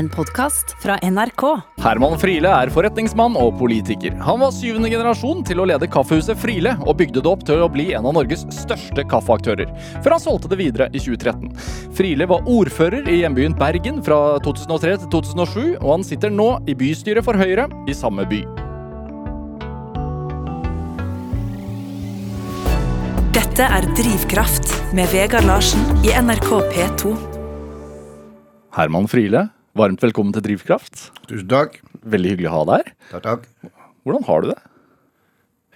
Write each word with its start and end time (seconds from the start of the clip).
en 0.00 0.08
podkast 0.08 0.72
fra 0.82 0.96
NRK. 1.04 1.42
Herman 1.84 2.16
Friele 2.20 2.48
er 2.62 2.70
forretningsmann 2.72 3.34
og 3.36 3.58
politiker. 3.60 4.14
Han 4.24 4.40
var 4.40 4.54
syvende 4.56 4.88
generasjon 4.88 5.42
til 5.44 5.60
å 5.60 5.66
lede 5.68 5.88
kaffehuset 5.92 6.40
Friele, 6.40 6.72
og 6.86 6.96
bygde 7.02 7.20
det 7.20 7.28
opp 7.28 7.44
til 7.44 7.60
å 7.60 7.68
bli 7.72 7.90
en 7.96 8.08
av 8.08 8.16
Norges 8.16 8.46
største 8.54 9.04
kaffeaktører, 9.10 9.68
før 10.00 10.16
han 10.16 10.22
solgte 10.24 10.48
det 10.52 10.60
videre 10.62 10.88
i 10.94 11.02
2013. 11.04 11.52
Friele 11.98 12.28
var 12.30 12.48
ordfører 12.48 13.12
i 13.12 13.20
hjembyen 13.20 13.56
Bergen 13.60 14.00
fra 14.06 14.38
2003 14.46 14.96
til 15.04 15.12
2007, 15.18 15.60
og 15.82 15.92
han 15.98 16.08
sitter 16.08 16.32
nå 16.32 16.48
i 16.64 16.78
bystyret 16.80 17.26
for 17.26 17.36
Høyre 17.36 17.68
i 17.84 17.96
samme 17.96 18.24
by. 18.32 18.40
Dette 23.36 23.68
er 23.68 23.92
Drivkraft 24.00 24.78
med 24.96 25.12
Vegard 25.12 25.44
Larsen 25.44 25.84
i 26.08 26.16
NRK 26.16 26.52
P2. 26.72 27.16
Herman 28.70 29.10
Friele, 29.10 29.50
varmt 29.76 30.02
velkommen 30.02 30.32
til 30.34 30.44
Drivkraft. 30.44 31.10
Tusen 31.28 31.48
takk. 31.50 31.78
Veldig 32.10 32.34
hyggelig 32.34 32.50
å 32.50 32.54
ha 32.58 32.64
deg 32.70 32.80
her. 32.82 32.92
Takk, 33.12 33.22
takk. 33.26 33.70
Hvordan 34.06 34.26
har 34.26 34.42
du 34.44 34.50
det? 34.50 34.58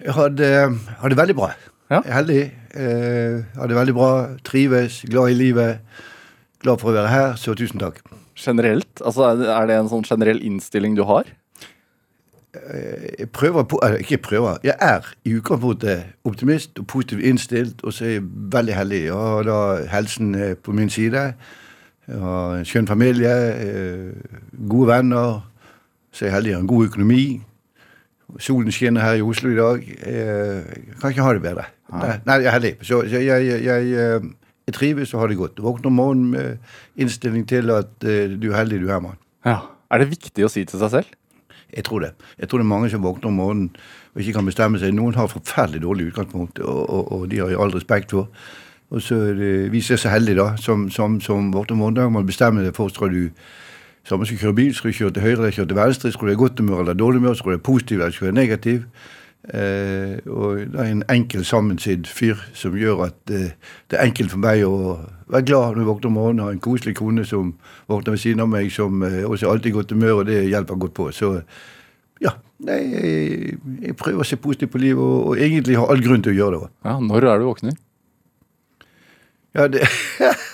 Jeg 0.05 0.15
har 0.17 0.33
det, 0.35 0.51
har 0.99 1.13
det 1.13 1.19
veldig 1.19 1.37
bra. 1.37 1.51
Ja. 1.91 2.01
Jeg 2.01 2.09
er 2.11 2.17
heldig. 2.19 2.41
Eh, 2.75 3.37
har 3.59 3.71
det 3.71 3.77
veldig 3.77 3.95
bra. 3.95 4.11
Trives, 4.47 5.01
glad 5.07 5.31
i 5.31 5.39
livet. 5.39 6.03
Glad 6.65 6.81
for 6.81 6.91
å 6.91 6.97
være 6.97 7.11
her, 7.13 7.33
så 7.39 7.55
tusen 7.55 7.79
takk. 7.81 8.01
Generelt? 8.35 9.01
Altså, 9.01 9.29
er 9.31 9.67
det- 9.67 9.79
en 9.79 9.89
sånn 9.89 10.03
generell 10.03 10.41
innstilling 10.41 10.95
du 10.95 11.03
har? 11.03 11.23
Jeg 12.55 13.31
prøver 13.33 13.65
på, 13.67 13.79
ikke 13.99 14.17
prøver, 14.17 14.59
jeg 14.63 14.75
er 14.79 15.01
i 15.25 15.33
utgangspunktet 15.35 16.13
optimist 16.23 16.79
og 16.79 16.87
positivt 16.87 17.21
innstilt, 17.21 17.83
og 17.83 17.91
så 17.91 18.05
er 18.05 18.09
jeg 18.13 18.23
veldig 18.49 18.73
heldig. 18.73 19.01
Jeg 19.03 19.13
har 19.13 19.43
da 19.43 19.85
helsen 19.91 20.35
eh, 20.35 20.53
på 20.55 20.73
min 20.73 20.89
side. 20.89 21.33
Jeg 22.05 22.21
har 22.21 22.55
en 22.59 22.67
skjønn 22.67 22.87
familie, 22.87 23.33
eh, 23.65 24.39
gode 24.69 24.87
venner. 24.91 25.41
Så 26.13 26.25
er 26.25 26.29
jeg 26.29 26.35
heldig 26.35 26.51
jeg 26.51 26.57
har 26.57 26.63
en 26.63 26.71
god 26.71 26.87
økonomi. 26.87 27.23
Solen 28.39 28.71
skinner 28.71 29.01
her 29.01 29.19
i 29.19 29.21
Oslo 29.25 29.49
i 29.49 29.55
dag. 29.55 29.85
Jeg 29.85 30.99
kan 31.01 31.13
ikke 31.13 31.25
ha 31.25 31.33
det 31.33 31.41
bedre. 31.41 31.65
Nei, 31.93 32.15
nei 32.25 32.39
jeg 32.41 32.49
er 32.49 32.57
heldig. 32.57 32.73
Så, 32.81 33.01
jeg, 33.09 33.25
jeg, 33.25 33.63
jeg, 33.65 33.91
eh, 33.93 34.31
jeg 34.67 34.77
trives 34.77 35.13
og 35.13 35.21
har 35.21 35.31
det 35.31 35.37
godt. 35.37 35.61
Våkner 35.61 35.91
om 35.91 35.99
morgenen 35.99 36.31
med 36.31 36.57
innstilling 36.97 37.45
til 37.49 37.69
at 37.73 38.05
eh, 38.05 38.33
du 38.33 38.51
er 38.51 38.59
heldig, 38.63 38.81
du, 38.81 38.89
er 38.89 39.03
mann. 39.03 39.19
Ja. 39.45 39.59
Er 39.93 40.01
det 40.01 40.09
viktig 40.13 40.45
å 40.45 40.51
si 40.51 40.65
til 40.65 40.81
seg 40.81 40.93
selv? 40.93 41.13
Jeg 41.75 41.85
tror 41.85 42.05
det. 42.05 42.11
Jeg 42.39 42.49
tror 42.49 42.61
det 42.61 42.65
er 42.65 42.73
mange 42.73 42.89
som 42.93 43.03
våkner 43.03 43.29
om 43.29 43.39
morgenen 43.41 43.69
og 44.15 44.21
ikke 44.21 44.37
kan 44.37 44.47
bestemme 44.47 44.79
seg. 44.81 44.93
Noen 44.95 45.17
har 45.17 45.29
forferdelig 45.29 45.83
dårlig 45.83 46.09
utgangspunkt, 46.11 46.61
og, 46.63 46.81
og, 46.89 47.11
og 47.11 47.25
de 47.31 47.41
har 47.43 47.51
jeg 47.51 47.59
all 47.61 47.73
respekt 47.75 48.15
for. 48.15 48.29
Og 48.95 49.03
så 49.03 49.19
det, 49.35 49.51
vi 49.73 49.83
er 49.83 49.99
så 49.99 50.09
heldige, 50.09 50.39
da, 50.39 50.55
som, 50.61 50.87
som, 50.89 51.19
som 51.21 51.51
om 51.51 51.77
morgenen. 51.77 52.13
Man 52.15 52.27
bestemmer 52.27 52.63
det, 52.63 52.75
for 52.77 52.93
skal 52.93 53.11
du 53.13 53.29
så 54.05 54.17
man 54.17 54.27
skal 54.29 54.37
kjøre 54.37 54.53
bil, 54.53 54.73
skal 54.75 54.91
du 54.91 54.97
kjøre 54.99 55.13
til 55.15 55.23
høyre 55.25 55.37
eller 55.39 55.53
kjøre 55.55 55.67
til 55.71 55.77
venstre, 55.79 56.11
skal 56.13 56.27
du 56.27 56.31
ha 56.31 56.37
godt 56.37 56.59
humør 56.61 56.83
eller 56.83 56.93
dårlig 56.93 57.21
humør, 57.23 57.33
skal 57.33 57.51
du 57.51 57.57
ha 57.57 57.61
positiv 57.65 58.01
eller 58.01 58.13
skal 58.13 58.27
du 58.27 58.29
ha 58.29 58.35
negativ. 58.37 58.83
Eh, 59.53 60.17
og 60.29 60.61
det 60.73 60.81
er 60.81 60.91
en 60.91 61.03
enkel 61.09 61.45
sammensidd 61.45 62.07
fyr 62.09 62.39
som 62.57 62.77
gjør 62.77 63.03
at 63.05 63.33
eh, 63.33 63.53
det 63.89 63.97
er 63.97 64.07
enkelt 64.07 64.33
for 64.33 64.41
meg 64.41 64.61
å 64.65 64.95
være 65.29 65.45
glad 65.45 65.73
når 65.73 65.81
jeg 65.81 65.89
våkner 65.89 66.11
om 66.11 66.17
morgenen. 66.19 66.43
Har 66.45 66.53
en 66.53 66.61
koselig 66.61 66.95
kone 66.97 67.25
som 67.25 67.55
våkner 67.89 68.13
ved 68.13 68.21
siden 68.21 68.45
av 68.45 68.51
meg, 68.53 68.69
som 68.73 69.01
eh, 69.05 69.23
også 69.25 69.49
alltid 69.49 69.73
i 69.73 69.75
godt 69.79 69.95
humør, 69.97 70.21
og 70.21 70.29
det 70.29 70.43
hjelper 70.51 70.81
godt 70.85 70.97
på. 70.97 71.09
Så 71.13 71.31
ja, 72.21 72.35
nei, 72.65 72.79
jeg, 72.93 73.57
jeg 73.89 73.97
prøver 74.01 74.21
å 74.21 74.29
se 74.29 74.37
positivt 74.41 74.73
på 74.73 74.81
livet, 74.85 75.01
og, 75.01 75.31
og 75.31 75.41
egentlig 75.49 75.81
har 75.81 75.89
all 75.89 76.05
grunn 76.05 76.25
til 76.25 76.33
å 76.33 76.39
gjøre 76.43 76.61
det. 76.61 76.71
Ja, 76.89 76.97
Når 77.09 77.29
er 77.33 77.41
du 77.41 77.49
våkner? 77.49 77.77
Ja, 79.55 79.67
det 79.71 79.85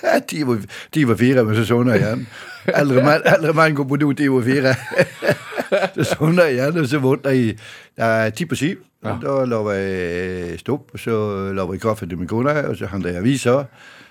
er 0.06 0.20
ti 0.28 0.42
over 0.44 1.16
fire, 1.18 1.44
men 1.44 1.58
så 1.58 1.64
sovner 1.66 1.98
jeg 1.98 2.04
igjen. 2.04 2.26
Eldre 2.70 3.02
menn, 3.02 3.24
eldre 3.26 3.54
menn 3.58 3.74
går 3.74 3.88
på 3.90 3.98
do 3.98 4.12
ti 4.14 4.28
over 4.30 4.44
fire. 4.46 4.74
Så 5.96 6.04
sovner 6.04 6.50
jeg 6.50 6.58
igjen, 6.58 6.78
og 6.82 6.88
så 6.90 6.98
våkner 7.00 7.32
jeg 7.32 7.54
eh, 7.96 8.26
ti 8.36 8.44
på 8.44 8.58
syv. 8.60 8.82
Ja. 9.02 9.14
Da 9.22 9.38
lager 9.48 9.78
jeg 9.78 10.58
stopp, 10.60 10.92
og 10.92 11.00
så 11.00 11.14
lager 11.56 11.78
jeg 11.78 11.82
kaffe 11.82 12.06
til 12.06 12.20
min 12.20 12.28
kone, 12.28 12.52
og 12.68 12.76
så 12.76 12.90
henter 12.92 13.14
jeg 13.14 13.22
aviser. 13.22 13.64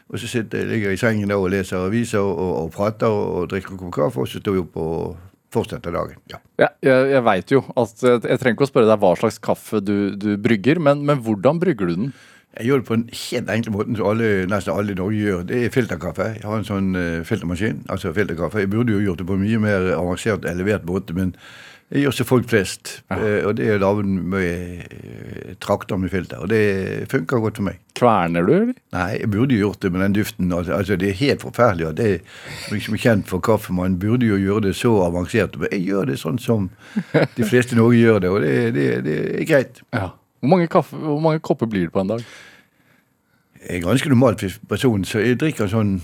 Og 0.09 0.19
så 0.19 0.27
sitter 0.27 0.65
ligger 0.67 0.89
jeg 0.91 0.97
i 0.97 1.01
sengen 1.03 1.31
og 1.31 1.45
leser 1.53 1.85
aviser 1.85 2.19
og, 2.19 2.41
og 2.63 2.71
prater 2.73 3.13
og 3.13 3.45
drikker 3.53 3.75
en 3.75 3.79
kopp 3.83 3.93
kaffe, 3.95 4.25
og 4.25 4.27
så 4.27 4.41
står 4.41 4.57
jeg 4.57 4.65
opp 4.65 4.81
og 4.81 5.53
fortsetter 5.53 5.93
dagen. 5.95 6.17
Ja. 6.33 6.41
Ja, 6.59 6.67
jeg 6.83 7.13
jeg 7.13 7.23
veit 7.29 7.53
jo 7.53 7.61
at 7.79 8.03
jeg, 8.03 8.19
jeg 8.25 8.41
trenger 8.41 8.57
ikke 8.57 8.67
å 8.67 8.71
spørre 8.71 8.89
deg 8.89 9.05
hva 9.05 9.13
slags 9.21 9.39
kaffe 9.43 9.79
du, 9.85 9.95
du 10.19 10.33
brygger, 10.41 10.81
men, 10.83 11.05
men 11.07 11.21
hvordan 11.23 11.61
brygger 11.61 11.91
du 11.91 11.95
den? 12.07 12.11
Jeg 12.57 12.67
gjør 12.67 12.81
det 12.81 12.87
på 12.87 12.95
en 12.97 13.09
helt 13.15 13.49
enkel 13.53 13.71
måte 13.71 13.95
som 13.95 14.07
alle, 14.11 14.29
nesten 14.51 14.75
alle 14.75 14.91
i 14.91 14.99
Norge 14.99 15.23
gjør. 15.23 15.43
Det 15.47 15.59
er 15.65 15.71
filterkaffe. 15.71 16.33
Jeg 16.35 16.43
har 16.43 16.59
en 16.59 16.67
sånn 16.67 16.93
eh, 16.99 17.21
filtermaskin. 17.27 17.85
altså 17.89 18.11
filterkaffe. 18.13 18.59
Jeg 18.65 18.71
burde 18.73 18.91
jo 18.91 19.03
gjort 19.05 19.21
det 19.23 19.27
på 19.29 19.37
en 19.37 19.45
mye 19.45 19.61
mer 19.63 19.91
avansert 19.95 20.47
elevert 20.49 20.83
måte, 20.89 21.15
men 21.15 21.31
jeg 21.91 22.05
gjør 22.05 22.13
som 22.15 22.27
folk 22.27 22.45
flest. 22.51 22.91
Eh, 23.11 23.41
og 23.47 23.55
det 23.55 23.65
er 23.67 23.79
å 23.79 23.81
lage 23.85 24.03
med 24.03 24.83
eh, 24.83 25.55
trakter 25.63 25.99
med 25.99 26.11
filter. 26.11 26.43
Og 26.43 26.51
det 26.51 27.07
funker 27.11 27.39
godt 27.43 27.59
for 27.59 27.67
meg. 27.67 27.81
Kverner 27.99 28.47
du, 28.47 28.53
eller? 28.55 28.77
Nei, 28.95 29.09
jeg 29.17 29.31
burde 29.31 29.55
jo 29.55 29.65
gjort 29.65 29.83
det 29.83 29.91
med 29.91 30.05
den 30.05 30.15
duften. 30.19 30.53
Altså, 30.55 30.75
altså 30.77 30.95
Det 30.99 31.09
er 31.09 31.19
helt 31.23 31.43
forferdelig. 31.43 31.87
og 31.87 31.97
Det 31.99 32.13
er 32.13 32.71
liksom 32.75 32.99
kjent 32.99 33.27
for 33.31 33.43
kaffe. 33.43 33.75
Man 33.75 33.99
burde 33.99 34.27
jo 34.27 34.39
gjøre 34.39 34.69
det 34.69 34.77
så 34.79 34.93
avansert. 35.07 35.59
Men 35.59 35.71
jeg 35.71 35.87
gjør 35.87 36.11
det 36.11 36.19
sånn 36.19 36.39
som 36.39 36.69
de 37.15 37.47
fleste 37.47 37.75
i 37.75 37.79
Norge 37.79 37.99
gjør 37.99 38.23
det, 38.23 38.31
og 38.31 38.41
det, 38.43 38.55
det, 38.75 38.89
det 39.07 39.19
er 39.41 39.47
greit. 39.51 39.83
Ja. 39.95 40.09
Hvor 40.41 40.49
mange, 40.49 40.67
kaffe, 40.67 40.97
hvor 40.97 41.19
mange 41.21 41.39
kopper 41.39 41.69
blir 41.69 41.85
det 41.85 41.93
på 41.93 42.01
en 42.01 42.07
dag? 42.15 42.23
Jeg 43.61 43.77
er 43.77 43.83
ganske 43.85 44.09
normal 44.09 44.37
person, 44.69 45.03
så 45.05 45.21
jeg 45.21 45.37
drikker 45.37 45.69
sånn 45.69 45.99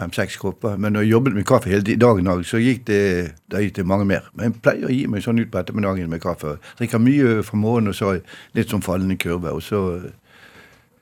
fem-seks 0.00 0.38
kopper. 0.40 0.78
Men 0.80 0.96
når 0.96 1.04
jeg 1.04 1.12
jobbet 1.12 1.36
med 1.36 1.44
kaffe 1.44 1.68
hele 1.68 1.96
dagen, 2.00 2.30
så 2.48 2.60
gikk 2.62 2.86
det, 2.88 3.02
gikk 3.52 3.76
det 3.76 3.84
mange 3.86 4.06
mer. 4.08 4.30
Men 4.32 4.48
jeg 4.48 4.62
pleier 4.64 4.88
å 4.88 4.94
gi 4.94 5.04
meg 5.12 5.24
sånn 5.24 5.42
ut 5.42 5.50
på 5.52 5.60
ettermiddagen 5.60 6.08
med 6.08 6.22
kaffe. 6.24 6.56
Drikker 6.80 7.02
mye 7.02 7.42
fra 7.44 7.60
morgenen, 7.60 7.92
og 7.92 7.98
så 7.98 8.14
litt 8.56 8.72
sånn 8.72 8.84
fallende 8.84 9.18
kurve. 9.20 9.52
Og 9.52 9.60
så 9.68 9.82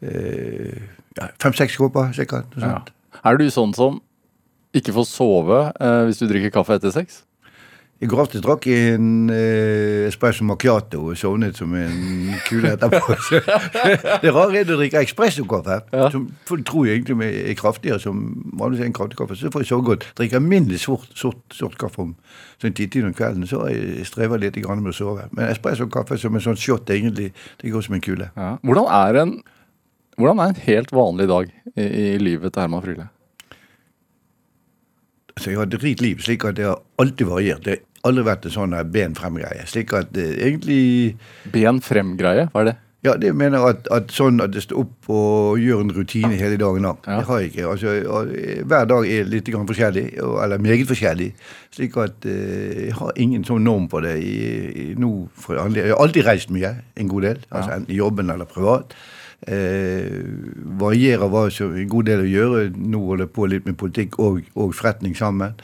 eh, 0.02 0.74
ja, 1.20 1.30
fem-seks 1.38 1.78
kopper, 1.78 2.10
sikkert. 2.18 2.58
Ja. 2.58 2.80
Er 3.22 3.38
du 3.38 3.46
sånn 3.54 3.78
som 3.78 4.02
ikke 4.74 4.96
får 4.98 5.06
sove 5.10 5.62
eh, 5.70 6.02
hvis 6.08 6.18
du 6.18 6.26
drikker 6.26 6.58
kaffe 6.58 6.80
etter 6.80 6.94
sex? 6.94 7.22
I 7.98 8.06
går 8.06 8.20
aftes 8.22 8.42
drakk 8.44 8.66
jeg 8.70 8.92
en 8.94 9.30
eh, 9.34 10.04
espresso 10.06 10.44
macchiato 10.46 11.00
og 11.10 11.16
sovnet 11.18 11.56
som 11.58 11.72
en 11.74 11.96
kule 12.46 12.70
etterpå. 12.76 13.16
Det 14.22 14.30
rare 14.30 14.54
er 14.54 14.62
at 14.62 14.70
du 14.70 14.76
drikker 14.76 15.02
espressokaffe, 15.02 15.80
Ja. 15.90 16.06
som 16.14 16.28
folk 16.46 16.62
tror 16.68 16.86
jeg 16.86 17.00
egentlig 17.00 17.32
er 17.42 17.58
kraftigere 17.58 17.98
som 17.98 18.20
vanligvis 18.54 18.86
en 18.86 18.94
kraftig 18.94 19.18
kaffe, 19.18 19.34
så 19.40 19.50
får 19.50 19.64
jeg 19.66 19.70
sove 19.72 19.86
godt. 19.90 20.06
Drikker 20.20 20.38
alminnelig 20.38 20.78
sort, 20.84 21.10
sort, 21.18 21.42
sort 21.50 21.74
kaffe 21.80 22.04
om 22.06 22.14
sånn 22.62 22.76
tidtid 22.78 23.08
om 23.08 23.16
kvelden, 23.18 23.50
så 23.50 23.66
jeg 23.66 24.06
strever 24.06 24.38
litt 24.38 24.62
med 24.62 24.92
å 24.92 24.94
sove. 24.94 25.26
Men 25.34 25.50
espressokaffe 25.50 26.20
som 26.22 26.38
en 26.38 26.46
sånn 26.46 26.58
shot, 26.58 26.86
egentlig, 26.94 27.32
det 27.58 27.74
går 27.74 27.82
som 27.82 27.98
en 27.98 28.04
kule. 28.04 28.30
Hvordan 28.62 28.86
er 28.86 29.22
en 29.24 29.38
hvordan 30.18 30.40
er 30.42 30.50
en 30.50 30.64
helt 30.66 30.90
vanlig 30.90 31.28
dag 31.30 31.50
i, 31.78 31.82
i 31.82 32.06
livet 32.18 32.50
til 32.52 32.64
Herman 32.64 32.82
Friele? 32.82 33.04
Så 35.38 35.52
jeg 35.52 35.60
har 35.60 35.68
et 35.68 35.76
rikt 35.78 36.02
liv, 36.02 36.18
slik 36.22 36.42
at 36.48 36.56
det 36.58 36.66
har 36.66 36.80
alltid 36.98 37.28
variert. 37.30 37.62
Det 37.62 37.76
aldri 38.06 38.26
vært 38.26 38.48
en 38.48 38.54
sånn 38.54 38.76
ben 38.92 39.16
frem-greie. 39.18 39.64
Slik 39.70 39.94
at 39.96 40.16
eh, 40.18 40.36
egentlig 40.46 40.82
Ben 41.52 41.80
frem-greie, 41.84 42.48
hva 42.52 42.62
er 42.64 42.70
det? 42.72 42.76
Ja, 43.06 43.12
det 43.14 43.30
mener 43.38 43.62
jeg 43.62 43.76
at, 43.76 43.88
at 43.94 44.10
sånn 44.10 44.42
at 44.42 44.50
det 44.50 44.64
står 44.64 44.80
opp 44.80 45.10
og 45.14 45.60
gjør 45.62 45.84
en 45.84 45.92
rutine 45.94 46.32
hele 46.34 46.56
dagen 46.58 46.82
lang. 46.82 46.96
Ja. 47.06 47.20
Det 47.20 47.28
har 47.28 47.42
jeg 47.42 47.52
ikke. 47.52 47.68
Altså, 47.70 47.92
eh, 48.34 48.64
hver 48.66 48.88
dag 48.90 49.06
er 49.06 49.28
litt 49.30 49.50
grann 49.52 49.68
forskjellig, 49.68 50.06
eller 50.18 50.64
meget 50.64 50.90
forskjellig. 50.90 51.28
Slik 51.76 51.94
at 52.02 52.26
eh, 52.26 52.88
jeg 52.88 52.96
har 52.98 53.12
ingen 53.22 53.46
sånn 53.46 53.62
norm 53.68 53.86
på 53.92 54.02
det. 54.02 54.16
I, 54.18 54.34
i, 54.82 54.88
nå 54.98 55.12
for. 55.38 55.60
Jeg 55.78 55.92
har 55.92 56.02
alltid 56.02 56.26
reist 56.26 56.50
mye, 56.54 56.74
en 56.98 57.12
god 57.12 57.28
del. 57.28 57.46
altså 57.52 57.76
Enten 57.78 57.94
i 57.94 58.00
jobben 58.00 58.34
eller 58.34 58.50
privat. 58.50 58.98
Eh, 59.46 60.18
varierer 60.80 61.30
hva 61.30 61.44
som 61.54 61.70
en 61.78 61.90
god 61.90 62.08
del 62.08 62.24
å 62.24 62.26
gjøre. 62.26 62.62
Nå 62.74 62.98
holder 63.04 63.28
jeg 63.28 63.34
på 63.36 63.46
litt 63.46 63.68
med 63.68 63.76
politikk 63.78 64.18
og, 64.18 64.40
og 64.58 64.72
forretning 64.74 65.14
sammen. 65.14 65.54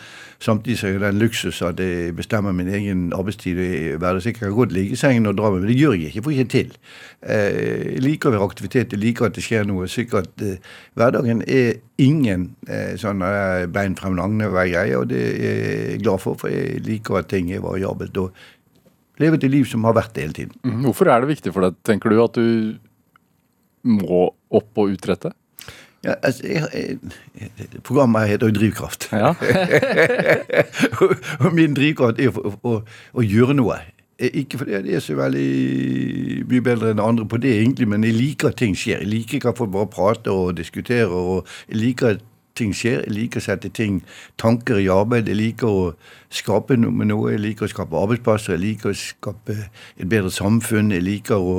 Samtidig 0.45 0.77
så 0.79 0.93
er 0.93 1.01
det 1.03 1.09
en 1.09 1.19
luksus 1.19 1.59
at 1.67 1.83
jeg 1.83 2.15
bestemmer 2.15 2.55
min 2.55 2.71
egen 2.71 3.09
arbeidstid. 3.17 3.59
Jeg 3.59 3.99
hverdagsik 3.99 4.39
kan 4.39 4.55
godt 4.55 4.77
ligge 4.77 4.95
i 4.95 5.01
sengen 5.01 5.27
og 5.27 5.35
dra 5.41 5.51
meg, 5.51 5.65
men 5.65 5.73
det 5.73 5.79
gjør 5.81 5.97
jeg 5.97 6.13
ikke. 6.13 6.21
Jeg 6.21 6.27
får 6.29 6.37
ikke 6.37 6.55
til. 6.55 6.73
Eh, 7.27 7.59
jeg 7.97 8.07
liker 8.07 8.31
å 8.31 8.37
være 8.37 8.49
aktivitet, 8.53 8.95
jeg 8.95 9.03
liker 9.03 9.27
at 9.29 9.35
det 9.41 9.47
skjer 9.49 9.67
noe. 9.67 9.91
Sikkert, 9.91 10.33
eh, 10.47 10.73
Hverdagen 10.95 11.43
er 11.43 11.83
ingen 11.99 12.53
eh, 12.69 12.95
sånn 13.01 13.27
eh, 13.27 13.67
bein 13.75 13.99
frem 13.99 14.15
lange-greie, 14.21 14.87
og 15.01 15.11
det 15.11 15.23
er 15.35 15.63
jeg 15.91 16.03
glad 16.07 16.23
for, 16.23 16.39
for 16.39 16.55
jeg 16.55 16.85
liker 16.87 17.25
at 17.25 17.33
ting 17.35 17.51
er 17.51 17.65
variabelt. 17.65 18.23
og 18.23 18.53
lever 19.19 19.39
et 19.39 19.51
liv 19.51 19.67
som 19.67 19.85
har 19.87 19.95
vært 19.95 20.15
det 20.15 20.23
hele 20.25 20.35
tiden. 20.35 20.59
Mhm. 20.63 20.83
Hvorfor 20.87 21.11
er 21.11 21.21
det 21.23 21.35
viktig 21.35 21.53
for 21.55 21.67
deg, 21.67 21.75
tenker 21.87 22.11
du, 22.11 22.23
at 22.23 22.35
du 22.35 22.79
må 23.85 24.27
opp 24.55 24.81
og 24.81 24.95
utrette? 24.97 25.33
Ja, 26.05 26.13
altså, 26.23 26.45
jeg, 26.47 26.99
jeg, 27.41 27.81
programmet 27.83 28.29
heter 28.29 28.51
jo 28.51 28.59
Drivkraft. 28.59 29.09
Ja. 29.13 29.33
og, 31.01 31.15
og 31.41 31.55
min 31.57 31.77
drivkraft 31.77 32.21
er 32.21 32.29
å, 32.37 32.53
å, 32.61 32.75
å 33.17 33.25
gjøre 33.25 33.57
noe. 33.57 33.79
Eh, 34.19 34.31
Ikke 34.43 34.61
fordi 34.61 34.77
jeg 34.77 34.99
er 34.99 35.01
så 35.01 35.17
veldig 35.17 35.47
mye 36.51 36.67
bedre 36.67 36.93
enn 36.93 37.01
andre 37.01 37.25
på 37.29 37.41
det, 37.41 37.55
egentlig, 37.63 37.89
men 37.89 38.05
jeg 38.05 38.19
liker 38.19 38.53
at 38.53 38.61
ting 38.61 38.77
skjer. 38.77 39.01
Jeg 39.01 39.11
liker 39.15 39.41
ikke 39.41 39.55
at 39.55 39.63
folk 39.63 39.73
bare 39.73 39.91
prater 39.91 40.33
og 40.33 40.57
diskuterer. 40.61 41.09
og 41.09 41.49
Jeg 41.73 41.81
liker 41.81 42.15
at 42.15 42.25
ting 42.55 42.75
skjer. 42.77 43.01
Jeg 43.07 43.15
liker 43.17 43.41
å 43.41 43.47
sette 43.49 43.73
ting, 43.75 44.03
tanker 44.39 44.79
i 44.79 44.91
arbeid. 44.93 45.29
Jeg 45.33 45.41
liker 45.41 45.67
å 45.71 45.87
skape 46.35 46.77
noe 46.79 46.95
med 46.95 47.11
noe. 47.11 47.33
Jeg 47.33 47.43
liker 47.43 47.67
å 47.67 47.73
skape 47.73 47.99
arbeidsplasser. 47.99 48.55
Jeg 48.55 48.65
liker 48.67 48.93
å 48.93 48.99
skape 48.99 49.57
et 49.65 50.09
bedre 50.09 50.31
samfunn. 50.31 50.93
Jeg 50.95 51.07
liker 51.09 51.41
å 51.41 51.57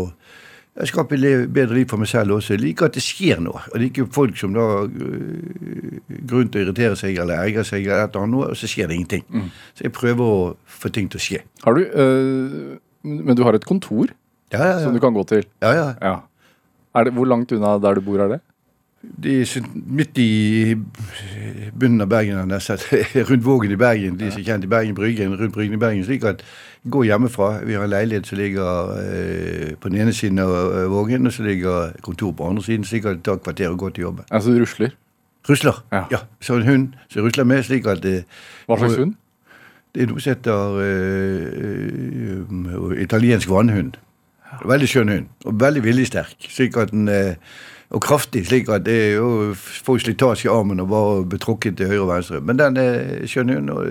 jeg 0.75 0.89
skaper 0.91 1.21
et 1.23 1.51
bedre 1.55 1.77
liv 1.77 1.87
for 1.87 2.01
meg 2.01 2.09
selv 2.11 2.35
også. 2.35 2.53
Jeg 2.55 2.61
liker 2.65 2.89
at 2.89 2.97
det 2.97 3.03
skjer 3.03 3.39
noe. 3.43 3.61
Jeg 3.71 3.81
liker 3.85 4.07
folk 4.11 4.35
som 4.35 4.51
da 4.55 4.65
øh, 4.83 6.01
grunn 6.27 6.49
til 6.51 6.61
å 6.61 6.65
irritere 6.65 6.97
seg 6.99 7.15
eller 7.23 7.39
ergre 7.45 7.63
seg, 7.63 7.85
eller 7.85 8.03
et 8.03 8.11
eller 8.11 8.27
annet, 8.27 8.49
og 8.51 8.59
så 8.59 8.67
skjer 8.67 8.91
det 8.91 8.97
ingenting. 8.97 9.23
Mm. 9.31 9.45
Så 9.77 9.85
jeg 9.87 9.93
prøver 9.95 10.33
å 10.33 10.41
få 10.81 10.91
ting 10.91 11.07
til 11.11 11.21
å 11.21 11.23
skje. 11.23 11.41
Har 11.63 11.79
du, 11.79 11.85
øh, 11.85 12.75
Men 13.05 13.37
du 13.37 13.43
har 13.45 13.55
et 13.55 13.65
kontor 13.65 14.09
ja, 14.51 14.59
ja, 14.59 14.65
ja. 14.65 14.79
som 14.83 14.93
du 14.93 14.99
kan 14.99 15.13
gå 15.13 15.23
til? 15.29 15.45
Ja, 15.61 15.71
ja. 15.71 15.87
ja. 16.01 16.15
Det, 17.05 17.13
hvor 17.13 17.27
langt 17.29 17.51
unna 17.55 17.77
der 17.79 17.95
du 17.95 18.01
bor 18.01 18.19
er 18.19 18.35
det? 18.35 18.41
De 19.23 19.45
midt 19.85 20.17
i 20.17 20.75
bunnen 21.79 22.01
av 22.01 22.07
Bergen, 22.07 22.51
rundt 23.29 23.45
Vågen 23.45 23.71
i 23.71 23.79
Bergen. 23.79 24.17
De 24.19 24.31
som 24.31 24.41
er 24.41 24.45
kjent 24.45 24.63
i 24.63 24.67
Bergen 24.67 24.95
Bryggen, 24.95 25.35
rundt 25.39 25.53
Bryggen 25.53 25.73
i 25.73 25.81
Bergen. 25.81 26.05
slik 26.05 26.23
at 26.23 26.43
Gå 26.85 27.03
hjemmefra. 27.03 27.65
Vi 27.65 27.73
har 27.73 27.83
en 27.83 27.89
leilighet 27.89 28.27
som 28.27 28.37
ligger 28.37 28.91
eh, 28.99 29.75
på 29.81 29.89
den 29.89 30.01
ene 30.01 30.13
siden 30.13 30.39
av 30.39 30.49
eh, 30.53 30.91
Vågen, 30.91 31.25
og 31.25 31.33
så 31.33 31.43
ligger 31.43 31.91
kontoret 32.01 32.37
på 32.37 32.49
andre 32.49 32.63
siden, 32.63 32.85
slik 32.85 33.05
at 33.05 33.11
det 33.17 33.23
tar 33.25 33.37
kvarter 33.41 33.69
å 33.73 33.77
gå 33.79 33.89
til 33.89 34.01
jobben. 34.05 34.25
Altså 34.29 34.49
du 34.53 34.59
rusler? 34.61 34.89
Rusler, 35.49 35.73
ja. 35.91 36.03
ja. 36.11 36.17
Så 36.41 36.53
en 36.59 36.67
hund 36.67 36.87
som 37.09 37.23
rusler 37.25 37.43
med, 37.43 37.63
slik 37.65 37.85
at 37.89 38.05
eh, 38.05 38.23
Hva 38.69 38.77
slags 38.77 38.95
hund? 39.01 39.13
Det 39.95 40.01
er 40.03 40.07
noe 40.11 40.21
som 40.21 40.31
heter 40.35 40.61
eh, 40.85 43.01
italiensk 43.01 43.49
vannhund. 43.49 43.93
Veldig 44.61 44.89
skjønn 44.91 45.09
hund, 45.09 45.25
og 45.45 45.59
veldig 45.59 45.83
viljesterk. 45.83 46.35
slik 46.51 46.77
at 46.77 46.91
den 46.93 47.07
uh, 47.09 47.33
og 47.89 48.01
kraftig, 48.01 48.45
slik 48.47 48.69
at 48.69 48.85
det 48.85 48.95
er 49.07 49.11
jo 49.19 49.53
får 49.55 50.01
slitasje 50.03 50.49
i 50.49 50.53
armen 50.53 50.81
og 50.81 50.89
bare 50.89 51.25
betrukket 51.29 51.77
til 51.77 51.91
høyre 51.91 52.01
og 52.01 52.09
venstre. 52.15 52.41
Men 52.41 52.59
den 52.59 52.77
er 52.77 53.25
hun. 53.35 53.53
hund. 53.53 53.69
og 53.69 53.85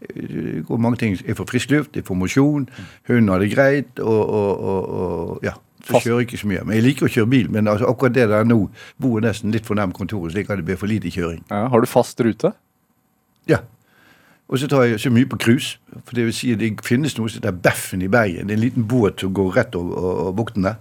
det 0.00 0.64
går 0.66 0.76
mange 0.76 0.96
ting. 0.96 1.16
Jeg 1.26 1.36
får 1.36 1.46
frisk 1.50 1.70
luft, 1.70 1.96
jeg 1.96 2.04
får 2.04 2.14
mosjon, 2.14 2.68
Hun 3.08 3.28
har 3.28 3.38
det 3.38 3.54
greit, 3.54 3.98
og, 3.98 4.28
og, 4.30 4.60
og, 4.60 4.88
og 4.88 5.40
ja. 5.42 5.52
Så 5.88 6.00
kjører 6.04 6.20
ikke 6.20 6.36
så 6.36 6.46
mye. 6.46 6.64
Men 6.64 6.74
jeg 6.76 6.84
liker 6.84 7.06
å 7.06 7.08
kjøre 7.08 7.26
bil. 7.26 7.50
Men 7.50 7.68
altså, 7.68 7.86
akkurat 7.86 8.14
det 8.14 8.28
der 8.28 8.44
nå 8.44 8.58
bor 9.00 9.18
jeg 9.18 9.24
nesten 9.24 9.54
litt 9.54 9.66
for 9.66 9.78
nærme 9.78 9.92
kontoret, 9.96 10.32
slik 10.32 10.50
at 10.50 10.60
det 10.60 10.66
blir 10.68 10.76
for 10.76 10.90
lite 10.90 11.10
kjøring. 11.10 11.40
Ja, 11.50 11.68
har 11.72 11.80
du 11.80 11.86
fast 11.88 12.20
rute? 12.20 12.52
Ja. 13.48 13.62
Og 14.48 14.58
så 14.58 14.68
tar 14.68 14.84
jeg 14.84 15.00
så 15.00 15.10
mye 15.10 15.28
på 15.28 15.38
cruise. 15.40 15.78
For 16.04 16.18
det 16.18 16.26
vil 16.26 16.34
si 16.36 16.52
at 16.52 16.60
det 16.60 16.74
finnes 16.84 17.16
noe 17.16 17.30
som 17.30 17.40
heter 17.40 17.56
Beffen 17.56 18.04
i 18.04 18.10
Bergen. 18.12 18.50
Det 18.50 18.56
er 18.56 18.60
en 18.60 18.66
liten 18.66 18.88
båt 18.88 19.24
som 19.24 19.32
går 19.34 19.56
rett 19.56 19.78
over 19.78 20.32
bukten 20.36 20.68
der 20.68 20.76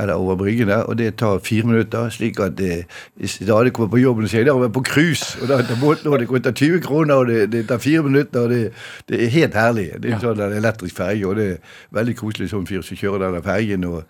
eller 0.00 0.14
over 0.14 0.36
bryggen 0.36 0.68
der, 0.68 0.82
og 0.88 0.98
det 0.98 1.14
tar 1.16 1.38
fire 1.44 1.66
minutter. 1.66 2.08
Slik 2.08 2.40
at 2.40 2.58
det, 2.58 2.84
hvis 3.16 3.38
Dade 3.46 3.70
kommer 3.70 3.90
på 3.90 3.96
jobben 3.96 4.24
og 4.24 4.30
sier 4.30 4.44
'jeg 4.44 4.52
har 4.52 4.60
vært 4.60 4.72
på 4.72 4.82
cruise, 4.82 5.38
og 5.42 5.48
da 5.48 5.62
tar 5.62 5.80
båten 5.80 6.12
og 6.12 6.18
det 6.18 6.28
koster 6.28 6.52
20 6.52 6.80
kroner, 6.80 7.14
og 7.14 7.26
det, 7.26 7.52
det 7.52 7.68
tar 7.68 7.78
fire 7.78 8.02
minutter, 8.02 8.40
og 8.40 8.50
det, 8.50 8.72
det, 9.08 9.24
er 9.24 9.28
helt 9.28 9.54
herlig. 9.54 9.90
Det 10.02 10.10
er 10.10 10.14
en 10.14 10.20
sånn 10.20 10.40
elektrisk 10.40 10.96
ferge, 10.96 11.26
og 11.26 11.36
det 11.36 11.50
er 11.50 11.56
veldig 11.90 12.16
koselig 12.16 12.50
som 12.50 12.66
fyr 12.66 12.82
som 12.82 12.96
kjører 12.96 13.26
denne 13.26 13.42
fergen. 13.42 13.84
og 13.84 14.02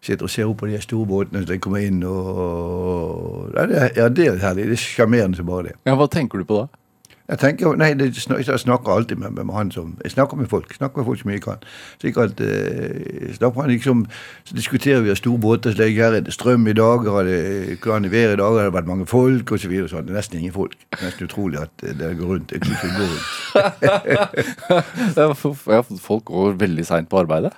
sitter 0.00 0.28
og 0.28 0.30
ser 0.30 0.48
opp 0.48 0.60
på 0.62 0.68
de 0.70 0.80
store 0.80 1.06
båtene 1.06 1.46
som 1.46 1.60
kommer 1.60 1.78
inn. 1.78 2.02
og 2.06 3.50
ja, 3.56 3.66
det, 3.66 3.90
ja, 3.96 4.08
det 4.08 4.26
er 4.26 4.42
herlig. 4.42 4.68
Det 4.70 4.78
er 4.78 4.84
sjarmerende 4.84 5.36
som 5.36 5.46
bare 5.46 5.62
det. 5.62 5.72
Ja, 5.86 5.96
Hva 5.98 6.06
tenker 6.06 6.38
du 6.38 6.44
på 6.48 6.62
da? 6.62 6.77
Jeg 7.28 7.38
tenker, 7.38 7.74
nei, 7.76 7.90
det, 7.92 8.06
jeg 8.16 8.60
snakker 8.62 8.92
alltid 8.92 9.16
med, 9.20 9.30
med, 9.36 9.52
han 9.52 9.70
som 9.70 9.90
Jeg 10.00 10.14
snakker 10.14 10.36
med 10.36 10.46
folk 10.48 10.74
snakker 10.74 11.02
med 11.02 11.04
folk 11.04 11.18
så 11.20 11.28
mye 11.28 11.36
jeg 11.36 11.42
kan. 11.44 11.66
Sikkert, 12.00 12.40
eh, 12.40 13.34
snakker 13.36 13.60
han 13.60 13.70
liksom, 13.70 14.06
Så 14.48 14.56
diskuterer 14.56 15.00
vi 15.04 15.10
av 15.12 15.18
store 15.20 15.38
båter. 15.38 15.76
Så 15.76 15.82
her 15.92 16.12
er 16.16 16.20
det 16.24 16.32
strøm 16.32 16.66
i 16.68 16.72
dag, 16.72 17.04
har 17.04 17.28
det, 17.28 17.78
hvordan 17.82 18.04
i 18.08 18.12
været 18.12 18.32
i 18.32 18.40
dag, 18.40 18.56
har 18.56 18.64
det 18.64 18.72
vært 18.78 18.88
mange 18.88 19.06
folk 19.06 19.52
osv. 19.52 19.62
Så 19.66 19.68
videre, 19.68 19.88
sånn. 19.92 20.06
Det 20.08 20.14
er 20.14 20.20
nesten 20.22 20.40
ingen 20.40 20.56
folk. 20.56 20.72
Nesten 21.02 21.28
utrolig 21.28 21.60
at 21.60 21.84
eh, 21.84 21.92
det 22.00 22.16
går 22.16 22.32
rundt. 22.32 22.48
Det 22.48 22.60
går 22.96 23.08
rundt. 23.12 23.26
folk 26.00 26.24
går 26.32 26.56
veldig 26.64 26.86
seint 26.88 27.12
på 27.12 27.20
arbeidet? 27.20 27.52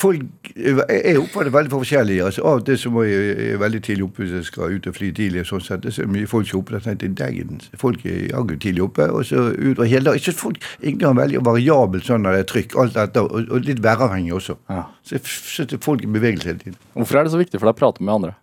Folk 0.00 0.50
Jeg 0.56 1.18
oppfatter 1.20 1.52
veldig 1.54 1.70
forskjellig. 1.72 2.16
altså 2.24 2.44
Av 2.48 2.60
og 2.60 2.64
til 2.66 2.78
så 2.80 2.90
må 2.92 3.02
jeg 3.04 3.58
veldig 3.60 3.80
tidlig 3.86 4.04
oppe 4.06 4.22
hvis 4.24 4.32
jeg 4.38 4.46
skal 4.48 4.74
ut 4.76 4.86
og 4.90 4.96
fly 4.96 5.10
tidlig. 5.16 5.44
sånn 5.46 5.60
sett, 5.64 5.82
Det 5.82 5.98
er 5.98 6.06
mye 6.10 6.26
folk 6.30 6.48
som 6.48 6.58
er 6.58 6.62
oppe. 6.62 6.80
Jeg 6.80 6.98
tenkte, 6.98 7.78
Folk 7.78 8.04
er 8.06 8.28
jaggu 8.32 8.56
tidlig 8.58 8.82
oppe. 8.82 9.08
og 9.12 9.24
så 9.24 9.50
utover 9.52 9.86
hele 9.88 10.04
dagen. 10.04 10.18
Jeg 10.18 10.22
synes 10.28 10.40
folk 10.40 10.58
har 11.02 11.14
veldig 11.14 11.44
variabelt 11.44 12.04
sånn 12.04 12.22
når 12.24 12.32
det 12.32 12.40
er 12.40 12.52
trykk. 12.52 12.76
alt 12.80 12.94
dette, 12.94 13.20
Og, 13.20 13.50
og 13.50 13.60
litt 13.64 13.82
væravhengig 13.82 14.32
også. 14.32 14.56
Ja. 14.68 14.84
Så 15.04 15.16
jeg 15.18 15.20
setter 15.24 15.78
folk 15.78 16.02
er 16.02 16.08
i 16.08 16.12
bevegelse 16.18 16.44
hele 16.46 16.58
tiden. 16.58 16.76
Hvorfor 16.94 17.18
er 17.18 17.24
det 17.24 17.32
så 17.32 17.38
viktig 17.38 17.60
for 17.60 17.66
deg 17.70 17.76
å 17.76 17.78
prate 17.78 18.02
med 18.02 18.14
andre? 18.14 18.34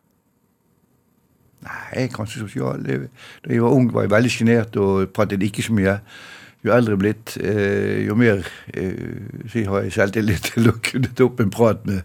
Nei, 1.67 2.07
kanskje 2.13 2.45
sosial. 2.45 2.83
Da 2.83 3.51
jeg 3.51 3.61
var 3.61 3.73
ung, 3.73 3.89
var 3.91 4.05
jeg 4.05 4.11
veldig 4.13 4.31
sjenert 4.31 4.77
og 4.77 5.09
pratet 5.15 5.41
ikke 5.43 5.63
så 5.65 5.73
mye 5.73 5.97
jo 6.67 6.75
eldre 6.75 6.97
blitt, 6.99 7.37
eh, 7.41 8.03
jo 8.07 8.17
mer 8.19 8.43
eh, 8.73 9.63
har 9.67 9.85
jeg 9.85 9.95
selvtillit 9.95 10.51
til 10.51 10.71
å 10.71 10.77
kunne 10.83 11.13
ta 11.13 11.27
opp 11.27 11.41
en 11.43 11.53
prat 11.53 11.85
med 11.87 12.03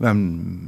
hvem 0.00 0.22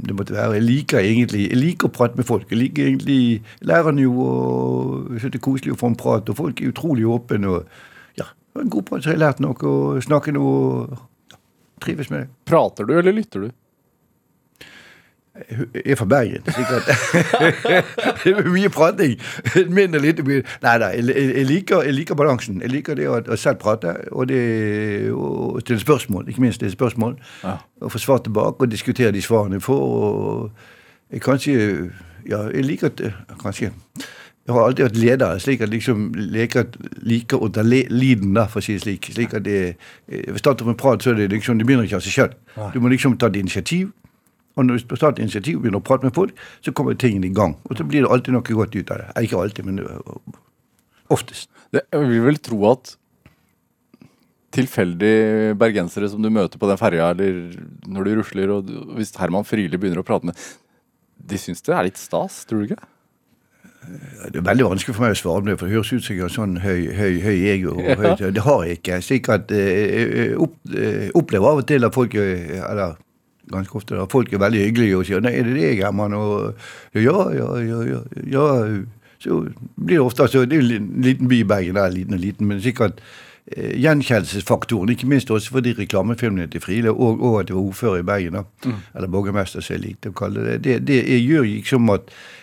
det 0.04 0.16
måtte 0.16 0.36
være. 0.36 0.58
Jeg 0.58 0.66
liker 0.66 1.00
egentlig 1.00 1.46
jeg 1.46 1.60
liker 1.60 1.88
å 1.88 1.94
prate 1.96 2.20
med 2.20 2.28
folk. 2.28 2.50
Jeg 2.52 2.60
liker 2.60 2.90
egentlig 2.90 3.22
lærerne 3.64 4.04
jo 4.04 4.12
og 4.26 5.14
syns 5.16 5.32
det 5.32 5.40
er 5.40 5.46
koselig 5.46 5.72
å 5.72 5.80
få 5.80 5.92
en 5.92 5.98
prat. 6.02 6.28
Og 6.28 6.36
folk 6.36 6.60
er 6.60 6.72
utrolig 6.72 7.08
åpne. 7.08 7.48
og 7.48 8.20
ja, 8.20 8.28
En 8.60 8.72
god 8.72 8.84
prat, 8.90 9.02
så 9.02 9.10
har 9.10 9.16
jeg 9.16 9.24
lært 9.24 9.40
noe 9.40 9.56
og 9.56 10.04
snakke 10.04 10.36
noe. 10.36 11.00
ja, 11.32 11.40
Trives 11.80 12.12
med 12.12 12.26
det. 12.26 12.28
Prater 12.44 12.88
du, 12.88 12.98
eller 12.98 13.16
lytter 13.16 13.48
du? 13.48 13.50
Jeg 15.34 15.82
er 15.92 15.96
fra 15.96 16.04
Bergen. 16.04 16.42
det 18.24 18.32
er 18.32 18.48
mye 18.52 18.68
prating. 18.68 19.14
Mindre 19.72 20.00
lite 20.04 20.24
mye 20.26 20.42
Nei 20.62 20.74
da, 20.82 20.90
jeg, 20.92 21.46
liker, 21.48 21.82
jeg, 21.86 21.94
liker, 21.96 22.18
balansen. 22.18 22.60
Jeg 22.60 22.68
liker 22.70 22.98
det 22.98 23.08
å, 23.08 23.16
å 23.24 23.38
selv 23.40 23.62
prate, 23.62 23.94
og 24.12 24.28
det 24.28 24.42
å 25.16 25.58
stille 25.64 25.80
spørsmål. 25.80 26.28
Ikke 26.28 26.44
minst 26.44 26.60
stille 26.60 26.74
spørsmål. 26.74 27.16
Ja. 27.46 27.56
Og 27.80 27.94
få 27.94 28.02
svar 28.02 28.20
tilbake, 28.26 28.60
og 28.60 28.72
diskutere 28.72 29.14
de 29.16 29.24
svarene 29.24 29.56
jeg 29.56 29.64
får. 29.64 29.82
Og 29.82 30.50
jeg 31.12 31.24
kanskje 31.24 31.54
Ja, 32.22 32.44
jeg 32.54 32.62
liker 32.68 32.92
at 32.92 33.00
Kanskje 33.40 33.72
jeg 34.42 34.54
har 34.56 34.64
alltid 34.66 34.84
vært 34.88 34.96
leder, 34.98 35.38
slik 35.38 35.60
at 35.62 35.70
liksom 35.70 36.08
leker, 36.34 36.64
liker 37.06 37.38
å 37.38 37.46
ta 37.54 37.62
liden, 37.62 38.32
da, 38.34 38.48
for 38.50 38.58
å 38.58 38.64
si 38.64 38.74
det 38.74 38.82
slik. 38.82 39.06
slik 39.14 39.36
at 39.38 39.44
det, 39.46 39.76
Ved 40.10 40.38
starten 40.42 40.66
av 40.66 40.72
en 40.72 40.78
prat 40.80 41.02
så 41.02 41.12
er 41.12 41.20
det 41.20 41.28
liksom, 41.30 41.60
det 41.60 41.66
begynner 41.68 41.86
ikke 41.86 42.00
av 42.00 42.02
seg 42.02 42.16
sjøl. 42.16 42.32
Du 42.74 42.80
må 42.82 42.90
liksom 42.90 43.14
ta 43.22 43.30
et 43.30 43.38
initiativ. 43.38 43.92
Og 44.56 44.66
når 44.66 44.80
vi 44.82 44.98
tar 45.00 45.14
et 45.14 45.22
initiativ 45.24 45.58
og 45.58 45.64
begynner 45.64 45.80
å 45.80 45.86
prate 45.86 46.08
med 46.08 46.16
folk, 46.16 46.34
så 46.64 46.74
kommer 46.76 46.98
tingene 46.98 47.30
i 47.30 47.36
gang. 47.36 47.56
Og 47.68 47.78
så 47.78 47.86
blir 47.88 48.04
det 48.04 48.10
alltid 48.12 48.36
noe 48.36 48.58
godt 48.58 48.76
ut 48.76 48.92
av 48.92 49.00
det. 49.00 49.08
Ikke 49.24 49.40
alltid, 49.40 49.68
men 49.68 49.80
oftest. 51.12 51.48
Det, 51.72 51.86
jeg 51.88 52.10
vil 52.10 52.26
vel 52.26 52.40
tro 52.44 52.58
at 52.70 52.96
tilfeldige 54.52 55.54
bergensere 55.56 56.10
som 56.12 56.20
du 56.20 56.28
møter 56.32 56.60
på 56.60 56.68
den 56.68 56.80
ferja, 56.80 57.12
eller 57.14 57.54
når 57.88 58.08
du 58.08 58.16
rusler, 58.18 58.52
og 58.52 58.72
hvis 58.98 59.14
Herman 59.16 59.46
Friele 59.48 59.80
begynner 59.80 60.02
å 60.02 60.06
prate 60.06 60.28
med 60.28 60.36
De 61.22 61.38
syns 61.38 61.62
det 61.64 61.72
er 61.72 61.86
litt 61.86 62.00
stas, 62.00 62.42
tror 62.48 62.60
du 62.60 62.72
ikke? 62.72 62.82
Det 64.32 64.38
er 64.38 64.44
veldig 64.46 64.66
vanskelig 64.72 64.94
for 64.94 65.04
meg 65.06 65.14
å 65.14 65.18
svare 65.18 65.42
på 65.42 65.48
det, 65.48 65.54
for 65.58 65.70
det 65.70 65.76
høres 65.76 65.92
ut 65.92 66.04
som 66.04 66.14
jeg 66.14 66.22
har 66.22 66.32
sånn 66.34 66.56
høy, 66.62 66.82
høy, 66.94 67.14
høy 67.22 67.38
ego. 67.50 67.76
Ja. 67.82 67.96
Høy, 67.98 68.10
det 68.34 68.44
har 68.44 68.66
jeg 68.66 68.78
ikke. 68.78 68.98
slik 69.02 69.30
at 69.32 69.54
Jeg 69.54 70.36
opp, 70.42 70.58
opplever 71.18 71.48
av 71.48 71.62
og 71.62 71.66
til 71.70 71.86
at 71.86 71.96
folk 71.96 72.14
eller 72.18 72.98
ganske 73.52 73.76
ofte. 73.78 73.96
da. 73.96 74.08
Folk 74.10 74.32
er 74.32 74.42
veldig 74.42 74.66
hyggelige 74.66 74.98
og 74.98 75.06
sier 75.06 75.20
'Nei, 75.20 75.34
er 75.38 75.48
det 75.48 75.56
deg, 75.56 75.84
Herman?' 75.84 76.18
Og 76.18 76.54
ja, 76.94 77.30
ja, 77.32 77.48
ja, 77.60 77.82
ja, 77.92 78.00
ja. 78.32 78.46
Så 79.22 79.46
blir 79.76 79.96
det 79.96 80.00
ofte 80.00 80.28
så 80.28 80.44
Det 80.44 80.58
er 80.58 80.76
en 80.76 81.02
liten 81.02 81.28
by 81.28 81.40
i 81.40 81.44
Bergen, 81.44 81.74
der, 81.74 81.90
liten 81.90 82.14
og 82.14 82.20
liten, 82.20 82.46
men 82.46 82.62
sikkert 82.62 82.92
eh, 83.56 83.78
gjenkjennelsesfaktoren, 83.78 84.90
ikke 84.90 85.06
minst 85.06 85.30
også 85.30 85.50
fordi 85.50 85.74
reklamefilmene 85.78 86.46
til 86.50 86.60
Friele, 86.60 86.90
og, 86.90 87.22
og 87.22 87.40
at 87.40 87.48
det 87.48 87.56
var 87.56 87.62
ordfører 87.62 87.98
i 87.98 88.02
Bergen, 88.02 88.32
da, 88.32 88.42
mm. 88.64 88.72
eller 88.96 89.08
borgermester, 89.08 89.60
som 89.60 89.74
jeg 89.74 89.84
likte 89.84 90.08
å 90.10 90.12
kalle 90.12 90.58
det, 90.58 90.64
det, 90.64 91.06
det 91.06 91.22
gjør 91.22 91.42
liksom 91.42 91.90
at 91.94 92.00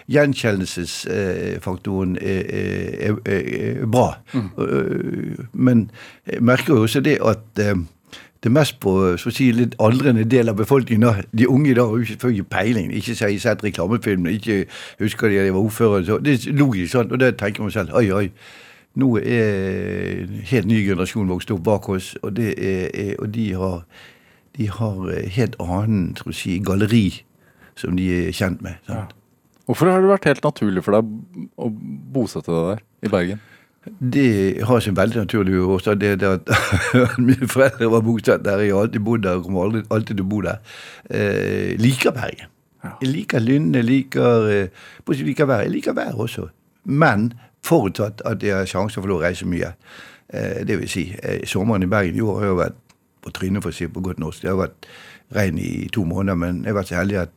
gjenkjennelsesfaktoren 0.09 2.17
er, 2.21 2.43
er, 2.49 3.15
er, 3.25 3.81
er 3.81 3.85
bra. 3.85 4.13
Mm. 4.33 4.49
Men 5.53 5.91
jeg 6.25 6.43
merker 6.43 6.73
jo 6.73 6.81
også 6.87 6.99
det 7.05 7.17
at 7.21 7.59
eh, 7.59 7.75
det 8.43 8.51
mest 8.51 8.79
på 8.79 8.93
så 9.19 9.29
å 9.29 9.34
si, 9.36 9.50
litt 9.51 9.75
aldrende 9.84 10.24
del 10.29 10.50
av 10.51 10.55
befolkningen. 10.60 11.25
De 11.36 11.48
unge 11.48 11.74
i 11.74 11.75
dag 11.75 11.89
har 11.91 12.00
jo 12.00 12.08
selvfølgelig 12.08 12.48
peiling. 12.48 12.93
Ikke 12.96 13.15
så 13.15 13.27
jeg 13.27 13.41
sett 13.43 13.63
reklamefilmer, 13.63 14.38
ikke 14.38 14.62
husker 15.01 15.27
de 15.27 15.41
at 15.41 15.50
jeg 15.50 15.55
var 15.58 15.67
ordfører. 15.67 16.05
Så 16.08 16.19
det 16.24 16.38
er 16.38 16.55
logisk 16.55 16.93
sant? 16.93 17.12
og 17.12 17.19
det 17.19 17.34
tenker 17.38 17.65
man 17.65 17.75
selv. 17.75 17.91
Oi, 18.00 18.08
oi. 18.15 18.29
Nå 19.00 19.12
er 19.19 20.24
en 20.24 20.39
helt 20.50 20.67
ny 20.67 20.79
generasjon 20.88 21.29
vokst 21.29 21.51
opp 21.53 21.65
bak 21.67 21.89
oss, 21.91 22.13
og, 22.24 22.34
det 22.39 22.55
er, 22.58 23.13
og 23.19 23.29
de, 23.36 23.51
har, 23.60 23.84
de 24.58 24.69
har 24.72 25.12
helt 25.36 25.60
annen 25.60 26.13
tror 26.17 26.31
jeg, 26.31 26.39
si, 26.39 26.58
galleri 26.63 27.05
som 27.79 27.96
de 28.00 28.08
er 28.15 28.36
kjent 28.36 28.63
med. 28.65 28.79
Ja. 28.89 29.05
Hvorfor 29.69 29.91
har 29.91 30.01
det 30.01 30.10
vært 30.10 30.25
helt 30.31 30.43
naturlig 30.48 30.81
for 30.84 30.98
deg 30.98 31.12
å 31.60 31.69
bosette 32.15 32.50
deg 32.50 32.72
der, 32.72 32.84
i 33.05 33.12
Bergen? 33.13 33.43
Det 33.86 34.63
har 34.67 34.79
sin 34.83 34.95
veldig 34.98 35.24
naturlig 35.24 35.59
årsak. 35.63 36.00
Det, 36.01 36.13
det 36.19 36.27
at 36.27 36.50
mine 37.27 37.48
foreldre 37.48 37.91
var 37.91 38.05
bosatt 38.05 38.45
der. 38.45 38.63
Jeg 38.65 38.75
har 38.75 38.88
alltid 38.88 39.05
bodd 39.05 39.24
der 39.24 39.39
og 39.39 39.43
kommer 39.48 39.67
aldri, 39.67 39.83
alltid 39.89 40.19
til 40.19 40.25
å 40.25 40.29
bo 40.29 40.41
der. 40.45 40.63
Eh, 41.09 41.75
liker 41.79 42.15
Bergen. 42.15 42.51
Ja. 42.83 42.95
Jeg 43.01 43.12
liker 43.12 43.43
Lynne, 43.43 43.77
jeg 43.81 43.88
liker, 43.88 44.50
eh, 44.53 45.21
liker 45.24 45.48
vær. 45.48 45.63
Jeg 45.65 45.74
liker 45.77 45.95
vær 45.98 46.19
også. 46.27 46.50
Men 46.83 47.31
Forutsatt 47.65 48.21
at 48.25 48.43
jeg 48.43 48.55
har 48.55 48.69
sjanser 48.69 49.03
for 49.03 49.13
å 49.13 49.19
reise 49.21 49.48
mye. 49.50 49.74
Eh, 50.31 50.62
det 50.65 50.77
vil 50.79 50.89
si, 50.89 51.09
eh, 51.21 51.45
sommeren 51.45 51.83
i 51.83 51.91
Bergen 51.91 52.15
i 52.15 52.21
år 52.24 52.39
har 52.39 52.48
jo 52.48 52.55
vært 52.55 52.77
på 53.21 53.31
trynet, 53.36 53.62
for 53.62 53.71
å 53.71 53.75
si 53.75 53.88
på 53.88 54.01
godt 54.01 54.19
norsk. 54.19 54.41
Det 54.41 54.50
har 54.50 54.67
vært 54.67 54.88
regn 55.36 55.59
i 55.59 55.89
to 55.91 56.05
måneder, 56.05 56.38
men 56.38 56.63
jeg 56.63 56.74
har 56.74 56.81
vært 56.81 56.91
så 56.91 56.95
heldig 56.95 57.21
at 57.21 57.31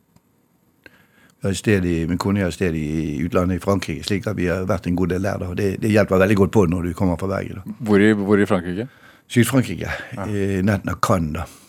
sted 1.51 1.85
i, 1.85 2.05
min 2.07 2.17
kone 2.17 2.39
er 2.39 2.47
et 2.47 2.53
sted 2.55 2.75
i 2.75 3.17
utlandet, 3.25 3.59
i 3.59 3.63
Frankrike, 3.63 4.03
slik 4.03 4.27
at 4.27 4.37
vi 4.37 4.45
har 4.47 4.63
vært 4.69 4.87
en 4.87 4.95
god 4.95 5.07
del 5.07 5.23
der. 5.23 5.37
da, 5.37 5.53
Det, 5.53 5.81
det 5.81 5.91
hjelper 5.91 6.17
veldig 6.23 6.37
godt 6.37 6.51
på 6.51 6.65
når 6.65 6.81
du 6.87 6.93
kommer 6.93 7.17
fra 7.19 7.27
Bergen. 7.27 7.59
Hvor 7.79 7.99
i, 7.99 8.13
hvor 8.13 8.39
i 8.39 8.45
Frankrike? 8.45 8.87
Syd-Frankrike, 9.27 9.89
i 10.27 10.61
nærheten 10.61 10.89
av 10.89 10.99
Cannes. 11.01 11.33
da. 11.33 11.62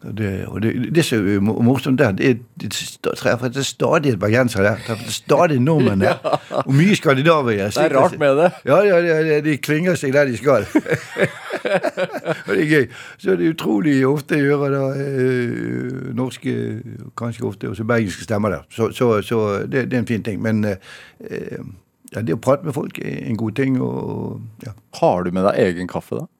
Det, 0.00 0.46
og 0.48 0.62
det, 0.64 0.70
det 0.96 1.02
som 1.04 1.26
er 1.28 1.42
mo- 1.44 1.58
morsomt 1.60 1.98
der, 2.00 2.14
det 2.16 2.28
er 2.30 2.68
treffer 3.20 3.50
det 3.52 3.60
er 3.60 3.66
stadig 3.68 4.14
bergensere 4.22 4.62
der. 4.64 4.78
Treffer 4.86 5.10
stadig 5.12 5.58
nordmenn 5.60 6.00
der. 6.00 6.16
Og 6.64 6.70
mye 6.72 6.96
skandinaver. 6.96 7.50
Det 7.52 7.76
er 7.84 7.92
rart 7.98 8.16
med 8.18 8.38
det. 8.38 8.46
Ja, 8.64 8.78
ja, 8.86 8.96
ja, 9.04 9.18
ja, 9.28 9.40
de 9.44 9.58
klinger 9.60 9.98
seg 10.00 10.14
der 10.16 10.24
de 10.30 10.38
skal. 10.40 10.64
og 12.46 12.54
det 12.54 12.62
er 12.64 12.70
gøy. 12.70 12.86
Så 13.20 13.36
det 13.36 13.46
er 13.46 13.52
utrolig 13.52 13.98
ofte 14.08 14.38
jeg 14.40 14.48
hører 14.48 14.72
da 14.72 14.82
eh, 15.04 15.92
norske, 16.16 16.54
kanskje 17.20 17.44
ofte 17.52 17.68
også 17.74 17.84
bergenske 17.92 18.24
stemmer 18.24 18.56
der. 18.56 18.64
Så, 18.72 18.88
så, 18.96 19.10
så 19.22 19.42
det, 19.66 19.84
det 19.90 19.98
er 20.00 20.04
en 20.06 20.10
fin 20.14 20.24
ting. 20.24 20.40
Men 20.42 20.64
eh, 20.64 21.60
ja, 22.14 22.24
det 22.24 22.34
å 22.38 22.42
prate 22.42 22.64
med 22.66 22.74
folk 22.76 22.98
er 23.04 23.20
en 23.28 23.36
god 23.40 23.52
ting. 23.60 23.76
og 23.84 24.40
ja. 24.64 24.72
Har 25.02 25.24
du 25.28 25.30
med 25.36 25.44
deg 25.50 25.60
egen 25.68 25.92
kaffe, 25.92 26.22
da? 26.24 26.30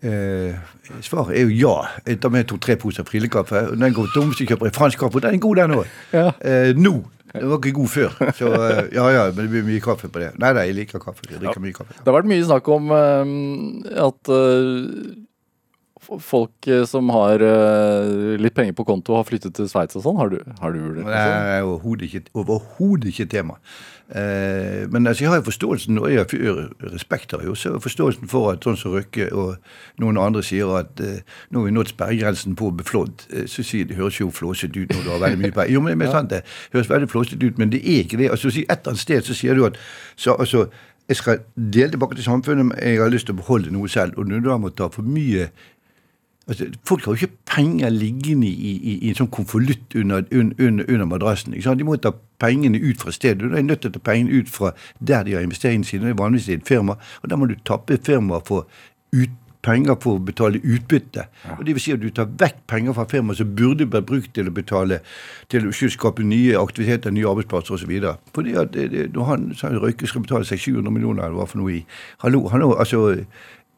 Eh, 0.00 0.56
svaret 1.04 1.36
er 1.36 1.44
jo 1.44 1.52
ja. 1.52 1.74
Jeg 2.06 2.20
tar 2.22 2.32
med 2.32 2.48
to-tre 2.48 2.76
poser 2.80 3.04
frillekaffe. 3.04 3.66
og 3.72 3.78
Den 3.80 3.92
går 3.96 4.12
tom 4.14 4.32
jeg 4.38 4.48
kjøper 4.48 4.70
jeg 4.70 4.76
fransk 4.78 4.98
kaffe. 5.02 5.20
Den 5.20 5.36
er 5.36 5.42
god, 5.44 5.56
den 5.60 5.76
òg. 5.80 5.96
Ja. 6.16 6.28
Eh, 6.40 6.72
nå. 6.76 6.94
Den 7.30 7.46
var 7.46 7.60
ikke 7.60 7.76
god 7.76 7.90
før. 7.92 8.14
Så 8.34 8.48
eh, 8.50 8.84
ja 8.96 9.06
ja, 9.14 9.24
men 9.30 9.44
det 9.44 9.50
blir 9.52 9.66
mye 9.68 9.82
kaffe 9.84 10.08
på 10.10 10.22
det. 10.22 10.32
Nei 10.40 10.54
da, 10.56 10.64
jeg 10.66 10.78
liker 10.80 11.02
kaffe. 11.02 11.28
Jeg 11.30 11.38
drikker 11.42 11.62
mye 11.62 11.76
kaffe. 11.76 11.94
Det 12.00 12.08
har 12.08 12.16
vært 12.16 12.30
mye 12.32 12.46
snakk 12.48 12.70
om 12.74 12.90
eh, 12.96 13.34
at 14.08 14.32
eh, 14.34 15.12
folk 16.24 16.66
eh, 16.66 16.82
som 16.88 17.12
har 17.14 17.44
eh, 17.44 18.34
litt 18.40 18.56
penger 18.56 18.74
på 18.80 18.86
konto, 18.88 19.14
har 19.18 19.28
flyttet 19.28 19.54
til 19.54 19.68
Sveits 19.70 20.00
og 20.00 20.06
sånn. 20.08 20.18
Har 20.18 20.32
du, 20.32 20.40
har 20.62 20.74
du 20.74 20.80
det? 20.96 21.04
Nei, 21.04 21.12
Det 21.12 21.54
er 21.60 21.68
overhodet 21.68 22.08
ikke, 22.08 22.24
overhodet 22.40 23.12
ikke 23.12 23.28
tema. 23.36 23.60
Eh, 24.14 24.90
men 24.90 25.06
altså, 25.06 25.24
jeg 25.24 25.30
har 25.30 25.36
jo 25.36 25.42
forståelsen, 25.42 25.98
og 25.98 26.10
jeg 26.10 26.18
har 26.18 26.92
respekt 26.92 27.32
har 27.32 27.44
jo, 27.46 27.54
så 27.54 27.78
forståelsen 27.78 28.28
for 28.28 28.50
at 28.50 28.64
sånn 28.66 28.78
som 28.78 28.96
Røkke 28.96 29.28
og 29.30 29.56
noen 30.02 30.18
andre 30.18 30.42
sier 30.42 30.72
at 30.80 30.98
eh, 31.04 31.22
nå 31.50 31.62
har 31.62 31.68
vi 31.68 31.74
nådd 31.76 31.92
sperregrensen 31.92 32.56
på 32.58 32.70
å 32.70 32.74
bli 32.74 32.86
flådd, 32.88 33.26
eh, 33.30 33.46
så 33.46 33.62
sier 33.62 33.86
det 33.86 34.00
høres 34.00 34.18
jo 34.18 34.32
flåsete 34.34 34.82
ut 34.82 34.94
når 34.96 35.06
du 35.06 35.10
har 35.14 35.22
veldig 35.22 35.42
mye 35.44 35.54
penger. 35.54 35.74
Jo, 35.76 35.84
men 35.86 35.98
det 35.98 36.08
er 36.08 36.16
sant 36.16 36.34
det. 36.34 36.42
høres 36.74 36.90
veldig 36.90 37.10
flåsete 37.12 37.46
ut, 37.46 37.62
men 37.62 37.70
det 37.70 37.84
er 37.84 38.04
ikke 38.04 38.18
det. 38.18 38.30
Altså, 38.34 38.48
Et 38.50 38.66
eller 38.66 38.94
annet 38.94 39.00
sted 39.06 39.22
så 39.22 39.34
sier 39.34 39.54
du 39.54 39.64
at 39.68 39.78
så, 40.16 40.34
altså, 40.34 40.66
jeg 41.08 41.16
skal 41.16 41.38
dele 41.54 41.90
tilbake 41.90 42.14
til 42.18 42.24
samfunnet, 42.24 42.66
men 42.66 42.78
jeg 42.82 42.98
har 43.00 43.10
lyst 43.10 43.26
til 43.30 43.34
å 43.34 43.42
beholde 43.42 43.70
noe 43.74 43.88
selv. 43.88 44.18
Og 44.18 44.26
når 44.26 44.42
du 44.42 44.50
da 44.50 44.58
må 44.58 44.70
ta 44.74 44.90
for 44.90 45.06
mye 45.06 45.48
Altså, 46.50 46.66
folk 46.86 47.04
har 47.04 47.14
jo 47.14 47.26
ikke 47.26 47.36
penger 47.46 47.92
liggende 47.94 48.48
i, 48.48 48.72
i, 48.74 48.94
i 49.06 49.10
en 49.12 49.18
sånn 49.20 49.30
konvolutt 49.30 49.94
under, 49.94 50.24
un, 50.34 50.50
under, 50.58 50.88
under 50.88 51.06
madrassen. 51.06 51.54
De 51.54 51.86
må 51.86 51.94
ta 52.02 52.10
pengene 52.42 52.80
ut 52.82 52.98
fra 52.98 53.14
stedet. 53.14 53.44
Du 53.44 53.54
er 53.54 53.62
nødt 53.62 53.84
til 53.84 53.92
å 53.92 53.94
ta 53.94 54.02
pengene 54.10 54.40
ut 54.40 54.50
fra 54.50 54.72
der 54.98 55.22
de 55.28 55.36
har 55.36 55.46
investeringene 55.46 55.86
sine. 55.86 56.08
Det 56.08 56.16
er 56.16 56.22
vanligvis 56.22 56.48
i 56.50 56.56
et 56.58 56.66
firma. 56.66 56.98
Og 57.22 57.30
da 57.30 57.38
må 57.38 57.46
du 57.46 57.54
tappe 57.62 58.00
firmaet 58.02 58.50
for 58.50 58.66
ut, 59.14 59.36
penger 59.62 59.96
for 60.00 60.16
å 60.16 60.24
betale 60.24 60.60
utbytte. 60.64 61.26
Og 61.58 61.62
det 61.66 61.74
vil 61.76 61.84
si 61.84 61.94
at 61.94 62.02
du 62.02 62.08
tar 62.16 62.30
vekk 62.40 62.62
penger 62.70 62.96
fra 62.96 63.06
firmaet 63.10 63.40
som 63.40 63.52
burde 63.56 63.86
vært 63.92 64.08
brukt 64.08 64.32
til 64.36 64.48
å 64.48 64.54
betale 64.56 65.00
til 65.52 65.68
å 65.68 65.74
skape 65.74 66.24
nye 66.24 66.56
aktiviteter, 66.58 67.12
nye 67.14 67.28
arbeidsplasser 67.28 67.76
osv. 67.76 67.92
Fordi 68.34 68.56
at 68.56 68.72
det, 68.74 68.88
det, 68.94 69.06
når 69.14 69.30
han 69.30 69.46
sa 69.58 69.72
Røyke 69.74 70.08
skal 70.08 70.24
betale 70.24 70.48
600-700 70.48 70.96
millioner, 70.96 71.26
eller 71.28 71.42
hva 71.42 71.48
for 71.50 71.60
noe 71.60 71.76
i 71.76 71.84
Hallo, 72.24 72.46
hallo, 72.52 72.72
altså 72.80 73.04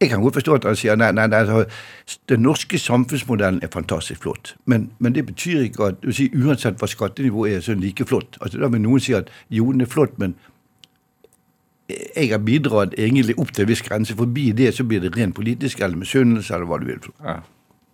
jeg 0.02 0.10
kan 0.10 0.22
godt 0.22 0.38
forstå 0.40 0.54
at 0.58 0.64
han 0.68 0.78
sier 0.78 0.96
nei, 0.98 1.10
nei, 1.16 1.26
nei 1.30 1.64
den 2.28 2.42
norske 2.44 2.78
samfunnsmodellen 2.78 3.60
er 3.62 3.70
fantastisk 3.72 4.22
flott. 4.26 4.54
Men, 4.66 4.90
men 4.98 5.14
det 5.16 5.26
betyr 5.28 5.66
ikke 5.66 5.92
at 5.92 6.00
du 6.02 6.12
sier, 6.14 6.34
uansett 6.36 6.80
hva 6.80 6.88
skattenivået 6.90 7.56
er, 7.56 7.60
så 7.64 7.72
er 7.72 7.78
den 7.78 7.86
like 7.86 8.06
flott. 8.08 8.38
Altså, 8.40 8.60
Da 8.62 8.70
vil 8.72 8.82
noen 8.84 9.02
si 9.02 9.14
at 9.16 9.30
jo, 9.50 9.70
den 9.72 9.84
er 9.86 9.90
flott, 9.90 10.18
men 10.22 10.34
jeg 11.92 12.30
har 12.30 12.42
bidratt 12.42 12.94
egentlig 12.98 13.34
opp 13.38 13.52
til 13.52 13.64
en 13.66 13.72
viss 13.72 13.82
grense. 13.84 14.14
Forbi 14.16 14.50
det 14.56 14.70
så 14.76 14.84
blir 14.88 15.02
det 15.02 15.14
ren 15.16 15.32
politisk 15.36 15.80
eller 15.82 15.98
misunnelse 16.00 16.54
eller 16.54 16.68
hva 16.70 16.78
du 16.80 16.86
vil. 16.88 17.10
Ja. 17.24 17.38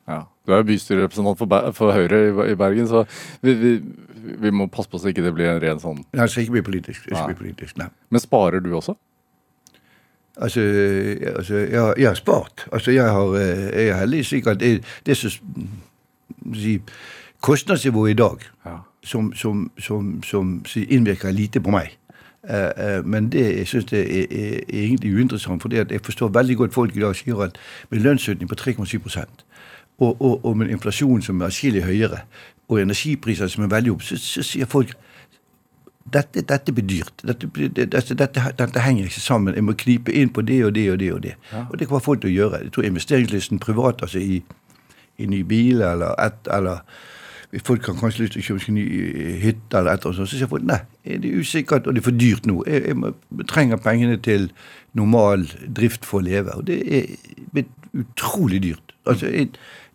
ja. 0.09 0.21
Du 0.47 0.55
er 0.55 0.67
bystyrerepresentant 0.69 1.41
for, 1.41 1.73
for 1.77 1.97
Høyre 1.97 2.21
i, 2.29 2.31
i 2.53 2.59
Bergen, 2.59 2.89
så 2.91 3.05
vi, 3.43 3.55
vi, 3.59 3.73
vi 4.45 4.55
må 4.55 4.69
passe 4.73 4.91
på 4.91 5.01
så 5.01 5.11
ikke 5.11 5.25
det 5.25 5.35
blir 5.37 5.51
en 5.51 5.61
ren 5.63 5.83
sånn 5.83 6.01
Nei, 6.05 6.25
det 6.25 6.31
skal 6.33 6.47
ikke 6.47 6.59
bli 6.59 6.65
politisk. 6.71 7.09
Det 7.09 7.17
Nei. 7.17 7.27
bli 7.33 7.41
politisk, 7.43 7.79
nei. 7.81 7.91
Men 8.13 8.23
sparer 8.23 8.65
du 8.65 8.71
også? 8.79 8.97
Altså, 10.41 10.61
jeg- 10.61 11.37
altså 11.37 11.55
jeg, 11.55 11.95
jeg 11.99 12.09
har 12.09 12.15
spart. 12.15 12.67
Altså, 12.73 12.91
jeg, 12.91 13.11
har, 13.11 13.27
eh, 13.35 13.59
jeg 13.75 13.89
er 13.89 13.97
heldig 13.97 14.27
slik 14.27 14.47
at 14.47 14.61
det, 14.61 14.85
det 15.07 15.13
er 15.13 15.17
så 15.17 15.39
si, 16.55 16.79
Kostnadsnivået 17.41 18.11
i 18.11 18.15
dag 18.15 18.37
Ja. 18.67 18.77
som, 19.05 19.33
som, 19.35 19.71
som, 19.79 20.23
som 20.23 20.65
si, 20.67 20.85
innvirker 20.85 21.31
lite 21.31 21.61
på 21.61 21.71
meg. 21.71 21.95
Uh, 22.49 22.99
uh, 22.99 23.07
men 23.07 23.33
det 23.33 23.57
jeg 23.59 23.67
synes 23.67 23.85
det 23.85 24.01
er, 24.01 24.27
er, 24.31 24.55
er 24.57 24.83
egentlig 24.83 25.15
uinteressant, 25.15 25.63
for 25.63 25.75
jeg 25.75 26.01
forstår 26.05 26.29
veldig 26.29 26.57
godt 26.57 26.75
folk 26.75 26.97
i 26.97 27.01
dag 27.01 27.17
sier 27.17 27.41
at 27.43 27.59
med 27.91 28.01
lønnsøkning 28.01 28.49
på 28.49 28.55
3,7 28.61 29.19
og, 29.99 30.23
og, 30.23 30.45
og 30.45 30.57
med 30.57 30.67
en 30.67 30.73
inflasjon 30.73 31.23
som 31.23 31.41
er 31.41 31.47
atskillig 31.47 31.83
høyere, 31.85 32.19
og 32.69 32.81
energipriser 32.81 33.47
som 33.47 33.65
er 33.65 33.69
veldig 33.69 33.93
opp, 33.93 34.03
så, 34.03 34.17
så 34.17 34.43
sier 34.43 34.67
folk 34.71 34.95
dette, 36.13 36.43
dette 36.49 36.73
blir 36.73 36.87
dyrt. 36.87 37.25
Dette, 37.27 37.49
dette, 37.69 38.15
dette, 38.15 38.45
dette 38.59 38.81
henger 38.85 39.09
ikke 39.09 39.21
sammen. 39.21 39.55
Jeg 39.55 39.65
må 39.65 39.75
knipe 39.79 40.13
inn 40.13 40.33
på 40.35 40.43
det 40.47 40.63
og 40.65 40.75
det 40.75 40.87
og 40.93 40.99
det. 41.01 41.13
Og 41.13 41.23
det 41.23 41.35
Og 41.69 41.79
det 41.79 41.89
kommer 41.89 42.05
folk 42.05 42.23
til 42.23 42.31
å 42.31 42.37
gjøre. 42.37 42.63
Jeg 42.65 42.73
tror 42.73 42.89
investeringslysten 42.89 43.59
privat, 43.59 44.03
altså 44.03 44.19
i, 44.19 44.43
i 45.19 45.27
ny 45.27 45.43
bil 45.43 45.83
eller 45.83 46.15
et 46.19 46.53
eller 46.55 46.85
Folk 47.65 47.87
har 47.87 47.95
kanskje 47.97 48.27
lyst 48.27 48.35
til 48.35 48.43
å 48.43 48.45
kjøpe 48.45 48.73
ny 48.77 48.83
eh, 48.85 49.37
hytte 49.41 49.79
eller 49.79 49.95
et 49.97 50.03
eller 50.05 50.19
annet. 50.19 50.29
Så 50.29 50.37
sier 50.37 50.51
folk 50.51 50.67
nei, 50.69 50.83
det 51.07 51.31
er 51.31 51.39
usikkert 51.41 51.87
og 51.89 51.95
det 51.97 52.03
er 52.03 52.05
for 52.05 52.19
dyrt 52.21 52.45
nå. 52.45 52.59
Jeg, 52.69 52.83
jeg, 52.91 52.97
må, 53.01 53.15
jeg 53.41 53.47
trenger 53.49 53.81
pengene 53.81 54.19
til 54.21 54.51
normal 54.93 55.47
drift 55.79 56.05
for 56.05 56.21
å 56.21 56.27
leve. 56.27 56.59
Og 56.61 56.67
det 56.69 56.77
er 56.85 57.09
blitt 57.55 57.73
utrolig 57.97 58.61
dyrt. 58.67 58.93
Altså, 59.09 59.33
jeg, 59.33 59.49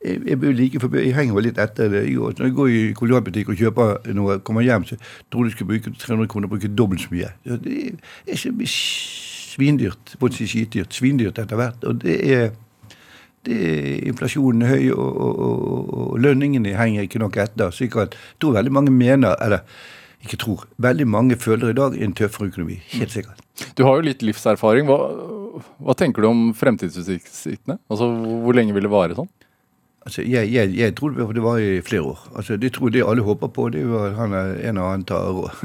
jeg, 0.03 0.21
jeg 0.27 0.55
like 0.57 0.81
forbi, 0.83 1.03
jeg 1.07 1.15
henger 1.15 1.45
litt 1.45 1.59
etter 1.61 1.91
det. 1.91 2.03
Når 2.11 2.47
jeg 2.47 2.55
går 2.57 2.71
i 2.71 2.81
kolonialbutikk 2.97 3.53
og 3.53 3.61
kjøper 3.61 4.11
noe, 4.17 4.39
kommer 4.45 4.65
hjem, 4.65 4.87
så 4.89 4.97
tror 5.31 5.45
jeg 5.45 5.53
du 5.53 5.57
skal 5.57 5.69
bruke 5.69 5.93
300 6.03 6.31
kroner 6.31 6.49
og 6.49 6.55
bruke 6.55 6.71
dobbelt 6.71 7.05
så 7.05 7.13
mye. 7.13 7.31
Det 7.43 7.77
er, 8.27 8.39
så 8.39 8.51
svindyrt, 9.53 10.15
både 10.19 10.39
si 10.39 10.49
skitdyrt, 10.49 10.93
svindyrt 10.95 11.39
etter 11.41 11.59
hvert. 11.59 11.83
Og 11.87 12.01
det 12.03 12.17
er, 12.35 12.53
det 13.47 13.59
er 13.69 14.07
inflasjonen 14.11 14.65
er 14.65 14.73
høy, 14.73 14.87
og, 14.95 15.09
og, 15.27 15.43
og, 15.47 15.93
og 16.03 16.23
lønningene 16.23 16.75
henger 16.79 17.07
ikke 17.07 17.21
nok 17.23 17.39
etter. 17.43 17.73
Så 17.73 17.87
jeg 17.87 18.09
tror 18.41 18.57
veldig 18.57 18.73
mange 18.73 18.93
mener, 18.95 19.37
eller 19.43 19.63
ikke 20.23 20.39
tror, 20.39 20.65
veldig 20.83 21.07
mange 21.07 21.37
føler 21.39 21.73
i 21.73 21.77
dag 21.77 21.95
en 21.99 22.15
tøffere 22.15 22.47
økonomi. 22.51 22.79
Helt 22.95 23.11
sikkert. 23.11 23.39
Du 23.77 23.83
har 23.85 23.99
jo 23.99 24.07
litt 24.07 24.23
livserfaring. 24.23 24.87
Hva, 24.87 24.99
hva 25.83 25.95
tenker 25.99 26.23
du 26.23 26.29
om 26.29 26.43
fremtidsutsiktene? 26.57 27.77
Altså, 27.91 28.07
hvor 28.43 28.55
lenge 28.55 28.75
vil 28.75 28.87
det 28.87 28.93
vare 28.93 29.17
sånn? 29.17 29.29
Altså, 30.05 30.21
jeg, 30.21 30.53
jeg, 30.53 30.77
jeg 30.77 30.95
trodde 30.95 31.33
det 31.33 31.43
var 31.43 31.57
i 31.57 31.81
flere 31.81 32.01
år. 32.01 32.31
Altså, 32.35 32.57
det 32.57 32.73
tror 32.73 32.89
det 32.89 33.03
alle 33.07 33.23
håper 33.23 33.47
på, 33.47 33.69
det 33.69 33.81
jo 33.81 33.99
at 34.03 34.15
han 34.15 34.33
er 34.33 34.69
en 34.69 34.77
og 34.77 34.89
annen 34.93 35.05
tar, 35.05 35.55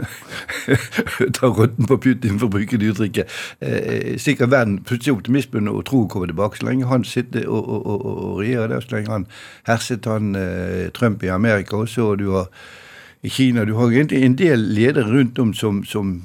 tar 1.38 1.48
rotten 1.48 1.86
på 1.86 1.96
Putin, 1.96 2.38
for 2.38 2.46
å 2.46 2.52
bruke 2.54 2.78
det 2.78 2.92
uttrykket. 2.92 3.34
Eh, 3.60 4.14
sikkert 4.18 4.52
verden 4.54 4.78
plutselig 4.86 5.16
optimismen 5.16 5.68
og 5.68 5.82
tro 5.90 6.04
kommer 6.06 6.30
tilbake. 6.30 6.60
Så 6.60 6.68
lenge 6.68 6.86
han 6.86 7.04
sitter 7.04 7.48
og, 7.48 7.66
og, 7.66 7.86
og, 7.86 8.06
og 8.06 8.38
regjerer 8.44 8.70
der, 8.76 8.86
så 8.86 8.94
lenge 8.94 9.16
han 9.16 9.26
herset 9.66 10.06
han 10.06 10.36
eh, 10.38 10.86
Trump 10.94 11.26
i 11.26 11.34
Amerika 11.34 11.82
også, 11.82 12.12
og 12.12 12.18
du 12.22 12.30
har 12.36 12.46
i 13.22 13.28
Kina 13.28 13.64
Du 13.64 13.74
har 13.74 13.90
egentlig 13.90 14.22
en 14.22 14.38
del 14.38 14.60
ledere 14.74 15.10
rundt 15.10 15.38
om 15.38 15.54
som, 15.54 15.82
som 15.84 16.20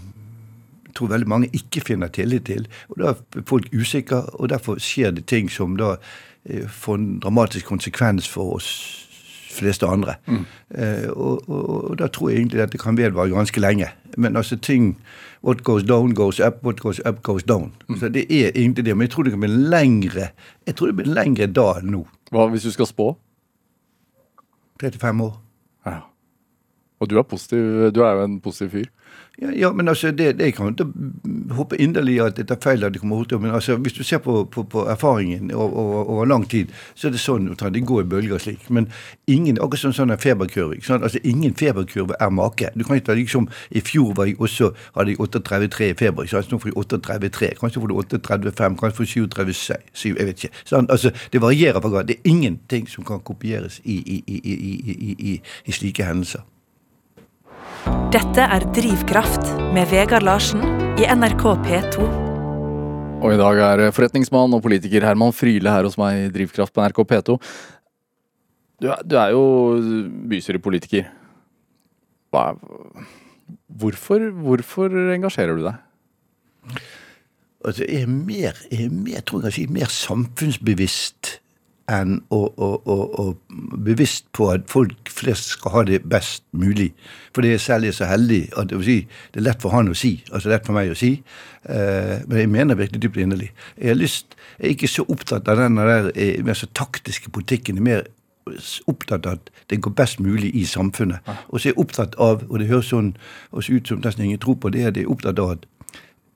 tror 0.96 1.14
veldig 1.14 1.28
mange 1.28 1.50
ikke 1.54 1.82
finner 1.82 2.08
tillit 2.08 2.46
til. 2.46 2.68
Og 2.90 3.00
Da 3.00 3.14
er 3.14 3.46
folk 3.46 3.70
usikre, 3.74 4.24
og 4.34 4.50
derfor 4.50 4.80
skjer 4.80 5.12
det 5.12 5.26
ting 5.26 5.52
som 5.52 5.78
da 5.78 5.96
eh, 6.46 6.68
får 6.68 6.96
en 6.96 7.20
dramatisk 7.20 7.66
konsekvens 7.66 8.28
for 8.30 8.56
oss 8.56 9.04
fleste 9.54 9.88
andre. 9.88 10.16
Eh, 10.28 11.10
og, 11.10 11.50
og, 11.50 11.92
og 11.92 11.98
da 12.00 12.08
tror 12.08 12.30
jeg 12.30 12.40
egentlig 12.40 12.62
at 12.62 12.72
det 12.74 12.82
kan 12.82 12.98
vedvare 12.98 13.30
ganske 13.30 13.62
lenge. 13.62 13.92
Men 14.18 14.36
altså 14.36 14.58
ting 14.58 14.98
What 15.44 15.64
goes 15.64 15.84
down, 15.84 16.14
goes 16.16 16.40
up. 16.40 16.64
What 16.64 16.80
goes 16.80 17.02
up, 17.06 17.22
goes 17.24 17.44
down. 17.44 17.74
Så 18.00 18.10
det 18.10 18.26
er 18.32 18.52
egentlig 18.56 18.86
det. 18.86 18.98
Men 18.98 19.02
jeg 19.08 19.12
tror 19.12 19.24
det 19.24 19.34
kan 19.34 19.40
bli 19.40 19.50
lengre 19.50 20.30
Jeg 20.68 20.76
tror 20.76 20.88
det 20.88 20.96
blir 20.96 21.14
lengre 21.14 21.48
da 21.52 21.66
enn 21.82 21.92
nå. 21.92 22.06
Hva 22.32 22.48
hvis 22.54 22.64
du 22.64 22.72
skal 22.72 22.88
spå? 22.88 23.10
35 24.82 25.24
år. 25.24 25.34
Ja. 25.86 25.98
Og 27.00 27.10
du 27.10 27.18
er 27.20 27.28
positiv, 27.28 27.92
du 27.92 28.02
er 28.04 28.16
jo 28.16 28.24
en 28.24 28.40
positiv 28.42 28.72
fyr. 28.72 28.88
Ja, 29.42 29.52
ja, 29.56 29.72
men 29.74 29.88
altså, 29.88 30.12
det, 30.12 30.40
det 30.40 30.52
kan 30.54 30.76
jeg 30.78 30.86
håpe 31.56 31.78
inderlig 31.82 32.20
at 32.22 32.38
jeg 32.38 32.48
tar 32.48 32.60
feil 32.62 32.84
at 32.86 32.94
det 32.94 33.00
kommer 33.02 33.16
hurtig, 33.16 33.40
Men 33.42 33.52
altså, 33.52 33.76
hvis 33.76 33.94
du 33.94 34.04
ser 34.04 34.18
på, 34.18 34.44
på, 34.44 34.64
på 34.64 34.86
erfaringen 34.86 35.52
over, 35.52 36.06
over, 36.10 36.26
lang 36.26 36.50
tid, 36.50 36.68
så 36.96 37.08
er 37.08 37.12
det 37.12 37.20
sånn 37.20 37.50
at 37.50 37.74
det 37.74 37.82
går 37.86 38.04
i 38.04 38.06
bølger 38.12 38.38
slik. 38.38 38.70
Men 38.70 38.92
ingen 39.28 39.58
akkurat 39.58 39.82
sånn, 39.82 39.96
sånn 39.98 40.14
feberkurve. 40.18 40.76
ikke 40.76 40.86
sant? 40.86 41.04
Altså, 41.04 41.20
Ingen 41.24 41.56
feberkurve 41.58 42.14
er 42.20 42.30
make. 42.30 42.70
Du 42.76 42.84
kan 42.84 42.96
ikke 42.96 43.10
ta 43.10 43.18
liksom, 43.18 43.50
I 43.72 43.82
fjor 43.82 44.14
var 44.14 44.30
jeg 44.30 44.38
også, 44.40 44.70
hadde 44.94 45.16
jeg 45.16 45.18
38,3 45.18 45.90
i 45.90 45.98
feber. 45.98 46.24
ikke 46.24 46.38
sant? 46.38 46.52
Nå 46.52 46.62
får 46.62 46.70
jeg 46.70 46.86
38,3. 46.94 47.52
Kanskje 47.60 47.82
får 47.82 47.88
du 47.88 47.98
38,5, 48.18 48.78
kanskje 48.78 48.98
får 48.98 49.04
du 49.04 49.42
37,7. 49.42 50.08
Jeg 50.14 50.30
vet 50.30 50.44
ikke. 50.44 50.56
Sånn, 50.64 50.92
altså, 50.94 51.10
Det 51.34 51.42
varierer 51.42 51.82
fra 51.82 51.90
gang. 51.90 52.08
Det 52.08 52.20
er 52.22 52.30
ingenting 52.30 52.86
som 52.88 53.04
kan 53.04 53.26
kopieres 53.26 53.82
i, 53.84 53.98
i, 53.98 54.24
i, 55.34 55.42
i 55.66 55.72
slike 55.72 56.06
hendelser. 56.06 56.46
Dette 57.84 58.44
er 58.46 58.64
Drivkraft 58.76 59.44
med 59.76 59.90
Vegard 59.92 60.24
Larsen 60.24 60.62
i 61.02 61.08
NRK 61.10 61.44
P2. 61.66 62.06
Og 63.24 63.34
i 63.34 63.40
dag 63.40 63.60
er 63.66 63.84
forretningsmann 63.96 64.56
og 64.56 64.62
politiker 64.64 65.04
Herman 65.04 65.36
Friele 65.36 65.72
her 65.74 65.84
hos 65.88 65.98
meg 66.00 66.22
i 66.22 66.32
Drivkraft 66.32 66.72
på 66.76 66.84
NRK 66.86 67.02
P2. 67.10 67.36
Du 68.84 68.88
er, 68.94 69.04
du 69.04 69.18
er 69.20 69.34
jo 69.36 69.44
bystyrepolitiker. 70.32 71.12
Hvorfor, 72.32 74.30
hvorfor 74.46 74.98
engasjerer 75.18 75.60
du 75.60 75.68
deg? 75.68 76.82
Altså, 77.64 77.84
jeg 77.84 78.06
er 78.08 78.12
mer, 78.12 78.64
jeg 78.72 78.88
er 78.88 78.96
mer, 78.96 79.24
tror 79.28 79.48
jeg, 79.50 79.68
mer 79.72 79.92
samfunnsbevisst 79.92 81.38
enn 81.92 82.20
å, 82.32 82.40
å, 82.48 82.70
å, 82.88 82.96
å, 83.20 83.26
bevisst 83.84 84.30
på 84.36 84.48
at 84.54 84.70
folk 84.72 85.12
flest 85.12 85.58
skal 85.58 85.74
ha 85.76 85.84
det 85.88 86.00
best 86.08 86.46
mulig. 86.56 86.92
For 87.36 87.44
det 87.44 87.56
er 87.56 87.64
særlig 87.64 87.94
så 87.98 88.08
heldig 88.08 88.42
at 88.60 88.72
det, 88.72 88.80
si, 88.88 88.98
det 89.34 89.42
er 89.42 89.48
lett 89.50 89.64
for 89.64 89.76
han 89.76 89.92
å 89.92 89.98
si, 89.98 90.16
altså 90.32 90.54
lett 90.54 90.68
for 90.68 90.78
meg 90.78 90.94
å 90.94 90.98
si. 90.98 91.14
Eh, 91.68 92.16
men 92.28 92.40
jeg 92.40 92.52
mener 92.56 92.80
virkelig 92.80 93.04
dypt 93.04 93.22
inderlig. 93.26 93.52
Jeg 93.76 94.00
lyst, 94.00 94.38
jeg 94.60 94.70
er 94.70 94.76
ikke 94.78 94.92
så 94.96 95.08
opptatt 95.12 95.52
av 95.52 95.60
den 95.60 95.80
der 95.82 96.12
eh, 96.16 96.40
mer 96.46 96.60
så 96.60 96.72
taktiske 96.72 97.34
politikken. 97.36 97.82
Jeg 97.82 97.84
er 97.84 97.90
mer 97.90 98.12
opptatt 98.88 99.28
av 99.28 99.38
at 99.38 99.52
det 99.72 99.82
går 99.84 99.96
best 99.98 100.20
mulig 100.20 100.52
i 100.56 100.66
samfunnet. 100.68 101.20
Og 101.50 101.60
så 101.60 101.70
er 101.70 101.72
jeg 101.74 101.80
opptatt 101.80 102.16
av, 102.20 102.44
og 102.50 102.60
det 102.60 102.68
høres 102.72 102.92
sånn 102.92 103.14
også 103.52 103.78
ut 103.78 103.92
som 103.92 104.02
nesten 104.04 104.26
ingen 104.28 104.42
tror 104.44 104.58
på 104.60 104.72
det, 104.74 104.84
er 104.88 104.98
jeg 104.98 105.12
opptatt 105.12 105.40
av 105.40 105.56
at 105.58 105.68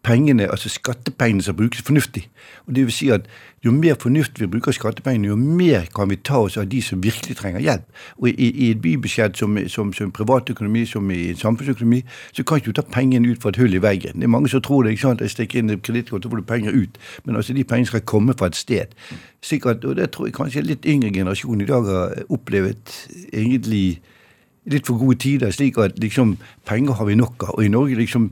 pengene, 0.07 0.47
altså 0.51 0.69
skattepengene 0.71 1.43
som 1.43 1.55
brukes 1.55 1.81
fornuftig. 1.83 2.29
Og 2.67 2.75
det 2.75 2.85
vil 2.87 2.95
si 2.95 3.09
at 3.13 3.27
Jo 3.65 3.71
mer 3.71 3.95
fornuftig 3.99 4.43
vi 4.43 4.47
bruker 4.47 4.71
skattepengene, 4.71 5.27
jo 5.27 5.35
mer 5.35 5.87
kan 5.95 6.09
vi 6.09 6.15
ta 6.15 6.37
oss 6.45 6.57
av 6.57 6.67
de 6.69 6.77
som 6.81 7.01
virkelig 7.03 7.35
trenger 7.39 7.59
hjelp. 7.59 7.87
Og 8.21 8.27
I, 8.29 8.49
i 8.49 8.67
et 8.71 8.81
bybudsjett 8.81 9.37
som, 9.37 9.57
som, 9.67 9.89
som 9.93 10.11
privatøkonomi, 10.13 10.85
som 10.85 11.09
i 11.11 11.33
samfunnsøkonomi, 11.35 12.03
så 12.31 12.45
kan 12.45 12.61
ikke 12.61 12.71
du 12.71 12.77
ta 12.77 12.85
pengene 12.93 13.31
ut 13.33 13.41
fra 13.41 13.49
et 13.49 13.57
hull 13.57 13.73
i 13.73 13.81
veggen. 13.81 14.21
Det 14.21 14.23
er 14.23 14.31
mange 14.31 14.51
som 14.53 14.61
tror 14.61 14.85
det. 14.85 14.93
ikke 14.93 15.01
sant? 15.01 15.23
Jeg 15.25 15.33
stikker 15.33 15.59
inn 15.59 15.73
et 15.73 15.81
kredittkort, 15.83 16.23
så 16.23 16.29
får 16.29 16.43
du 16.43 16.45
penger 16.47 16.77
ut. 16.77 17.01
Men 17.25 17.41
altså 17.41 17.57
de 17.57 17.65
pengene 17.65 17.89
skal 17.89 18.05
komme 18.05 18.37
fra 18.37 18.51
et 18.51 18.55
sted. 18.55 18.93
Sikkert, 19.41 19.83
og 19.83 19.97
Det 19.97 20.11
tror 20.11 20.29
jeg 20.29 20.37
kanskje 20.37 20.61
litt 20.61 20.85
yngre 20.85 21.11
generasjon 21.11 21.65
i 21.65 21.67
dag 21.67 21.89
har 21.89 22.13
opplevd 22.29 22.93
egentlig 23.33 23.99
litt 24.69 24.87
for 24.87 25.01
gode 25.01 25.17
tider, 25.23 25.51
slik 25.51 25.81
at 25.81 25.99
liksom 25.99 26.37
penger 26.67 26.93
har 26.93 27.09
vi 27.09 27.17
nok 27.17 27.49
av. 27.49 27.57
Og 27.57 27.65
i 27.65 27.73
Norge 27.73 27.97
liksom 27.97 28.31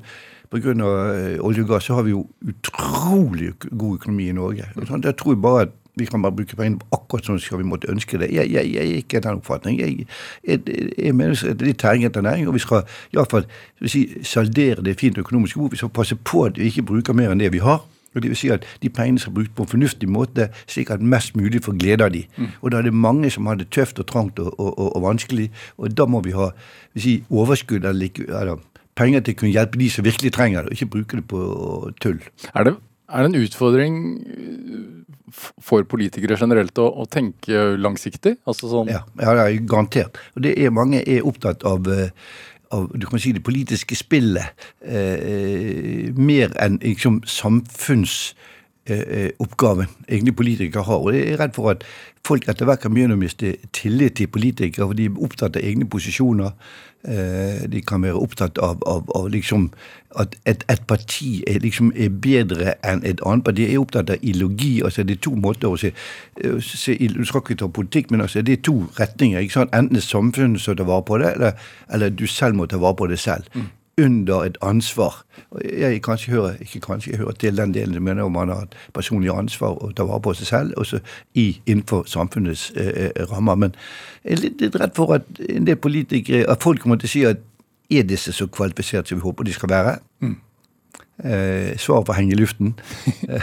Pga. 0.56 0.76
Eh, 1.16 1.40
olje 1.44 1.64
og 1.66 1.74
gass 1.74 1.90
så 1.90 1.98
har 1.98 2.06
vi 2.08 2.14
jo 2.16 2.26
utrolig 2.48 3.54
god 3.72 3.98
økonomi 4.00 4.30
i 4.30 4.36
Norge. 4.36 4.70
Der 4.76 5.12
tror 5.12 5.34
jeg 5.34 5.42
bare 5.42 5.62
at 5.68 5.70
vi 5.98 6.06
kan 6.06 6.22
bare 6.22 6.36
bruke 6.36 6.56
pengene 6.56 6.84
akkurat 6.92 7.26
sånn 7.26 7.40
som 7.40 7.60
vi 7.60 7.68
måtte 7.68 7.90
ønske 7.92 8.20
det. 8.20 8.28
Jeg, 8.34 8.52
jeg, 8.52 8.72
jeg 8.74 8.84
er 8.84 9.00
ikke 9.00 9.22
den 9.24 9.40
oppfatning. 9.40 9.80
Jeg, 9.80 10.08
jeg, 10.48 10.62
jeg 10.98 11.16
mener 11.16 11.56
det 11.56 11.70
er 11.70 11.80
tæring 11.80 12.06
etter 12.06 12.22
næring, 12.22 12.48
og 12.48 12.58
vi 12.58 12.64
skal 12.64 12.84
iallfall 13.16 13.48
si, 13.86 14.08
saldere 14.24 14.84
det 14.84 14.98
fint 15.00 15.18
økonomisk 15.18 15.56
god. 15.56 15.72
Vi 15.72 15.80
skal 15.84 15.94
passe 15.96 16.16
på 16.16 16.44
at 16.50 16.60
vi 16.60 16.68
ikke 16.72 16.84
bruker 16.92 17.16
mer 17.16 17.32
enn 17.32 17.44
det 17.44 17.54
vi 17.56 17.64
har. 17.64 17.84
Og 18.16 18.24
det 18.24 18.32
vil 18.32 18.40
si 18.40 18.50
at 18.52 18.64
De 18.84 18.90
pengene 18.90 19.20
skal 19.20 19.34
brukes 19.36 19.52
på 19.56 19.64
en 19.64 19.72
fornuftig 19.72 20.10
måte, 20.10 20.50
slik 20.68 20.92
at 20.92 21.02
mest 21.02 21.36
mulig 21.36 21.64
får 21.64 21.80
glede 21.80 22.04
av 22.04 22.12
de. 22.12 22.26
Mm. 22.38 22.48
Og 22.62 22.72
Da 22.72 22.78
er 22.78 22.88
det 22.88 22.94
mange 22.94 23.32
som 23.32 23.46
har 23.46 23.56
det 23.56 23.70
tøft 23.72 24.00
og 24.00 24.08
trangt 24.08 24.40
og, 24.40 24.60
og, 24.60 24.80
og, 24.80 24.96
og 24.96 25.04
vanskelig, 25.04 25.52
og 25.78 25.98
da 25.98 26.06
må 26.06 26.22
vi 26.24 26.32
ha 26.32 26.52
si, 26.96 27.24
overskudd 27.30 27.86
eller, 27.86 28.10
eller 28.28 28.64
penger 28.98 29.24
til 29.26 29.36
å 29.36 29.40
kunne 29.42 29.54
hjelpe 29.56 29.80
de 29.82 29.90
som 29.92 30.06
virkelig 30.06 30.34
trenger 30.36 30.66
det, 30.66 30.72
og 30.72 30.78
ikke 30.78 30.94
bruke 30.98 31.20
det 31.20 31.28
på 31.32 31.44
tull. 32.04 32.20
Er 32.54 32.68
det, 32.68 32.76
er 33.12 33.26
det 33.26 33.32
en 33.32 33.44
utfordring 33.44 34.00
for 35.36 35.84
politikere 35.90 36.38
generelt 36.40 36.80
å, 36.80 36.88
å 37.04 37.06
tenke 37.12 37.76
langsiktig? 37.82 38.38
Altså 38.48 38.72
sånn 38.72 38.92
ja, 38.94 39.04
ja, 39.20 39.48
garantert. 39.68 40.20
Og 40.36 40.46
det 40.48 40.56
er 40.62 40.76
mange 40.76 41.04
er 41.04 41.28
opptatt 41.28 41.66
av 41.68 41.90
eh, 41.92 42.12
av 42.74 42.90
du 42.98 43.06
kan 43.08 43.22
si 43.22 43.32
det 43.36 43.44
politiske 43.46 43.96
spillet 43.98 44.66
eh, 44.82 46.12
mer 46.18 46.54
enn 46.62 46.80
liksom, 46.82 47.22
samfunnsoppgaven 47.30 48.54
eh, 48.90 49.32
egentlig 50.08 50.36
politikere 50.36 50.84
har. 50.84 50.98
Og 50.98 51.14
jeg 51.16 51.32
er 51.32 51.40
redd 51.40 51.54
for 51.56 51.70
at 51.70 51.84
folk 52.26 52.48
etter 52.50 52.66
hvert 52.66 52.82
kan 52.82 52.94
begynne 52.94 53.18
å 53.18 53.22
miste 53.22 53.56
tillit 53.74 54.18
til 54.20 54.28
politikere, 54.28 54.88
for 54.88 54.98
de 54.98 55.06
er 55.10 55.24
opptatt 55.24 55.58
av 55.58 55.64
egne 55.66 55.88
posisjoner. 55.90 56.52
Eh, 57.06 57.66
de 57.70 57.82
kan 57.86 58.02
være 58.02 58.18
opptatt 58.18 58.58
av, 58.58 58.82
av, 58.90 59.10
av 59.16 59.28
liksom 59.30 59.70
at 60.18 60.34
et, 60.50 60.64
et, 60.72 60.82
parti 60.88 61.44
er, 61.48 61.60
liksom, 61.62 61.92
er 61.96 62.10
bedre 62.10 62.74
enn 62.88 63.04
et 63.06 63.22
annet 63.22 63.46
parti. 63.46 63.62
De 63.62 63.76
er 63.76 63.82
opptatt 63.84 64.10
av 64.10 64.24
ideologi. 64.24 64.82
altså 64.84 65.04
Det 65.04 65.18
er 65.18 65.22
to 65.22 65.36
måter 65.36 65.70
å 65.70 65.78
se, 65.78 65.92
eh, 66.42 66.60
se 66.62 66.98
Du 66.98 67.26
skal 67.26 67.42
ikke 67.42 67.62
ta 67.62 67.68
politikk, 67.68 68.12
men 68.12 68.22
altså, 68.22 68.42
det 68.42 68.60
er 68.60 68.62
to 68.64 68.88
retninger. 69.00 69.40
ikke 69.40 69.60
sant? 69.60 69.76
Enten 69.76 69.98
er 69.98 70.02
samfunnet 70.02 70.62
som 70.62 70.76
tar 70.76 70.90
vare 70.90 71.06
på 71.06 71.18
det, 71.18 71.34
eller, 71.36 71.52
eller, 71.94 72.10
du 72.10 72.28
selv 72.28 72.56
må 72.56 72.66
ta 72.66 72.78
vare 72.78 72.96
på 72.96 73.08
det 73.08 73.20
selv. 73.20 73.44
Mm 73.54 73.70
under 73.98 74.42
et 74.44 74.58
ansvar. 74.62 75.26
Jeg 75.64 76.02
kanskje 76.04 76.32
hører, 76.32 76.56
ikke 76.62 76.80
kanskje, 76.80 77.12
jeg 77.12 77.20
hører 77.20 77.32
til 77.32 77.58
den 77.58 77.74
delen 77.74 77.94
som 77.94 78.04
mener 78.04 78.24
om 78.24 78.32
man 78.32 78.50
har 78.50 78.62
et 78.62 78.76
personlig 78.94 79.32
ansvar 79.32 79.68
og 79.68 79.96
tar 79.96 80.04
vare 80.04 80.22
på 80.22 80.34
seg 80.34 80.48
selv, 80.48 80.74
også 80.78 81.00
i, 81.34 81.62
innenfor 81.66 82.04
samfunnets 82.08 82.72
eh, 82.76 83.10
eh, 83.16 83.32
rammer. 83.32 83.56
Men 83.56 83.76
jeg 84.24 84.34
er 84.34 84.42
litt, 84.42 84.62
litt, 84.62 84.76
redd 84.80 84.96
for 84.96 85.16
at 85.16 85.24
en 85.50 85.68
del 85.68 85.76
politikere, 85.76 86.50
at 86.50 86.64
folk 86.64 86.82
kommer 86.84 87.00
til 87.00 87.08
å 87.08 87.14
si 87.14 87.24
at 87.30 87.38
er 87.92 88.04
disse 88.04 88.34
så 88.34 88.48
kvalifisert 88.48 89.08
som 89.08 89.20
vi 89.20 89.24
håper 89.24 89.44
de 89.46 89.54
skal 89.54 89.70
være? 89.70 89.98
Mm. 90.20 90.36
Eh, 91.24 91.78
Svaret 91.80 92.08
får 92.08 92.14
henge 92.14 92.34
i 92.36 92.40
luften. 92.40 92.74
eh, 93.32 93.40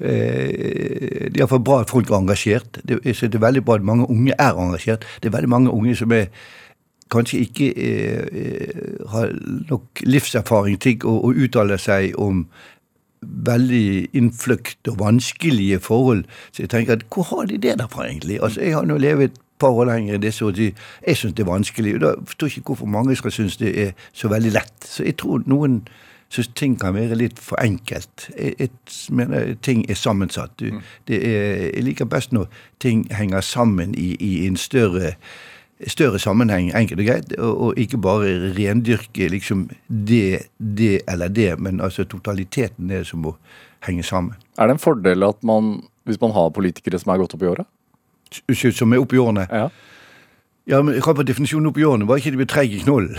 det 0.00 1.34
er 1.34 1.40
iallfall 1.42 1.60
bra 1.60 1.80
at 1.82 1.90
folk 1.92 2.10
er 2.10 2.16
engasjert. 2.22 2.80
Det, 2.88 3.02
det 3.04 3.34
er 3.34 3.42
veldig 3.42 3.64
bra 3.64 3.76
at 3.76 3.84
mange 3.84 4.08
unge 4.10 4.32
er 4.38 4.52
engasjert. 4.56 5.04
Det 5.20 5.28
er 5.28 5.36
veldig 5.36 5.52
mange 5.52 5.70
unge 5.70 5.96
som 5.96 6.12
er 6.12 6.30
kanskje 7.10 7.38
ikke 7.38 7.72
eh, 7.76 8.26
eh, 8.32 9.08
har 9.08 9.32
nok 9.70 10.02
livserfaring 10.06 10.78
til 10.80 11.04
å, 11.04 11.18
å, 11.28 11.32
uttale 11.32 11.78
seg 11.78 12.16
om 12.20 12.46
veldig 13.22 14.08
innfløkt 14.16 14.88
og 14.88 14.98
vanskelige 15.00 15.80
forhold. 15.80 16.24
Så 16.52 16.64
jeg 16.64 16.70
tenker 16.70 16.98
at 16.98 17.06
hvor 17.12 17.28
har 17.30 17.48
de 17.48 17.58
det 17.58 17.78
derfra, 17.78 18.08
egentlig? 18.08 18.42
Altså, 18.42 18.60
Jeg 18.60 18.74
har 18.74 18.84
nå 18.84 18.98
levet 18.98 19.32
et 19.32 19.40
par 19.58 19.70
år 19.70 19.88
lenger 19.88 20.14
enn 20.14 20.22
disse, 20.22 20.50
de, 20.52 20.72
jeg 21.06 21.16
syns 21.16 21.34
det 21.34 21.44
er 21.44 21.52
vanskelig. 21.52 21.94
og 21.94 22.00
Da 22.00 22.14
forstår 22.24 22.46
jeg 22.46 22.56
ikke 22.58 22.74
hvorfor 22.74 22.86
mange 22.86 23.16
skal 23.16 23.32
synes 23.32 23.56
det 23.56 23.72
er 23.86 23.92
så 24.12 24.28
veldig 24.28 24.52
lett. 24.52 24.74
Så 24.84 25.04
jeg 25.04 25.16
tror 25.16 25.42
noen 25.46 25.82
syns 26.28 26.50
ting 26.56 26.76
kan 26.80 26.94
være 26.94 27.16
litt 27.16 27.38
for 27.38 27.60
enkelt. 27.62 28.28
Jeg, 28.36 28.54
jeg 28.58 28.70
mener 29.10 29.54
ting 29.62 29.84
er 29.90 29.94
sammensatt. 29.94 30.50
Du, 30.60 30.80
Det 31.08 31.20
er, 31.26 31.70
jeg 31.74 31.84
liker 31.84 32.04
best 32.04 32.32
når 32.32 32.46
ting 32.80 33.06
henger 33.14 33.40
sammen 33.40 33.94
i, 33.94 34.16
i 34.20 34.46
en 34.46 34.56
større 34.56 35.14
større 35.90 36.18
sammenheng, 36.22 36.70
enkelt 36.76 37.02
og 37.02 37.08
greit, 37.08 37.32
og, 37.38 37.54
og 37.66 37.80
ikke 37.80 37.98
bare 38.02 38.32
rendyrke 38.56 39.28
liksom 39.32 39.66
det, 39.88 40.46
det 40.58 41.00
eller 41.10 41.32
det, 41.32 41.50
men 41.58 41.80
altså 41.80 42.06
totaliteten 42.08 42.90
er 42.90 43.02
det 43.02 43.10
som 43.10 43.24
må 43.24 43.34
henge 43.86 44.04
sammen. 44.06 44.36
Er 44.58 44.70
det 44.70 44.78
en 44.78 44.82
fordel 44.82 45.26
at 45.26 45.42
man, 45.44 45.76
hvis 46.08 46.20
man 46.22 46.34
har 46.36 46.54
politikere 46.54 47.00
som 47.00 47.12
er 47.12 47.24
gått 47.24 47.34
opp 47.36 47.44
i 47.44 47.50
året? 47.50 47.68
Som 48.74 48.94
er 48.94 49.02
opp 49.02 49.12
i 49.14 49.20
årene? 49.20 49.46
Ja. 49.50 49.68
Ja, 50.64 50.78
men 50.80 50.96
hva 51.04 51.12
var 51.12 51.26
definisjonen 51.28 51.68
opp 51.68 51.76
i 51.76 51.84
årene? 51.84 52.06
Var 52.08 52.22
ikke 52.22 52.30
de 52.38 52.44
treige 52.48 52.78
i 52.78 52.84
knollen? 52.86 53.18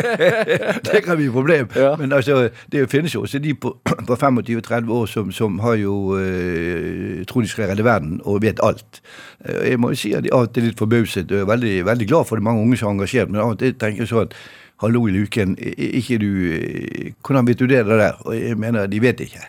det 0.84 1.00
kan 1.06 1.16
bli 1.16 1.30
et 1.30 1.32
problem. 1.32 1.70
Ja. 1.72 1.94
Men 1.96 2.12
altså, 2.12 2.50
det 2.68 2.82
finnes 2.92 3.14
jo 3.14 3.22
også 3.24 3.40
de 3.40 3.54
på, 3.56 3.72
på 3.88 4.16
25-30 4.20 4.92
år 4.92 5.06
som, 5.08 5.30
som, 5.32 5.56
har 5.64 5.78
jo 5.80 6.18
eh, 6.20 7.24
tror 7.28 7.46
de 7.46 7.48
skal 7.48 7.70
redde 7.70 7.86
verden 7.88 8.20
og 8.20 8.42
vet 8.44 8.60
alt. 8.60 9.00
Uh, 9.40 9.64
jeg 9.64 9.80
må 9.80 9.94
jo 9.94 10.00
si 10.02 10.12
at 10.12 10.26
de 10.26 10.34
alltid 10.34 10.60
er 10.60 10.68
litt 10.68 10.82
forbauset 10.82 11.32
og 11.32 11.40
er 11.40 11.48
veldig, 11.54 11.72
veldig 11.88 12.10
glad 12.12 12.28
for 12.28 12.36
det 12.36 12.44
mange 12.50 12.66
unge 12.66 12.76
som 12.76 12.90
er 12.90 12.98
engasjert, 12.98 13.32
men 13.32 13.40
av 13.40 13.54
og 13.54 13.62
til 13.64 13.72
tenker 13.72 14.04
jeg 14.04 14.12
sånn 14.12 14.28
at 14.28 14.38
hallo 14.84 15.06
i 15.08 15.16
luken, 15.16 15.56
ikke 15.58 16.20
du 16.20 16.30
eh, 16.52 17.10
Hvordan 17.24 17.48
vet 17.48 17.64
du 17.64 17.66
det 17.72 17.80
der? 17.88 18.20
Og 18.28 18.36
jeg 18.36 18.60
mener, 18.60 18.92
de 18.92 19.00
vet 19.00 19.24
ikke, 19.24 19.40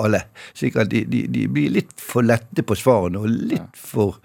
alle. 0.00 0.24
Slik 0.56 0.80
at 0.80 0.88
de, 0.96 1.04
de, 1.04 1.26
de 1.28 1.44
blir 1.52 1.76
litt 1.76 1.92
for 2.00 2.24
lette 2.24 2.64
på 2.64 2.76
svarene 2.76 3.20
og 3.20 3.28
litt 3.52 3.76
for 3.76 4.16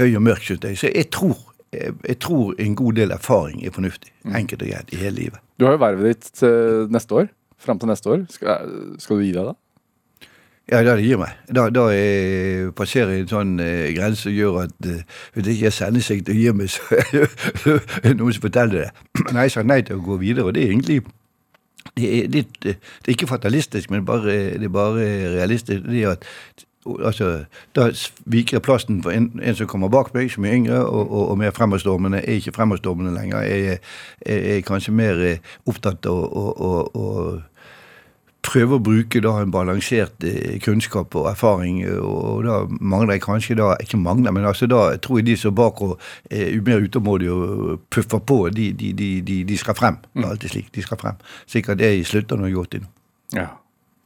høy 0.00 0.14
og 0.16 0.24
mørk, 0.24 0.48
syns 0.48 0.64
jeg. 0.64 0.80
Så 0.80 0.88
jeg 0.96 1.12
tror 1.12 1.49
jeg 1.72 2.16
tror 2.18 2.54
en 2.58 2.74
god 2.74 2.96
del 2.98 3.12
erfaring 3.14 3.64
er 3.66 3.74
fornuftig. 3.74 4.10
Mm. 4.24 4.36
Enkelt 4.42 4.62
og 4.64 4.72
greit 4.72 4.94
i 4.94 4.98
hele 4.98 5.16
livet. 5.16 5.42
Du 5.60 5.68
har 5.68 5.76
jo 5.76 5.82
vervet 5.84 6.24
ditt 6.24 6.42
neste 6.90 7.14
år. 7.14 7.28
Fram 7.60 7.78
til 7.78 7.90
neste 7.90 8.08
år. 8.10 8.24
Skal, 8.32 8.70
skal, 8.98 9.20
du 9.20 9.26
gi 9.26 9.34
deg 9.36 9.50
da? 9.50 9.54
Ja, 10.70 10.80
det 10.86 11.02
gir 11.02 11.18
meg. 11.18 11.34
Da, 11.50 11.66
da 11.74 11.88
jeg 11.90 12.70
passerer 12.78 13.16
en 13.18 13.28
sånn 13.28 13.56
eh, 13.62 13.90
grense 13.96 14.28
som 14.28 14.34
gjør 14.34 14.60
at 14.62 14.86
eh, 14.86 15.00
hvis 15.34 15.50
ikke 15.50 15.66
jeg 15.66 15.74
sender 15.74 16.04
seg 16.06 16.22
til 16.26 16.36
å 16.36 16.38
gi 16.38 16.52
meg, 16.54 16.70
så 16.70 17.00
er 17.00 18.04
det 18.04 18.12
noen 18.20 18.36
som 18.36 18.44
forteller 18.44 18.84
det. 18.84 18.90
Nei, 19.34 19.48
jeg 19.48 19.54
sa 19.56 19.64
nei 19.66 19.80
til 19.86 19.98
å 19.98 20.04
gå 20.06 20.20
videre, 20.22 20.46
og 20.46 20.54
det 20.54 20.62
er 20.62 20.74
egentlig 20.76 21.00
det 21.96 22.06
er, 22.06 22.30
litt, 22.30 22.60
eh, 22.62 22.78
det 22.78 23.10
er 23.10 23.16
ikke 23.16 23.32
fatalistisk, 23.32 23.90
men 23.90 24.06
bare, 24.06 24.36
det 24.62 24.68
er 24.68 24.72
bare 24.72 25.08
realistisk. 25.34 25.82
det 25.88 26.04
er 26.04 26.14
at 26.14 26.28
altså, 26.86 27.44
Da 27.76 27.90
viker 28.24 28.58
plassen 28.58 29.02
for 29.02 29.10
en, 29.10 29.40
en, 29.42 29.56
som 29.56 29.66
kommer 29.66 29.88
bak 29.88 30.14
meg, 30.14 30.30
som 30.32 30.44
er 30.44 30.56
yngre 30.56 30.80
og, 30.84 31.10
og, 31.10 31.28
og 31.30 31.38
mer 31.38 31.50
fremadstormende. 31.50 32.22
Er 32.24 32.40
ikke 32.40 32.56
fremadstormende 32.56 33.14
lenger. 33.14 33.40
Jeg 33.40 33.60
er, 33.60 33.78
jeg 34.26 34.56
er 34.56 34.66
kanskje 34.66 34.92
mer 34.92 35.22
eh, 35.24 35.54
opptatt 35.66 36.06
av 36.06 36.16
å 36.16 37.40
prøve 38.40 38.78
å 38.78 38.82
bruke 38.82 39.20
da 39.22 39.34
en 39.42 39.52
balansert 39.52 40.24
eh, 40.26 40.56
kunnskap 40.64 41.14
og 41.18 41.28
erfaring. 41.30 41.82
Og 42.00 42.44
da 42.46 42.62
mangler 42.80 43.18
jeg 43.18 43.24
kanskje 43.26 43.58
da 43.60 43.74
Ikke 43.82 44.00
mangler, 44.00 44.32
men 44.34 44.48
altså 44.48 44.68
da 44.70 44.96
tror 45.02 45.20
jeg 45.20 45.28
de 45.30 45.36
som 45.40 45.54
bak 45.56 45.80
og 45.84 45.96
er 46.30 46.56
mer 46.66 46.84
utålmodige 46.84 47.36
og 47.36 47.84
puffer 47.92 48.24
på, 48.24 48.42
de, 48.56 48.72
de, 48.72 48.92
de, 48.96 49.42
de, 49.44 49.60
skal 49.60 49.76
frem. 49.78 50.00
Det 50.14 50.24
er 50.24 50.32
alltid 50.32 50.56
slik. 50.56 50.74
De 50.74 50.84
skal 50.84 51.00
frem. 51.00 51.20
Sikkert 51.46 51.80
det 51.80 51.94
jeg 51.94 52.08
slutter 52.08 52.40
når 52.40 52.50
jeg 52.50 52.56
er 52.56 52.68
80 52.70 52.84
nå. 52.84 52.92
Ja. 53.36 53.48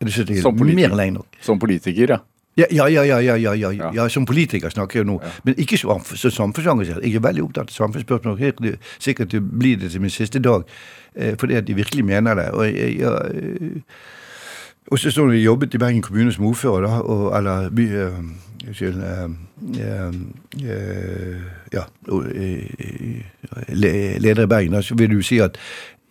Det 0.04 0.12
som 0.42 0.56
politiker, 0.58 0.96
mer 0.96 1.10
nok. 1.14 1.36
Som 1.40 1.60
politiker, 1.62 2.10
ja. 2.16 2.18
Ja, 2.56 2.64
ja, 2.70 2.86
ja, 2.88 3.18
ja, 3.20 3.54
ja, 3.54 3.90
ja, 3.94 4.08
som 4.08 4.26
politiker 4.26 4.70
snakker 4.70 5.00
jeg 5.00 5.06
nå. 5.06 5.18
Ja. 5.22 5.30
Men 5.44 5.54
ikke 5.58 5.78
som, 5.78 6.04
samfunnsengasjert. 6.04 7.02
Jeg 7.02 7.18
er 7.18 7.24
veldig 7.24 7.42
opptatt 7.42 7.72
av 7.72 7.74
samfunnsspørsmål. 7.74 8.76
Sikkert 9.02 9.32
det 9.32 9.42
blir 9.42 9.76
det 9.76 9.90
til 9.90 10.00
min 10.00 10.10
siste 10.10 10.38
dag, 10.38 10.62
eh, 11.16 11.34
fordi 11.40 11.54
at 11.54 11.66
de 11.66 11.74
virkelig 11.74 12.04
mener 12.04 12.34
det. 12.34 12.50
Og 12.54 12.66
jeg, 12.66 12.98
jeg, 12.98 13.82
og 14.90 14.98
så 14.98 15.10
står 15.10 15.26
det 15.26 15.34
jeg 15.34 15.44
jobbet 15.44 15.74
i 15.74 15.78
Bergen 15.78 16.02
kommune 16.02 16.32
som 16.32 16.44
ordfører, 16.44 16.86
da, 16.86 17.00
og, 17.00 17.36
eller 17.36 17.70
by, 17.70 17.88
uh, 18.06 18.24
Unnskyld 18.66 18.96
uh, 18.96 19.30
uh, 20.64 21.40
Ja, 21.72 21.82
leder 24.18 24.42
i 24.42 24.46
Bergen. 24.46 24.72
Da, 24.72 24.82
så 24.82 24.94
vil 24.94 25.10
du 25.10 25.22
si 25.22 25.38
at 25.38 25.58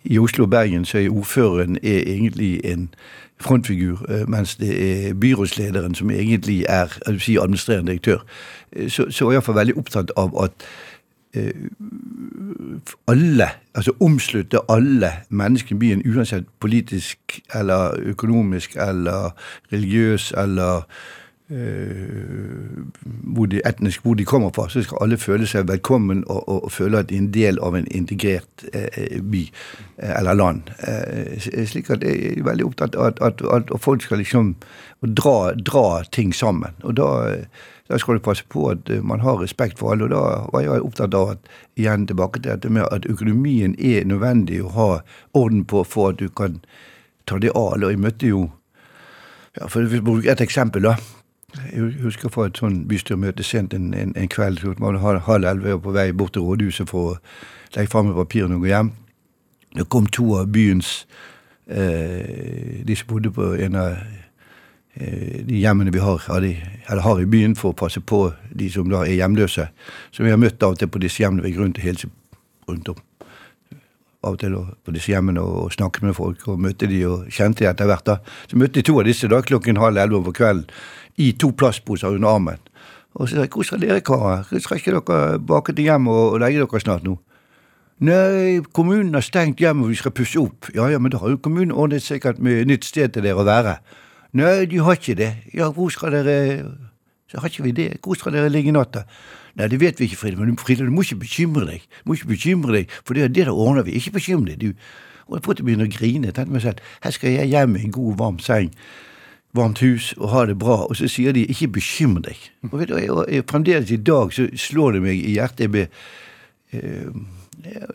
i 0.03 0.19
Oslo 0.19 0.43
og 0.43 0.49
Bergen 0.49 0.85
så 0.85 0.97
er 0.97 1.09
ordføreren 1.09 1.77
er 1.83 1.99
egentlig 1.99 2.61
en 2.65 2.89
frontfigur, 3.43 4.05
mens 4.27 4.55
det 4.55 4.71
er 4.83 5.13
byrådslederen 5.13 5.95
som 5.95 6.11
egentlig 6.11 6.65
er 6.69 6.87
si, 7.19 7.37
administrerende 7.37 7.91
direktør. 7.91 8.23
Så, 8.87 9.11
så 9.11 9.27
er 9.27 9.37
iallfall 9.37 9.55
veldig 9.55 9.77
opptatt 9.77 10.11
av 10.17 10.33
at 10.43 10.65
alle, 13.07 13.47
altså 13.73 13.91
omslutte 13.99 14.59
alle 14.69 15.09
menneskene 15.29 15.77
i 15.77 15.79
byen, 15.79 16.03
uansett 16.05 16.45
politisk 16.61 17.39
eller 17.55 17.97
økonomisk 18.13 18.75
eller 18.75 19.33
religiøs 19.73 20.31
eller 20.37 20.75
øh, 20.75 21.22
hvor 23.33 23.45
de, 23.51 23.59
etnisk 23.67 24.01
hvor 24.01 24.15
de 24.15 24.25
kommer 24.25 24.49
fra, 24.55 24.69
så 24.69 24.83
skal 24.83 25.01
alle 25.03 25.17
føle 25.19 25.47
seg 25.47 25.67
velkommen 25.67 26.23
og, 26.27 26.47
og, 26.47 26.63
og 26.63 26.71
føle 26.71 27.01
at 27.03 27.09
de 27.09 27.17
er 27.17 27.23
en 27.25 27.33
del 27.33 27.59
av 27.59 27.75
en 27.75 27.87
integrert 27.91 28.63
eh, 28.73 29.19
by 29.19 29.43
eller 29.97 30.39
land. 30.39 30.71
Eh, 30.87 31.65
slik 31.67 31.91
at 31.91 32.03
Jeg 32.03 32.37
er 32.37 32.47
veldig 32.47 32.65
opptatt 32.65 32.95
av 32.95 33.11
at, 33.11 33.21
at, 33.21 33.43
at, 33.43 33.75
folk 33.79 34.01
skal 34.01 34.23
liksom 34.23 34.55
dra, 35.03 35.53
dra 35.59 36.03
ting 36.11 36.33
sammen. 36.33 36.71
og 36.83 36.97
da 36.97 37.11
da 37.91 37.97
skal 37.99 38.15
du 38.15 38.23
passe 38.23 38.45
på 38.47 38.69
at 38.71 38.89
man 39.03 39.19
har 39.19 39.41
respekt 39.41 39.79
for 39.79 39.91
alle. 39.91 40.07
Og 40.07 40.13
da 40.13 40.47
var 40.53 40.61
jeg 40.63 40.85
opptatt 40.87 41.13
av 41.13 41.33
at 41.35 41.49
igjen 41.75 42.07
tilbake 42.07 42.39
til 42.39 42.53
dette 42.53 42.69
med 42.71 42.87
at 42.87 43.05
økonomien 43.11 43.75
er 43.75 44.07
nødvendig 44.07 44.61
å 44.63 44.71
ha 44.77 44.87
orden 45.33 45.65
på 45.67 45.83
for 45.83 46.13
at 46.13 46.21
du 46.23 46.29
kan 46.29 46.61
ta 47.27 47.37
det 47.43 47.51
av. 47.51 47.75
Og 47.83 47.91
jeg 47.91 47.99
møtte 47.99 48.31
jo 48.31 48.45
ja, 49.53 49.67
For 49.67 49.85
å 49.85 50.01
bruke 50.01 50.31
et 50.31 50.41
eksempel, 50.41 50.87
da. 50.87 50.95
Jeg 51.53 51.91
husker 52.01 52.31
fra 52.33 52.47
et 52.49 52.57
sånn 52.57 52.83
bystyremøte 52.89 53.45
sent 53.45 53.75
en, 53.77 53.91
en, 53.93 54.15
en 54.17 54.31
kveld. 54.31 54.61
Så 54.61 54.73
var 54.79 54.97
det 54.97 55.25
halv 55.27 55.45
elleve 55.45 55.79
på 55.81 55.93
vei 55.93 56.11
bort 56.11 56.33
til 56.33 56.45
rådhuset 56.47 56.89
for 56.89 57.13
å 57.13 57.19
legge 57.75 57.91
fram 57.91 58.13
papirene 58.15 58.57
og 58.57 58.65
gå 58.65 58.71
hjem. 58.71 58.91
Det 59.73 59.87
kom 59.89 60.09
to 60.09 60.35
av 60.37 60.51
byens 60.53 61.05
eh, 61.65 62.81
De 62.85 62.97
som 62.97 63.09
bodde 63.09 63.31
på 63.33 63.53
en 63.57 63.77
av 63.79 63.95
Eh, 64.93 65.41
de 65.45 65.57
hjemmene 65.57 65.91
vi 65.91 65.99
har, 65.99 66.21
eller 66.29 67.01
har 67.01 67.21
i 67.21 67.25
byen 67.25 67.55
for 67.57 67.73
å 67.73 67.77
passe 67.77 68.01
på 68.05 68.27
de 68.53 68.67
som 68.69 68.91
da 68.91 69.01
er 69.07 69.17
hjemløse. 69.17 69.65
Som 70.13 70.27
vi 70.27 70.33
har 70.33 70.37
møtt 70.37 70.61
av 70.61 70.75
og 70.75 70.81
til 70.81 70.91
på 70.93 71.01
disse 71.01 71.23
hjemmene. 71.23 71.41
Vi 71.47 71.55
rundt, 71.57 71.81
helt 71.81 72.05
rundt 72.69 72.91
om. 72.93 72.99
Av 74.23 74.35
og 74.35 74.39
til 74.39 74.53
på 74.53 74.93
disse 74.93 75.09
hjemmene 75.09 75.41
og 75.41 75.73
snakket 75.73 76.05
med 76.05 76.15
folk 76.15 76.45
og 76.47 76.61
møtte 76.61 76.87
de 76.87 77.01
og 77.09 77.25
kjente 77.33 77.65
de 77.65 77.71
etter 77.71 77.89
hvert. 77.89 78.05
da. 78.05 78.19
Så 78.45 78.59
møtte 78.61 78.77
de 78.77 78.85
to 78.85 78.99
av 78.99 79.09
disse 79.09 79.27
da 79.27 79.41
klokken 79.41 79.81
halv 79.81 79.97
elleve 79.97 80.21
om 80.21 80.35
kvelden 80.35 80.69
i 81.17 81.31
to 81.37 81.51
plastposer 81.51 82.13
under 82.15 82.29
armen. 82.29 82.61
Og 83.13 83.29
så 83.29 83.35
sa 83.35 83.41
jeg 83.41 83.49
'Hvor 83.49 83.63
skal 83.63 83.81
dere, 83.81 84.01
karer? 84.01 84.59
Skal 84.59 84.77
ikke 84.77 84.91
dere 84.91 85.39
bake 85.39 85.73
til 85.73 85.83
hjem 85.85 86.07
og, 86.07 86.39
legge 86.39 86.59
dere 86.59 86.79
snart 86.79 87.03
nå?' 87.03 87.19
Nei, 87.99 88.59
kommunen 88.73 89.13
har 89.13 89.21
stengt 89.21 89.59
hjemmet 89.59 89.87
vi 89.87 89.95
skal 89.95 90.11
pusse 90.11 90.39
opp. 90.39 90.67
Ja 90.75 90.87
ja, 90.87 90.97
men 90.97 91.11
da 91.11 91.17
har 91.17 91.29
jo 91.29 91.37
kommunen 91.37 91.71
ordnet 91.71 92.01
sikkert 92.01 92.39
med 92.39 92.65
nytt 92.67 92.83
sted 92.83 93.13
til 93.13 93.23
dere 93.23 93.35
å 93.35 93.45
være. 93.45 93.77
Nei, 94.33 94.65
de 94.65 94.77
har 94.77 94.97
ikke 94.97 95.15
det. 95.15 95.35
Ja, 95.53 95.69
hvor 95.71 95.89
skal 95.89 96.11
dere 96.11 96.65
Så 97.29 97.39
har 97.39 97.49
ikke 97.49 97.63
vi 97.63 97.71
det. 97.71 97.97
Hvor 98.03 98.13
skal 98.15 98.33
dere 98.33 98.49
ligge 98.49 98.69
i 98.69 98.71
natta? 98.71 99.05
Nei, 99.55 99.67
det 99.67 99.79
vet 99.79 99.99
vi 99.99 100.05
ikke, 100.05 100.17
Fride. 100.17 100.37
Men 100.37 100.57
Frida, 100.57 100.85
du 100.85 100.91
må 100.91 101.01
ikke 101.01 101.21
bekymre 101.21 101.65
deg. 101.65 101.81
Du 102.03 102.09
må 102.09 102.13
ikke 102.13 102.27
bekymre 102.27 102.73
deg, 102.73 102.89
For 103.05 103.13
det 103.13 103.23
er 103.23 103.27
det 103.27 103.45
der 103.45 103.53
ordner 103.53 103.83
vi. 103.83 103.91
Ikke 103.91 104.11
bekymre 104.11 104.51
deg. 104.51 104.59
Du 104.59 104.73
Og 105.27 105.39
jeg 105.39 105.63
begynte 105.65 105.87
å 105.87 105.97
grine. 105.97 106.31
Tenkte 106.31 106.51
meg 106.51 106.61
selv, 106.61 106.77
her 107.01 107.11
skal 107.11 107.31
jeg 107.31 107.47
hjem 107.47 107.75
i 107.75 107.83
en 107.85 107.91
god, 107.91 108.17
varm 108.17 108.39
seng, 108.39 108.73
varmt 109.53 109.79
hus 109.79 110.13
og 110.17 110.29
ha 110.33 110.45
det 110.49 110.57
bra. 110.59 110.83
Og 110.87 110.95
så 110.95 111.07
sier 111.07 111.31
de 111.31 111.45
'ikke 111.45 111.67
bekymre 111.67 112.21
deg'. 112.21 112.49
Og, 112.71 112.79
vet 112.79 112.89
du, 112.89 112.95
og, 112.95 113.25
og 113.29 113.43
Fremdeles 113.49 113.91
i 113.91 113.97
dag 113.97 114.33
så 114.33 114.47
slår 114.55 114.91
det 114.91 115.01
meg 115.01 115.15
i 115.15 115.33
hjertet. 115.37 115.59
Jeg 115.59 115.71
ble, 115.71 115.87
eh, 116.73 117.07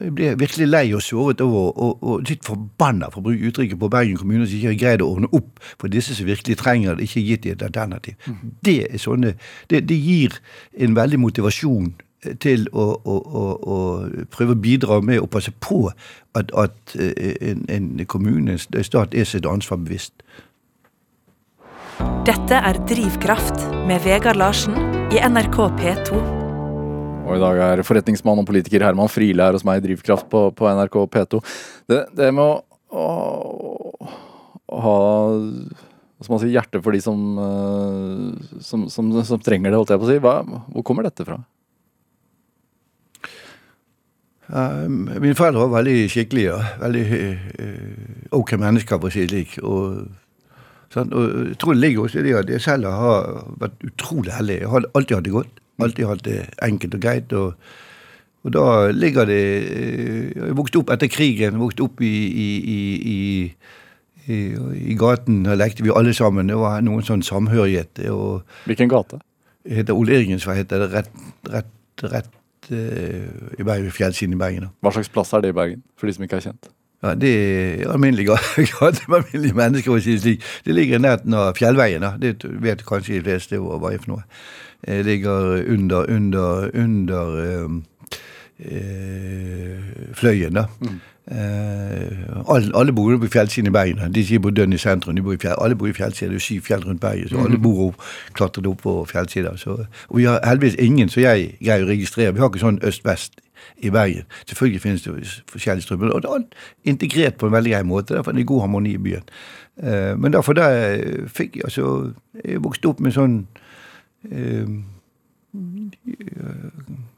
jeg 0.00 0.14
ble 0.14 0.38
virkelig 0.38 0.68
lei 0.68 0.94
og 0.94 1.02
såret 1.02 1.40
over, 1.40 1.78
og, 1.78 2.02
og 2.02 2.22
litt 2.28 2.44
forbanna, 2.44 3.10
for 3.10 3.20
å 3.20 3.28
bruke 3.28 3.50
uttrykket 3.50 3.78
på 3.78 3.90
Bergen 3.92 4.16
kommune, 4.16 4.46
som 4.46 4.56
ikke 4.56 4.72
har 4.72 4.80
greid 4.80 5.02
å 5.04 5.10
ordne 5.12 5.30
opp 5.32 5.60
for 5.78 5.92
disse 5.92 6.14
som 6.14 6.26
virkelig 6.26 6.56
trenger 6.56 6.94
det, 6.94 7.08
ikke 7.08 7.26
gitt 7.26 7.42
dem 7.44 7.52
et 7.52 7.62
alternativ. 7.62 8.14
Det 8.64 8.78
er 8.90 8.98
sånne, 9.02 9.34
det, 9.70 9.88
det, 9.88 9.98
gir 9.98 10.38
en 10.78 10.96
veldig 10.96 11.20
motivasjon 11.20 11.92
til 12.40 12.66
å, 12.72 12.86
å, 13.04 13.16
å, 13.18 13.44
å, 13.62 13.76
prøve 14.30 14.56
å 14.56 14.62
bidra 14.62 15.00
med 15.00 15.20
å 15.20 15.30
passe 15.30 15.52
på 15.60 15.90
at, 16.34 16.50
at 16.58 16.96
eh, 16.98 17.36
en, 17.50 17.64
en 17.68 18.06
kommune, 18.06 18.56
en 18.56 18.84
stat, 18.84 19.14
er 19.14 19.28
sitt 19.28 19.46
ansvar 19.46 19.82
bevisst. 19.84 20.14
Dette 21.98 22.58
er 22.60 22.76
Drivkraft 22.86 23.62
med 23.88 24.02
Vegard 24.04 24.38
Larsen 24.38 24.74
i 25.10 25.18
NRK 25.18 25.56
P2. 25.78 26.18
Og 27.26 27.34
i 27.34 27.40
dag 27.42 27.60
er 27.64 27.82
forretningsmann 27.86 28.42
og 28.42 28.46
politiker 28.48 28.84
Herman 28.86 29.10
Friele 29.10 29.48
her 29.48 29.56
hos 29.56 29.64
meg 29.66 29.80
i 29.80 29.84
Drivkraft 29.88 30.28
på, 30.30 30.42
på 30.54 30.68
NRK 30.78 30.98
P2. 31.14 31.40
Det, 31.90 31.98
det 32.18 32.28
med 32.36 32.44
å, 32.44 32.60
å, 32.92 34.10
å 34.70 34.82
ha 34.84 34.96
hva 36.18 36.26
skal 36.26 36.34
man 36.34 36.42
si, 36.42 36.52
hjerte 36.54 36.82
for 36.82 36.94
de 36.94 37.02
som, 37.02 37.24
uh, 37.38 38.60
som, 38.62 38.86
som, 38.90 39.10
som, 39.22 39.42
trenger 39.42 39.70
det, 39.70 39.78
holdt 39.78 39.94
jeg 39.94 40.02
på 40.02 40.08
å 40.08 40.12
si. 40.12 40.20
Hva, 40.22 40.36
hvor 40.74 40.86
kommer 40.86 41.06
dette 41.06 41.26
fra? 41.26 41.40
Uh, 44.48 44.86
mine 44.86 45.36
foreldre 45.38 45.66
var 45.66 45.76
veldig 45.80 46.08
skikkelige. 46.14 46.56
Veldig 46.82 47.04
uh, 47.10 48.32
ok 48.40 48.56
mennesker, 48.58 48.98
for 48.98 49.10
å 49.10 49.14
si 49.14 49.26
det 49.26 49.30
slik. 49.30 49.60
Og, 49.62 50.08
sånn, 50.94 51.12
og 51.12 51.26
jeg 51.50 51.58
tror 51.60 51.76
det 51.76 51.82
ligger 51.82 52.16
i 52.16 52.24
det 52.26 52.36
at 52.38 52.52
jeg 52.54 52.64
selv 52.64 52.88
har 52.92 53.42
vært 53.60 53.84
utrolig 53.88 54.32
heldig. 54.36 54.60
Jeg 54.62 54.72
har 54.72 54.88
alltid 54.94 55.16
hatt 55.16 55.28
det 55.28 55.34
godt. 55.36 55.60
Alltid 55.78 56.08
hatt 56.10 56.24
det 56.26 56.38
enkelt 56.64 56.96
og 56.96 57.02
greit. 57.04 57.32
og, 57.32 57.74
og 58.46 58.54
da 58.54 58.64
ligger 58.94 59.28
det 59.28 59.42
eh, 59.68 60.32
Jeg 60.34 60.56
vokste 60.58 60.80
opp 60.80 60.92
etter 60.94 61.10
krigen. 61.12 61.60
Vokste 61.60 61.84
opp 61.86 62.02
i, 62.02 62.14
i, 62.46 62.48
i, 63.14 63.18
i, 64.26 64.40
i 64.92 64.98
gaten. 64.98 65.44
Da 65.46 65.54
lekte 65.58 65.86
vi 65.86 65.94
alle 65.94 66.14
sammen. 66.16 66.50
Det 66.50 66.58
var 66.58 66.82
noen 66.86 67.06
sånn 67.06 67.22
samhørighet. 67.26 68.02
Hvilken 68.66 68.90
gate? 68.90 69.20
Det 69.68 69.82
heter 69.82 69.98
Ole 69.98 70.16
Irgens 70.22 70.46
vei. 70.48 70.56
heter 70.62 70.86
det 70.86 70.90
Rett, 70.94 71.14
rett, 71.52 72.04
rett 72.08 72.70
uh, 72.72 73.58
i 73.58 73.66
Bergen, 73.66 73.90
fjellsiden 73.92 74.36
i 74.36 74.40
Bergen. 74.40 74.68
Da. 74.68 74.72
Hva 74.86 74.94
slags 74.96 75.10
plass 75.12 75.34
er 75.36 75.44
det 75.44 75.52
i 75.52 75.56
Bergen, 75.58 75.82
for 75.98 76.08
de 76.08 76.14
som 76.16 76.24
ikke 76.24 76.38
er 76.40 76.46
kjent? 76.48 76.70
Ja, 77.02 77.14
Det 77.14 77.32
er 77.82 77.92
alminnelig 77.92 78.26
gate 78.26 78.42
med 78.58 79.12
alminnelige 79.18 79.54
mennesker. 79.54 79.92
å 79.92 80.00
si 80.00 80.16
Det 80.16 80.22
slik. 80.22 80.46
Det 80.64 80.74
ligger 80.74 80.98
i 80.98 81.02
nærheten 81.02 81.34
av 81.34 81.52
Fjellveien. 81.54 82.02
Da. 82.02 82.16
Det 82.18 82.42
vet 82.62 82.86
kanskje 82.86 83.20
de 83.20 83.22
fleste 83.22 83.60
hva 83.62 83.92
er 83.92 84.02
for 84.02 84.16
noe. 84.16 84.24
Det 84.86 85.04
ligger 85.06 85.62
under, 85.72 86.10
under, 86.10 86.70
under 86.74 87.64
um, 87.64 87.84
uh, 88.60 89.78
Fløyen, 90.14 90.54
da. 90.54 90.66
Mm. 90.80 91.00
Uh, 91.30 92.54
alle, 92.54 92.70
alle 92.74 92.92
bor 92.92 93.18
på 93.18 93.26
fjellsiden 93.26 93.68
i 93.68 93.72
Bergen. 93.74 94.12
De 94.14 94.24
sier 94.24 94.40
på 94.40 94.50
dønn 94.50 94.72
i 94.72 94.78
sentrum. 94.78 95.16
De 95.16 95.22
bor 95.22 95.34
i 95.34 95.40
fjell, 95.40 95.58
alle 95.60 95.76
bor 95.76 95.90
i 95.90 95.92
fjellsiden. 95.92 96.32
Det 96.34 96.42
er 96.42 96.46
syv 96.46 96.62
fjell 96.70 96.86
rundt 96.86 97.00
Bergen, 97.00 97.28
så 97.28 97.42
alle 97.44 97.58
bor 97.58 97.88
opp, 97.88 98.06
klatret 98.34 98.66
opp 98.66 98.82
på 98.82 99.04
fjellsida. 99.10 99.54
Og 99.66 100.16
vi 100.16 100.24
har 100.24 100.40
heldigvis 100.46 100.78
ingen 100.78 101.08
som 101.08 101.22
jeg 101.22 101.52
greier 101.60 101.84
å 101.84 101.90
registrere. 101.90 102.32
Vi 102.32 102.42
har 102.42 102.50
ikke 102.50 102.64
sånn 102.64 102.80
øst-vest 102.82 103.42
i 103.78 103.90
Bergen. 103.90 104.26
Selvfølgelig 104.46 104.80
finnes 104.80 105.02
det 105.02 105.12
jo 105.12 105.42
forskjellige 105.52 105.82
strømmer, 105.82 106.10
og 106.10 106.22
det 106.22 106.30
er 106.30 106.90
integrert 106.90 107.38
på 107.38 107.46
en 107.46 107.52
veldig 107.52 107.72
grei 107.72 107.82
måte. 107.82 108.14
Derfor 108.14 108.30
er 108.30 108.36
det 108.36 108.46
god 108.46 108.60
harmoni 108.60 108.94
i 108.94 108.98
byen. 108.98 109.24
Eh, 109.82 110.18
men 110.18 110.32
derfor 110.32 110.52
da 110.52 110.62
jeg 110.62 111.28
fikk 111.30 111.60
altså, 111.64 112.12
Jeg 112.44 112.64
vokste 112.64 112.88
opp 112.90 112.98
med 113.00 113.12
sånn 113.14 113.36
eh, 114.26 114.66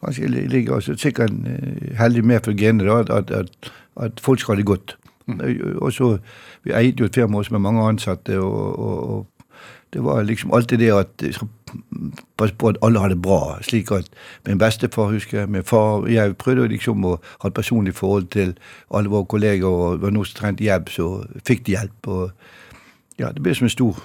Kanskje 0.03 0.27
jeg 0.27 0.51
ligger 0.53 0.75
altså, 0.77 0.97
sikkert 1.01 1.33
eh, 1.49 1.95
heldig 1.97 2.25
med 2.25 2.45
for 2.45 2.53
genet, 2.53 2.87
da, 2.87 3.17
at, 3.17 3.31
at, 3.31 3.73
at 3.97 4.21
folk 4.21 4.41
skal 4.41 4.55
ha 4.55 4.61
det 4.61 4.67
godt. 4.67 4.97
Og 5.81 5.93
så, 5.93 6.19
Vi 6.65 6.73
eide 6.77 7.01
jo 7.01 7.09
et 7.09 7.15
firma 7.15 7.39
også 7.39 7.55
med 7.55 7.61
mange 7.61 7.89
ansatte, 7.89 8.39
og, 8.41 8.79
og, 8.79 9.11
og 9.11 9.27
det 9.93 10.03
var 10.05 10.23
liksom 10.23 10.53
alltid 10.55 10.79
det 10.79 10.91
at 10.95 11.23
jeg 11.23 11.35
skal 11.35 11.49
passe 12.39 12.55
på 12.59 12.69
at 12.71 12.79
alle 12.83 13.01
har 13.03 13.09
det 13.11 13.23
bra. 13.23 13.59
slik 13.63 13.91
at 13.93 14.09
Min 14.47 14.59
bestefar 14.59 15.11
husker 15.11 15.39
jeg, 15.41 15.51
min 15.51 15.65
far 15.65 16.07
Jeg 16.07 16.37
prøvde 16.39 16.69
liksom 16.69 17.05
å 17.05 17.17
ha 17.43 17.49
et 17.49 17.55
personlig 17.55 17.95
forhold 17.95 18.31
til 18.31 18.55
alle 18.91 19.11
våre 19.11 19.27
kolleger, 19.27 19.67
og 19.67 20.01
var 20.01 20.11
noen 20.11 20.27
som 20.27 20.39
trengte 20.39 20.65
hjelp, 20.65 20.89
så 20.89 21.27
fikk 21.45 21.67
de 21.67 21.73
hjelp. 21.73 22.09
og 22.09 22.31
ja, 23.19 23.33
Det 23.33 23.43
ble 23.43 23.55
som 23.55 23.67
en 23.67 23.71
stor 23.75 23.99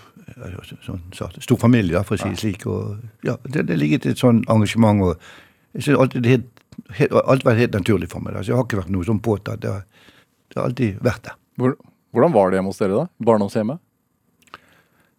sånn, 0.82 1.02
stor 1.40 1.58
familie, 1.58 2.02
for 2.04 2.18
å 2.18 2.22
si 2.24 2.30
det 2.30 2.40
slik. 2.42 2.66
og 2.68 2.98
ja, 3.24 3.38
Det, 3.44 3.68
det 3.68 3.78
ligger 3.78 4.10
et 4.10 4.18
sånt 4.18 4.50
engasjement. 4.50 5.02
og 5.02 5.18
jeg 5.76 5.84
synes 5.84 6.00
alltid 6.00 6.24
det 6.24 6.30
helt, 6.30 6.50
helt, 6.98 7.12
Alt 7.26 7.46
vært 7.46 7.58
helt 7.58 7.74
naturlig 7.74 8.10
for 8.10 8.20
meg. 8.20 8.34
Da. 8.34 8.42
Så 8.42 8.54
Jeg 8.54 8.58
har 8.58 8.66
ikke 8.66 8.82
vært 8.82 8.94
noe 8.96 9.04
sånn 9.06 9.22
påtatt. 9.22 9.62
Det, 9.62 9.84
det 10.50 10.58
har 10.60 10.70
alltid 10.70 11.00
vært 11.04 11.24
der. 11.30 11.76
Hvordan 12.16 12.32
var 12.34 12.50
det 12.50 12.58
hjemme 12.58 12.72
hos 12.72 12.80
dere, 12.80 12.96
da? 12.96 13.08
Barndomshjemmet? 13.20 13.82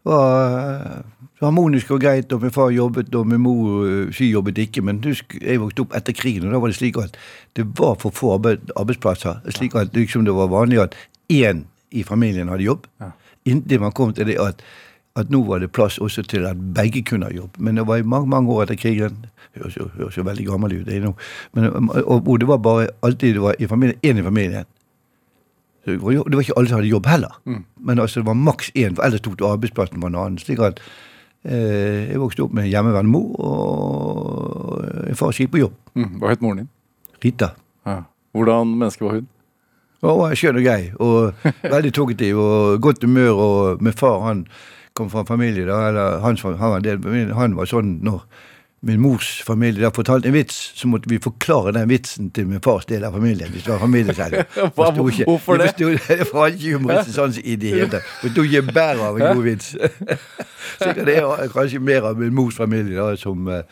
Var 0.07 1.05
harmonisk 1.43 1.91
og 1.93 2.01
greit, 2.01 2.33
og 2.33 2.43
min 2.43 2.55
far 2.55 2.71
jobbet, 2.73 3.15
og 3.15 3.27
min 3.29 3.43
mor 3.45 4.11
sy 4.15 4.31
jobbet 4.31 4.59
ikke. 4.67 4.85
Men 4.87 5.03
husk, 5.05 5.37
jeg 5.43 5.61
vokste 5.61 5.85
opp 5.85 5.97
etter 5.99 6.17
krigen, 6.17 6.49
og 6.49 6.57
da 6.57 6.63
var 6.63 6.73
det 6.73 6.79
slik 6.79 6.99
at 7.03 7.17
det 7.59 7.67
var 7.79 7.99
for 8.01 8.15
få 8.15 8.37
arbeidsplasser. 8.39 9.43
slik 9.51 9.75
at 9.75 9.97
liksom 9.97 10.25
det 10.25 10.35
var 10.35 10.53
vanlig 10.53 10.81
at 10.81 10.97
én 11.33 11.67
i 11.91 12.03
familien 12.03 12.49
hadde 12.49 12.67
jobb. 12.67 12.87
Ja. 13.01 13.13
Inntil 13.47 13.81
man 13.81 13.93
kom 13.93 14.13
til 14.15 14.27
det 14.27 14.39
at, 14.43 14.63
at, 15.17 15.31
nå 15.31 15.43
var 15.47 15.63
det 15.63 15.73
plass 15.73 15.99
også 15.99 16.23
til 16.23 16.47
at 16.47 16.59
begge 16.75 17.03
kunne 17.03 17.27
ha 17.27 17.33
jobb. 17.33 17.59
Men 17.59 17.77
det 17.77 17.87
var 17.87 17.97
i 17.97 18.07
mange 18.07 18.29
mange 18.29 18.53
år 18.53 18.67
etter 18.67 18.81
krigen. 18.81 19.27
Høres 19.57 19.77
jo, 19.77 19.89
høres 19.97 20.17
jo 20.17 20.25
veldig 20.27 20.47
gammel 20.47 20.81
ut, 20.81 20.87
det 20.87 21.03
nå. 21.03 21.15
Men, 21.55 21.91
og, 22.05 22.27
og, 22.29 22.41
det 22.41 22.49
var 22.49 22.59
bare 22.59 22.89
alltid 23.03 23.35
det 23.35 23.43
var 23.43 23.55
i 23.59 23.67
familien, 23.67 23.99
én 24.03 24.21
i 24.21 24.25
familien. 24.25 24.67
Det 25.87 26.01
var, 26.03 26.41
ikke 26.41 26.57
alle 26.59 26.69
som 26.69 26.81
hadde 26.81 26.91
jobb 26.91 27.07
heller. 27.07 27.37
Mm. 27.47 27.61
Men 27.89 28.01
altså 28.03 28.21
det 28.21 28.27
var 28.27 28.35
maks 28.35 28.73
én, 28.75 28.97
for 28.97 29.07
ellers 29.07 29.23
tok 29.23 29.37
du 29.39 29.47
arbeidsplassen 29.47 30.03
på 30.03 30.11
en 30.11 30.19
annen. 30.19 30.39
slik 30.43 30.59
at 30.59 30.81
eh, 31.45 32.11
Jeg 32.11 32.21
vokste 32.21 32.43
opp 32.43 32.57
med 32.57 32.67
en 32.67 32.71
hjemmeværende 32.73 33.13
mor, 33.13 33.39
og 33.39 35.07
en 35.07 35.19
far 35.19 35.31
som 35.31 35.45
gikk 35.45 35.55
på 35.55 35.63
jobb. 35.63 35.77
Mm. 35.95 36.19
Hva 36.19 36.33
het 36.35 36.43
moren 36.43 36.65
din? 36.65 36.71
Rita. 37.23 37.53
Ja. 37.87 38.01
Hvordan 38.35 38.75
menneske 38.75 39.07
var 39.07 39.21
hun? 39.21 39.29
Hun 40.03 40.19
var 40.21 40.35
skjønn 40.37 40.59
og 40.59 40.67
grei, 40.67 40.81
og 40.99 41.47
veldig 41.77 41.95
talkativ 41.95 42.43
og 42.43 42.83
godt 42.83 43.07
humør. 43.07 43.33
og 43.47 43.83
Med 43.83 43.95
far 43.95 44.27
han 44.27 44.47
kom 44.97 45.11
fra 45.13 45.23
en 45.23 45.31
familie, 45.31 45.69
da, 45.69 45.79
eller 45.89 46.19
han, 46.25 46.37
han, 46.43 46.71
var 46.75 46.85
del, 46.85 47.33
han 47.37 47.57
var 47.57 47.71
sånn 47.71 47.99
når 48.03 48.25
min 48.83 49.01
mors 49.01 49.43
familie 49.43 49.83
da 49.83 49.91
fortalte 49.95 50.29
en 50.29 50.35
vits, 50.35 50.57
så 50.77 50.89
måtte 50.89 51.09
vi 51.09 51.19
forklare 51.23 51.73
den 51.73 51.89
vitsen 51.89 52.29
til 52.31 52.47
min 52.47 52.61
fars 52.63 52.85
del 52.87 53.05
av 53.05 53.17
familien. 53.17 53.51
hvis 53.51 53.65
det 53.65 53.73
var 53.73 53.79
familieselger. 53.79 54.45
Hvorfor 54.77 55.57
det? 55.57 55.75
Det 56.09 56.29
var 56.33 56.47
ikke 56.47 56.77
humoristisk 56.77 57.15
sans 57.15 57.39
i 57.39 57.57
det 57.57 57.75
hele 57.75 57.91
tatt. 57.91 58.09
Forsto 58.21 58.43
ikke 58.43 58.63
bæret 58.73 59.01
av 59.01 59.19
en 59.19 59.37
god 59.37 59.43
vits. 59.43 59.77
Sikkert 60.83 61.07
det 61.07 61.17
er 61.19 61.53
kanskje 61.53 61.79
mer 61.81 62.11
av 62.11 62.19
min 62.21 62.35
mors 62.35 62.57
familie 62.57 62.99
da, 63.01 63.17
som 63.17 63.49
uh, 63.49 63.63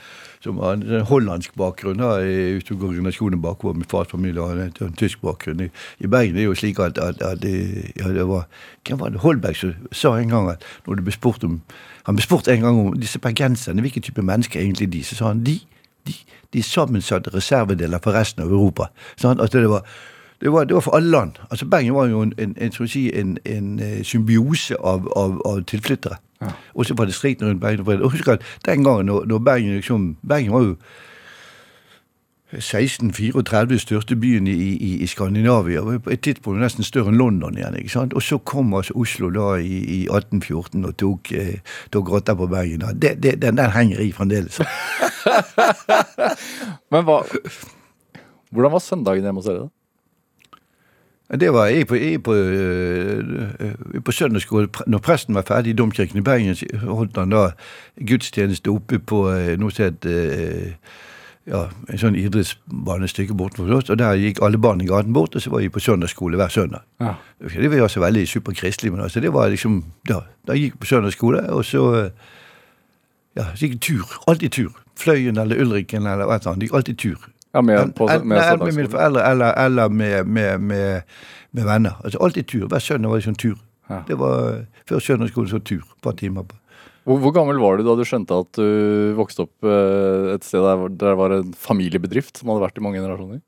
som 0.45 0.59
har 0.61 0.77
en 0.77 1.07
hollandsk 1.09 1.55
bakgrunn. 1.57 2.03
Da, 2.03 2.19
hvis 2.21 2.67
du 2.69 2.77
går 2.77 2.99
generasjonen 2.99 3.41
bakover. 3.43 3.79
Min 3.79 3.89
fars 3.89 4.11
familie 4.13 4.45
har 4.45 4.61
en, 4.61 4.75
en, 4.85 4.93
tysk 5.01 5.23
bakgrunn. 5.25 5.65
I, 5.67 5.71
I, 6.05 6.11
Bergen 6.11 6.37
er 6.37 6.43
det 6.43 6.49
jo 6.51 6.59
slik 6.59 6.81
at, 6.85 7.01
at, 7.01 7.23
at 7.25 7.41
det, 7.43 7.55
ja, 7.97 8.13
det 8.13 8.29
var 8.29 8.49
Hvem 8.85 9.01
var 9.01 9.15
det 9.15 9.23
Holberg 9.23 9.57
som 9.57 9.73
sa 9.93 10.19
en 10.19 10.29
gang 10.29 10.51
at 10.53 10.65
når 10.87 11.01
det 11.01 11.07
ble 11.07 11.15
spurt 11.17 11.45
om 11.47 11.63
Han 12.05 12.17
ble 12.17 12.23
spurt 12.23 12.49
en 12.49 12.61
gang 12.61 12.81
om 12.81 12.97
disse 13.01 13.19
bergenserne, 13.19 13.81
hvilken 13.81 14.03
type 14.03 14.23
mennesker 14.23 14.61
er 14.61 14.65
egentlig 14.65 14.93
de? 14.93 15.05
Så 15.05 15.17
sa 15.17 15.31
han 15.33 15.45
de, 15.45 15.59
de, 16.07 16.15
de 16.53 16.63
sammensatte 16.63 17.33
reservedeler 17.35 17.99
for 18.03 18.13
resten 18.13 18.43
av 18.45 18.53
Europa. 18.53 18.91
Sånn, 19.17 19.41
at 19.41 19.53
det 19.53 19.69
var 19.71 19.87
det 20.41 20.53
var, 20.53 20.65
det 20.65 20.75
var, 20.75 20.81
for 20.81 20.97
alle 20.97 21.11
land. 21.11 21.39
Altså 21.51 21.67
Bergen 21.67 21.95
var 21.95 22.07
jo 22.07 22.21
en, 22.23 22.33
en, 22.39 22.57
en, 22.61 22.89
si, 22.89 23.07
en, 23.15 23.39
en 23.45 23.79
eh, 23.81 24.03
symbiose 24.05 24.77
av, 24.77 25.09
av, 25.17 25.39
av 25.47 25.63
tilflyttere. 25.65 26.19
Ja. 26.43 26.51
Og 26.75 26.87
så 26.87 26.95
var 26.95 27.09
det 27.09 27.15
strikt 27.15 27.43
rundt 27.43 27.61
Bergen. 27.61 28.03
Og 28.03 28.11
husk 28.11 28.29
at 28.29 28.43
den 28.67 28.85
gangen 28.85 29.07
når, 29.07 29.25
når 29.25 29.39
Bergen 29.39 29.75
liksom 29.75 30.17
Bergen 30.29 30.53
var 30.53 30.63
jo 30.63 30.77
1634 32.57 33.79
største 33.79 34.17
byen 34.17 34.47
i, 34.47 34.53
i, 34.53 34.91
i 35.03 35.07
Skandinavia. 35.07 35.83
På 35.99 36.11
et 36.11 36.21
tidspunkt 36.21 36.61
nesten 36.61 36.85
større 36.85 37.13
enn 37.13 37.19
London 37.19 37.59
igjen. 37.59 37.77
ikke 37.79 37.93
sant? 37.93 38.15
Og 38.15 38.23
så 38.23 38.39
kom 38.39 38.75
altså 38.75 38.95
Oslo 38.97 39.31
da 39.35 39.55
i, 39.61 39.79
i 39.83 40.01
1814 40.09 40.85
og 40.85 40.97
tok, 40.97 41.33
eh, 41.33 41.79
tok 41.93 42.11
rotta 42.13 42.35
på 42.35 42.47
Bergen. 42.47 42.81
da. 42.81 42.93
Det, 42.93 43.23
det, 43.23 43.43
den, 43.43 43.57
den 43.57 43.71
henger 43.71 44.01
i 44.01 44.13
fremdeles. 44.13 44.61
Men 46.93 47.05
hva 47.05 47.23
Hvordan 48.55 48.73
var 48.73 48.79
søndagen 48.79 49.25
hjemme 49.27 49.41
hos 49.43 49.49
dere? 49.51 49.67
da? 49.67 49.69
Det 51.41 51.53
var 51.53 51.67
jeg 51.67 51.87
på, 51.87 51.95
jeg 51.95 52.23
på, 52.23 52.35
øh, 52.35 54.03
på 54.05 54.13
søndagsskole. 54.13 54.69
Når 54.87 54.99
presten 54.99 55.35
var 55.35 55.43
ferdig 55.43 55.71
i 55.71 55.77
domkirken 55.77 56.19
i 56.19 56.23
Bergen, 56.23 56.57
holdt 56.79 57.17
han 57.17 57.31
da 57.31 57.49
gudstjeneste 57.99 58.69
oppe 58.71 58.99
på 58.99 59.31
øh, 59.31 59.59
noe 59.59 59.73
som 59.73 59.85
het 59.85 60.07
øh, 60.07 60.73
ja, 61.51 61.67
en 61.93 62.01
sånn 62.01 62.17
idrettsbanestykke 62.17 63.37
bortenfor 63.37 63.79
oss. 63.79 63.91
Og 63.93 63.99
der 64.01 64.17
gikk 64.21 64.41
alle 64.45 64.61
barn 64.61 64.81
i 64.81 64.89
gaten 64.89 65.13
bort, 65.17 65.37
og 65.37 65.45
så 65.45 65.53
var 65.53 65.65
vi 65.65 65.73
på 65.73 65.83
søndagsskole 65.83 66.41
hver 66.41 66.53
søndag. 66.53 66.87
Ja. 67.03 67.15
Det 67.41 67.69
var 67.71 67.83
jo 67.83 67.89
også 67.89 68.01
veldig 68.01 68.25
superkristelig, 68.29 68.95
men 68.95 69.05
altså, 69.05 69.21
det 69.21 69.33
var 69.35 69.53
liksom 69.53 69.83
Da, 70.09 70.23
da 70.49 70.57
gikk 70.57 70.79
på 70.81 70.89
søndagsskole, 70.89 71.45
og 71.53 71.65
så 71.65 71.85
ja, 73.37 73.51
så 73.55 73.67
gikk 73.67 73.81
tur. 73.83 74.17
Alltid 74.27 74.51
tur. 74.51 74.73
Fløyen 74.97 75.39
eller 75.39 75.61
Ulriken 75.61 76.07
eller 76.07 76.29
hva 76.29 76.39
annet. 76.39 76.69
Gikk 76.69 76.75
alltid 76.75 76.99
tur. 76.99 77.31
Ja, 77.55 77.61
med, 77.61 77.95
på, 77.95 78.07
med, 78.07 78.25
med, 78.27 78.59
med 78.59 78.75
mine 78.75 78.91
foreldre 78.91 79.31
eller, 79.31 79.53
eller 79.65 79.89
med, 79.89 80.27
med, 80.59 81.03
venner. 81.53 82.01
Altså 82.05 82.19
Alltid 82.19 82.45
tur. 82.45 82.67
Hver 82.69 82.79
søndag 82.79 83.11
var 83.11 83.21
det 83.21 83.27
sånn 83.29 83.39
tur. 83.39 83.59
Ja. 83.91 84.01
Det 84.09 84.19
var 84.19 84.65
Før 84.89 84.99
søndagsskolen 84.99 85.51
så 85.51 85.59
tur. 85.59 85.83
Et 85.83 86.03
par 86.03 86.13
timer. 86.13 86.43
på. 86.43 86.57
Hvor, 87.05 87.19
hvor, 87.21 87.35
gammel 87.37 87.59
var 87.61 87.77
du 87.77 87.85
da 87.87 87.97
du 87.99 88.05
skjønte 88.09 88.37
at 88.45 88.57
du 88.57 89.17
vokste 89.19 89.45
opp 89.45 89.67
eh, 89.69 90.31
et 90.35 90.47
sted 90.47 90.65
der, 90.65 90.87
der 91.01 91.19
var 91.21 91.35
en 91.37 91.51
familiebedrift 91.53 92.41
som 92.41 92.53
hadde 92.53 92.65
vært 92.65 92.81
i 92.81 92.85
mange 92.85 93.01
generasjoner? 93.03 93.43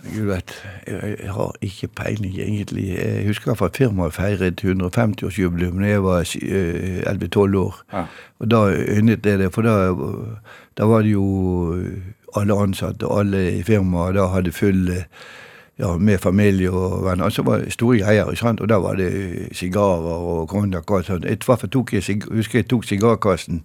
Gud 0.00 0.30
vet, 0.30 0.54
jeg, 0.88 1.28
har 1.28 1.56
ikke 1.60 1.90
peiling, 1.92 2.38
egentlig. 2.40 2.86
Jeg 2.94 3.26
husker 3.26 3.52
at 3.52 3.76
firmaet 3.76 4.16
feiret 4.16 4.62
150-årsjubileum 4.64 5.82
da 5.82 5.90
jeg 5.90 6.04
var 6.06 6.24
11-12 6.24 7.36
eh, 7.36 7.58
år. 7.60 7.82
Ja. 7.92 8.06
Og 8.40 8.50
da 8.50 8.62
yndet 8.72 9.28
jeg 9.28 9.42
det, 9.42 9.50
for 9.52 9.68
da 9.68 9.92
da 10.80 10.86
var 10.88 11.04
det 11.04 11.12
jo 11.12 11.26
alle 12.38 12.56
ansatte, 12.56 13.08
alle 13.10 13.42
i 13.58 13.62
firmaet 13.66 14.16
da 14.16 14.30
hadde 14.32 14.54
full 14.54 14.88
ja, 15.80 15.96
med 15.96 16.18
familie 16.18 16.70
og 16.70 17.04
venner. 17.04 17.24
Altså 17.24 17.42
var 17.42 17.58
det 17.58 17.72
store 17.72 17.98
greier. 17.98 18.30
ikke 18.30 18.40
sant? 18.40 18.60
Og 18.60 18.68
da 18.68 18.76
var 18.76 18.94
det 18.94 19.10
sigarer 19.52 20.26
og 20.32 20.48
konjakk 20.48 20.90
og 20.90 21.04
sånt. 21.04 21.24
Jeg 21.24 21.40
tok 21.40 21.92
jeg, 21.92 22.22
husker 22.30 22.58
jeg 22.58 22.68
tok 22.68 22.84
sigarkassen 22.84 23.62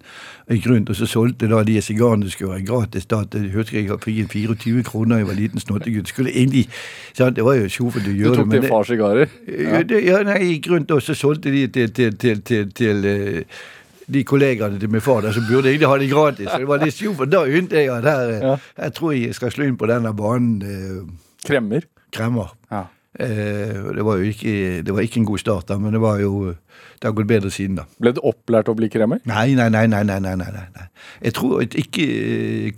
gikk 0.49 0.69
rundt, 0.69 0.89
og 0.89 0.95
så 0.95 1.06
solgte 1.06 1.49
da 1.49 1.63
de 1.63 1.82
sigarene 1.82 2.32
skulle 2.32 2.51
være 2.51 2.65
gratis. 2.65 3.06
da, 3.06 3.23
Jeg 3.34 3.51
husker 3.54 3.80
jeg 3.80 3.99
fikk 4.04 4.32
24 4.32 4.84
kroner 4.84 5.17
jeg 5.17 5.28
var 5.28 5.34
liten 5.34 5.60
snottegutt. 5.60 6.08
Skulle 6.08 6.32
egentlig, 6.32 6.67
sant? 7.13 7.36
Det 7.36 7.45
var 7.45 7.54
jo 7.60 7.69
sjofelt 7.69 8.08
å 8.08 8.12
gjøre 8.12 8.30
det. 8.30 8.38
Du 8.38 8.43
tok 8.43 8.51
det, 8.51 8.62
til 8.62 8.69
fars 8.69 8.88
sigarer? 8.88 9.28
Ja. 9.47 9.82
ja, 10.12 10.21
nei, 10.23 10.38
jeg 10.39 10.51
gikk 10.54 10.71
rundt, 10.71 10.91
og 10.91 11.01
så 11.01 11.13
solgte 11.13 11.51
de 11.51 11.67
til, 11.67 11.91
til, 11.93 12.17
til, 12.17 12.41
til, 12.41 12.71
til 12.71 13.06
uh, 13.06 13.65
de 14.08 14.23
kollegaene 14.23 14.80
til 14.80 14.89
min 14.89 15.01
far 15.01 15.21
der, 15.25 15.34
som 15.34 15.43
burde 15.49 15.69
egentlig 15.69 15.89
ha 15.89 15.97
det 15.97 16.12
gratis. 16.12 16.47
Så 16.51 16.62
det 16.62 16.67
var 16.67 16.84
litt 16.84 16.95
sjovt. 16.95 17.25
Da 17.32 17.43
unte 17.43 17.82
jeg 17.82 17.91
at 17.91 18.08
her, 18.08 18.34
her 18.39 18.58
jeg 18.84 18.93
tror 18.93 19.12
jeg 19.17 19.36
skal 19.36 19.51
slå 19.51 19.67
inn 19.67 19.78
på 19.78 19.89
denne 19.89 20.13
banen. 20.15 20.62
Eh, 20.62 21.47
Kremmer? 21.47 21.88
Kremmer. 22.15 22.54
Ja. 22.71 22.86
Eh, 23.15 23.80
det 23.95 24.04
var 24.04 24.19
jo 24.19 24.32
ikke, 24.32 24.56
det 24.84 24.95
var 24.95 25.06
ikke 25.06 25.21
en 25.21 25.28
god 25.30 25.43
start, 25.43 25.67
da, 25.71 25.78
men 25.80 25.95
det 25.95 26.01
var 26.04 26.19
jo 26.23 26.54
det 26.95 27.10
har 27.10 27.15
gått 27.15 27.30
bedre 27.30 27.51
siden, 27.51 27.78
da. 27.80 27.86
Ble 28.01 28.15
du 28.15 28.21
opplært 28.25 28.71
å 28.71 28.75
bli 28.75 28.89
kremmer? 28.91 29.21
Nei, 29.28 29.54
nei, 29.56 29.67
nei. 29.71 29.86
nei, 29.91 30.01
nei, 30.08 30.19
nei, 30.23 30.36
nei. 30.39 30.88
Jeg 31.23 31.36
tror 31.38 31.62
jeg 31.62 31.86
ikke 31.86 32.08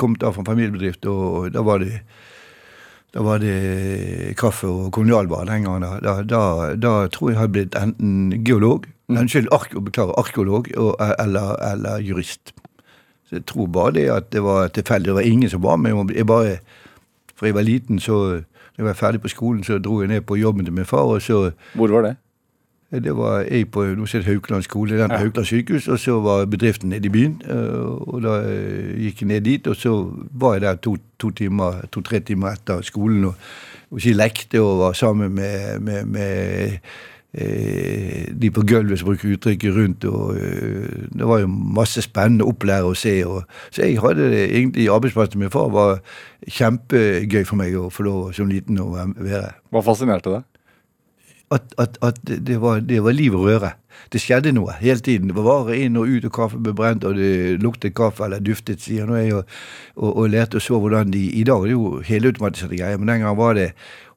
kom 0.02 0.18
da 0.20 0.34
fra 0.34 0.44
en 0.44 0.50
familiebedrift, 0.50 1.06
og 1.10 1.52
da 1.56 1.64
var 1.66 1.86
det 1.86 2.02
da 3.16 3.24
var 3.24 3.40
det 3.40 4.36
kaffe 4.38 4.68
og 4.68 4.90
kolonialbar 4.94 5.48
den 5.48 5.64
gangen. 5.66 5.86
Da, 6.04 6.18
da, 6.28 6.42
da, 6.76 6.92
tror 7.10 7.32
jeg 7.32 7.38
jeg 7.38 7.40
hadde 7.40 7.56
blitt 7.56 7.78
enten 7.80 8.44
geolog 8.46 8.86
Mm. 9.08 9.22
Unnskyld, 9.22 9.48
ark 9.56 9.72
beklager, 9.72 10.18
arkeolog 10.20 10.66
og, 10.76 10.96
eller, 11.00 11.54
eller, 11.64 12.02
jurist. 12.04 12.52
Så 13.30 13.40
jeg 13.40 13.46
tror 13.48 13.70
bare 13.72 13.94
det 13.96 14.10
at 14.12 14.34
det 14.36 14.42
var 14.44 14.68
tilfeldig. 14.68 15.08
Det 15.08 15.16
var 15.16 15.28
ingen 15.28 15.50
som 15.50 15.64
var 15.64 15.78
med. 15.80 16.12
Jeg 16.16 16.28
bare, 16.28 16.58
For 17.36 17.46
jeg 17.46 17.56
var 17.56 17.62
liten, 17.62 18.00
så 18.00 18.44
jeg 18.78 18.86
var 18.86 18.94
ferdig 18.94 19.22
på 19.22 19.28
skolen, 19.28 19.64
så 19.64 19.78
dro 19.80 20.00
jeg 20.02 20.08
ned 20.08 20.22
på 20.22 20.36
jobben 20.36 20.66
til 20.66 20.74
min 20.74 20.86
far, 20.86 20.98
og 20.98 21.22
så 21.22 21.52
Hvor 21.76 21.88
var 21.88 22.02
det? 22.02 22.16
det 23.04 23.16
var 23.18 23.40
jeg 23.52 23.72
på 23.72 23.84
Haukeland 24.26 24.64
skole, 24.64 24.98
den 25.00 25.10
på 25.10 25.14
Ja. 25.14 25.20
Haukeland 25.20 25.46
sykehus, 25.46 25.88
og 25.88 26.00
så 26.00 26.20
var 26.22 26.46
bedriften 26.46 26.90
nede 26.90 27.06
i 27.06 27.10
byen. 27.10 27.42
øh, 27.50 27.86
Og 28.14 28.22
da 28.22 28.30
øh, 28.54 29.00
gikk 29.00 29.22
jeg 29.22 29.28
ned 29.28 29.42
dit, 29.42 29.68
og 29.68 29.76
så 29.76 30.12
var 30.32 30.54
jeg 30.54 30.62
der 30.62 30.76
to, 30.76 30.96
to 31.20 31.30
timer, 31.32 31.74
to-tre 31.92 32.20
timer 32.20 32.48
etter 32.52 32.82
skolen 32.82 33.26
og, 33.26 33.34
og 33.92 34.02
si, 34.02 34.14
lekte 34.14 34.62
og 34.62 34.80
var 34.80 34.94
sammen 34.94 35.36
med, 35.36 35.80
med, 35.80 36.06
med 36.06 36.64
eh, 36.66 36.78
de 37.38 38.50
på 38.54 38.64
gulvet 38.66 39.00
som 39.00 39.10
bruker 39.12 39.36
uttrykket 39.36 39.76
rundt. 39.76 40.06
og 40.06 40.36
øh, 40.36 41.08
Det 41.14 41.28
var 41.28 41.40
jo 41.44 41.48
masse 41.48 42.02
spennende 42.02 42.46
å 42.46 42.54
opplære 42.54 42.90
og 42.90 42.98
se. 42.98 43.14
Og, 43.26 43.44
så 43.72 43.86
jeg 43.86 44.02
hadde 44.02 44.30
det 44.32 44.44
egentlig 44.48 44.90
arbeidsplassen 44.90 45.36
til 45.36 45.46
min 45.46 45.54
far 45.54 45.70
var 45.74 46.00
kjempegøy 46.48 47.44
for 47.46 47.62
meg 47.62 47.78
å 47.78 47.90
få 47.94 48.08
lov 48.08 48.22
som 48.38 48.50
liten 48.50 48.80
å 48.82 48.90
være 48.94 49.52
Hva 49.70 49.86
fascinerte 49.86 50.34
deg? 50.34 50.48
at, 51.52 51.74
at, 51.78 51.98
at 52.02 52.18
det, 52.48 52.62
var, 52.62 52.80
det 52.80 53.04
var 53.04 53.16
liv 53.16 53.36
og 53.36 53.48
røre. 53.48 53.72
Det 54.14 54.20
skjedde 54.22 54.54
noe 54.56 54.76
hele 54.82 55.00
tiden. 55.04 55.32
Det 55.32 55.36
var 55.38 55.48
varer 55.48 55.86
inn 55.86 55.98
og 56.00 56.10
ut, 56.10 56.28
og 56.28 56.34
kaffe 56.36 56.60
ble 56.62 56.74
brent, 56.76 57.06
og 57.08 57.16
det 57.18 57.62
luktet 57.64 57.96
kaffe 57.98 58.26
eller 58.28 58.44
duftet, 58.44 58.84
sier 58.84 59.08
nå 59.08 59.18
jeg, 59.20 59.38
og, 59.40 59.56
og, 59.96 60.12
og 60.12 60.30
lærte 60.34 60.60
og 60.60 60.66
så 60.66 60.80
hvordan 60.82 61.14
de 61.14 61.24
I 61.40 61.46
dag 61.48 61.64
det 61.64 61.74
er 61.74 61.78
jo 61.78 62.02
helautomatiserte 62.08 62.80
greier, 62.80 63.00
men 63.00 63.14
den 63.14 63.24
gangen 63.24 63.40
var 63.40 63.58
det 63.58 63.72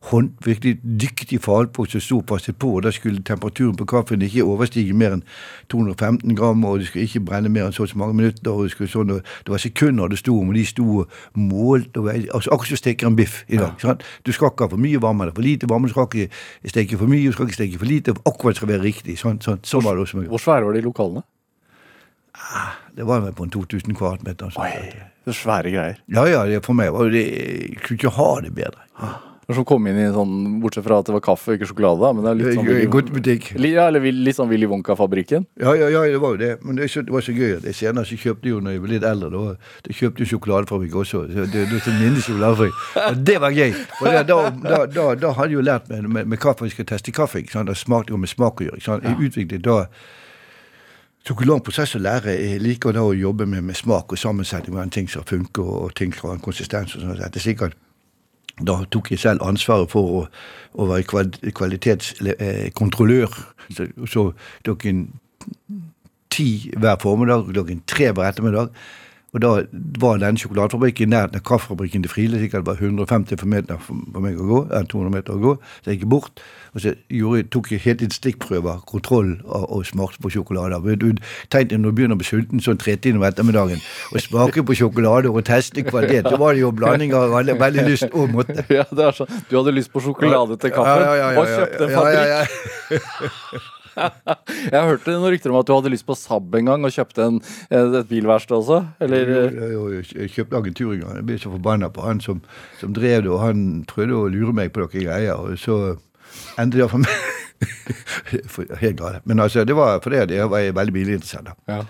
hånd, 0.09 0.31
virkelig 0.45 0.79
dyktig 0.81 1.43
fagfolk 1.45 1.91
som 1.93 2.01
sto 2.01 2.19
og 2.23 2.27
passet 2.31 2.57
på, 2.57 2.71
og 2.77 2.85
da 2.87 2.93
skulle 2.95 3.21
temperaturen 3.27 3.77
på 3.77 3.85
kaffen 3.85 4.23
ikke 4.25 4.47
overstige 4.49 4.95
mer 4.97 5.19
enn 5.19 5.25
215 5.69 6.37
gram, 6.39 6.65
og 6.65 6.81
det 6.81 6.89
skulle 6.89 7.05
ikke 7.05 7.21
brenne 7.29 7.53
mer 7.53 7.69
enn 7.69 7.77
så 7.77 7.85
og 7.85 7.91
så 7.93 8.01
mange 8.01 8.17
minutter, 8.17 8.49
og 8.49 8.65
det, 8.65 8.73
skulle 8.73 8.89
sånn, 8.89 9.13
og 9.13 9.21
det 9.45 9.53
var 9.53 9.61
sekunder 9.61 10.09
det 10.09 10.21
sto 10.23 10.39
om, 10.41 10.49
og 10.49 10.57
de 10.57 10.65
sto 10.65 10.87
og 11.03 11.21
målte, 11.37 12.01
og, 12.01 12.09
altså, 12.17 12.49
akkurat 12.49 12.73
som 12.73 12.81
steker 12.81 13.11
en 13.11 13.19
biff 13.19 13.43
i 13.49 13.61
dag. 13.61 13.77
Ja. 13.85 13.97
Du 14.25 14.33
skal 14.33 14.55
ikke 14.55 14.71
ha 14.71 14.73
for 14.73 14.81
mye 14.81 15.03
varme 15.05 15.29
eller 15.29 15.37
for 15.37 15.45
lite 15.45 15.69
varme, 15.69 15.91
du 15.91 15.93
skal 15.93 16.09
ikke 16.09 16.73
steke 16.73 17.01
for 17.01 17.13
mye, 17.13 17.27
du 17.29 17.37
skal 17.37 17.51
ikke 17.51 17.61
steke 17.61 17.85
for 17.85 17.93
lite, 17.93 18.17
akkurat 18.25 18.57
skal 18.57 18.73
være 18.73 18.87
riktig. 18.89 19.21
Sånn, 19.21 19.43
sånn, 19.45 19.61
sånn 19.69 19.85
var 19.85 20.01
det 20.01 20.09
også. 20.09 20.25
Hvor 20.33 20.41
svære 20.41 20.71
var 20.71 20.81
de 20.81 20.87
lokalene? 20.89 21.27
Det 22.97 23.05
var 23.05 23.21
vel 23.21 23.35
på 23.37 23.45
en 23.45 23.53
2000 23.53 23.97
kvadratmeter. 23.99 24.55
Oi, 24.57 24.71
Det 25.25 25.35
er 25.35 25.37
svære 25.37 25.73
greier. 25.75 25.99
Ja, 26.09 26.25
ja, 26.25 26.47
det, 26.49 26.63
for 26.65 26.73
meg 26.79 26.95
var 26.95 27.11
det 27.13 27.27
Jeg 27.27 27.83
kunne 27.85 27.99
ikke 27.99 28.17
ha 28.17 28.31
det 28.41 28.55
bedre. 28.57 29.11
Var 29.51 29.57
som 29.59 29.65
kom 29.67 29.87
inn 29.91 29.97
i 29.99 30.07
sånn, 30.15 30.35
Bortsett 30.63 30.85
fra 30.87 31.01
at 31.03 31.09
det 31.09 31.15
var 31.17 31.23
kaffe 31.27 31.57
ikke 31.57 31.67
sjokolade, 31.67 31.99
da, 32.05 32.11
men 32.15 32.23
det 32.23 32.31
er 32.31 32.37
litt 32.39 32.59
sånn 32.61 32.69
Willy, 32.69 32.87
Godtebutikk. 32.95 33.49
butikk. 33.57 33.73
ja, 33.75 33.89
eller 33.91 34.05
litt 34.15 34.39
sånn 34.39 34.51
Willy 34.53 34.69
Wonka-fabrikken. 34.71 35.49
Ja, 35.59 35.73
ja, 35.75 35.89
ja, 35.91 36.05
det 36.07 36.21
var 36.23 36.37
jo 36.37 36.41
det. 36.41 36.51
Men 36.63 36.79
det, 36.79 36.87
var 37.11 37.25
så 37.27 37.35
gøy 37.35 37.57
at 37.57 37.67
jeg 37.67 37.79
senere 37.81 38.07
så 38.07 38.19
kjøpte 38.21 38.53
jo 38.53 38.61
når 38.63 38.77
jeg 38.77 38.85
ble 38.85 38.93
litt 38.95 39.09
eldre, 39.11 39.33
da, 39.35 39.75
da 39.89 39.97
kjøpte 39.99 40.23
jeg 40.23 40.33
sjokoladefabrikk 40.37 40.97
også. 41.03 41.25
Så 41.33 41.49
det, 41.51 41.67
det, 41.73 41.83
det 41.83 41.97
minne 41.97 42.23
sjokoladefabrikk. 42.23 42.87
Og 43.09 43.21
det 43.27 43.37
var 43.43 43.59
gøy. 43.59 43.77
For 43.99 44.15
det, 44.15 44.23
da, 44.31 44.39
da, 44.69 44.81
da, 44.87 45.09
da 45.27 45.35
hadde 45.41 45.51
jeg 45.51 45.59
jo 45.59 45.67
lært 45.67 45.91
med, 45.91 46.09
med, 46.15 46.31
med 46.31 46.43
kaffe, 46.47 46.69
vi 46.69 46.77
skal 46.77 46.89
teste 46.95 47.17
kaffe. 47.17 47.43
ikke 47.43 47.59
sant? 47.59 47.75
Det 47.75 47.79
smakte 47.81 48.15
jo 48.15 48.23
med 48.23 48.31
smak 48.31 48.63
å 48.63 48.71
gjøre. 48.71 48.79
ikke 48.79 48.91
sant? 48.93 49.11
Jeg 49.11 49.31
utviklet 49.31 49.67
da 49.67 49.83
tok 51.27 51.45
lang 51.45 51.61
prosess 51.67 51.99
å 51.99 52.01
lære. 52.01 52.39
Jeg 52.39 52.63
liker 52.63 52.95
da 52.97 53.03
å 53.05 53.13
jobbe 53.19 53.51
med, 53.51 53.67
med 53.67 53.77
smak 53.79 54.15
og 54.15 54.21
sammensetning, 54.21 54.79
hvordan 54.79 54.95
ting 54.95 55.11
skal 55.11 55.27
funke, 55.29 55.65
og, 55.65 55.91
og 55.91 55.95
ting 55.99 56.15
skal 56.15 56.33
ha 56.33 56.39
en 56.39 56.45
konsistens. 56.45 56.95
og 56.95 57.03
sånn. 57.03 57.19
Det 57.19 57.27
er 57.27 57.67
at 57.67 57.81
da 58.67 58.85
tok 58.93 59.11
jeg 59.11 59.23
selv 59.23 59.45
ansvaret 59.47 59.91
for 59.93 60.03
å, 60.21 60.25
å 60.75 60.87
være 60.91 61.53
kvalitetskontrollør. 61.57 63.37
Så, 63.71 63.87
så 64.11 64.27
klokken 64.67 65.07
ti 66.31 66.49
hver 66.77 66.99
formiddag, 67.03 67.49
klokken 67.53 67.83
tre 67.87 68.13
hver 68.13 68.31
ettermiddag. 68.31 68.69
Og 69.31 69.43
da 69.45 69.51
var 70.03 70.19
den 70.19 70.39
sjokoladefabrikken 70.41 71.07
i 71.07 71.13
nærheten 71.13 71.39
av 71.39 71.45
kaffefabrikken 71.47 72.03
til 72.03 72.11
Friele. 72.11 72.41
Sikkert 72.43 72.67
var 72.67 72.81
150 72.83 73.45
meter 73.47 73.79
for 73.85 74.23
meg 74.23 74.41
å 74.41 74.47
gå, 74.49 74.59
eller 74.71 74.89
200 74.91 75.15
meter 75.15 75.37
å 75.37 75.43
gå. 75.45 75.53
Så 75.85 75.93
jeg 75.93 76.01
gikk 76.01 76.11
bort, 76.11 76.43
og 76.75 76.83
så 76.83 76.95
gjorde, 77.15 77.47
tok 77.55 77.71
jeg 77.71 77.85
helt 77.85 78.03
inn 78.07 78.15
stikkprøver, 78.15 78.83
kontroll 78.91 79.37
og, 79.45 79.69
og 79.71 79.87
smakte 79.87 80.23
på 80.25 80.33
sjokolade. 80.35 80.83
Du 80.99 81.09
tenkte 81.53 81.79
når 81.79 81.95
du 81.95 82.01
begynner 82.01 82.19
å 82.19 82.23
bli 82.23 82.27
sulten 82.27 82.65
sånn 82.65 82.81
tretiden 82.83 83.23
om 83.23 83.27
ettermiddagen, 83.31 83.83
og 84.11 84.25
smake 84.27 84.67
på 84.67 84.79
sjokolade 84.83 85.31
og 85.31 85.43
teste 85.47 85.87
kvalitet, 85.87 86.27
så 86.27 86.39
var 86.41 86.59
det 86.59 86.65
jo 86.65 86.75
blanding 86.75 87.15
av 87.15 87.31
veldig, 87.37 87.59
veldig 87.63 87.89
lyst 87.91 88.11
og 88.11 88.35
måte. 88.35 88.59
Ja, 88.81 88.85
det 88.91 89.03
er 89.03 89.17
sånn. 89.17 89.31
Du 89.51 89.57
hadde 89.59 89.75
lyst 89.75 89.91
på 89.93 90.03
sjokolade 90.05 90.59
til 90.63 90.73
kaffen, 90.75 91.05
Ja, 91.07 91.15
ja, 91.19 91.35
ja, 91.35 91.43
og 91.43 91.51
kjøpte 91.51 91.87
en 91.87 91.95
fabrikk. 91.99 93.71
Jeg 94.01 94.83
hørte 94.89 95.13
noen 95.15 95.33
rykter 95.35 95.53
om 95.53 95.59
at 95.61 95.69
du 95.69 95.73
hadde 95.75 95.93
lyst 95.93 96.07
på 96.09 96.17
Saab 96.19 96.55
en 96.59 96.69
gang, 96.71 96.85
og 96.87 96.95
kjøpte 96.95 97.27
en, 97.27 97.41
et 97.71 98.09
bilverksted 98.11 98.57
også. 98.59 98.79
Eller 99.05 99.33
Jo, 99.73 99.83
jo, 99.97 100.03
Jeg 100.17 100.31
kjøpte 100.35 100.59
agentur 100.61 100.95
en 100.95 101.03
gang. 101.05 101.17
Jeg 101.21 101.27
ble 101.31 101.39
så 101.43 101.53
forbanna 101.53 101.91
på 101.95 102.05
han 102.07 102.21
som, 102.25 102.41
som 102.81 102.95
drev 102.97 103.23
det, 103.27 103.31
og 103.35 103.43
han 103.45 103.65
prøvde 103.91 104.17
å 104.17 104.29
lure 104.33 104.55
meg 104.57 104.73
på 104.75 104.83
noen 104.85 104.95
greier. 105.07 105.37
Og 105.39 105.59
så 105.61 105.79
endte 106.61 106.81
det 106.81 106.89
for 106.93 107.03
meg 107.05 107.29
For- 108.49 108.77
Helt 108.81 108.97
galt. 109.01 109.25
Men 109.29 109.41
altså, 109.45 109.65
det 109.69 109.75
var 109.77 109.99
fordi 110.01 110.23
jeg 110.33 110.49
var 110.51 110.71
veldig 110.81 110.95
bilinteressert. 110.97 111.51
ja. 111.69 111.83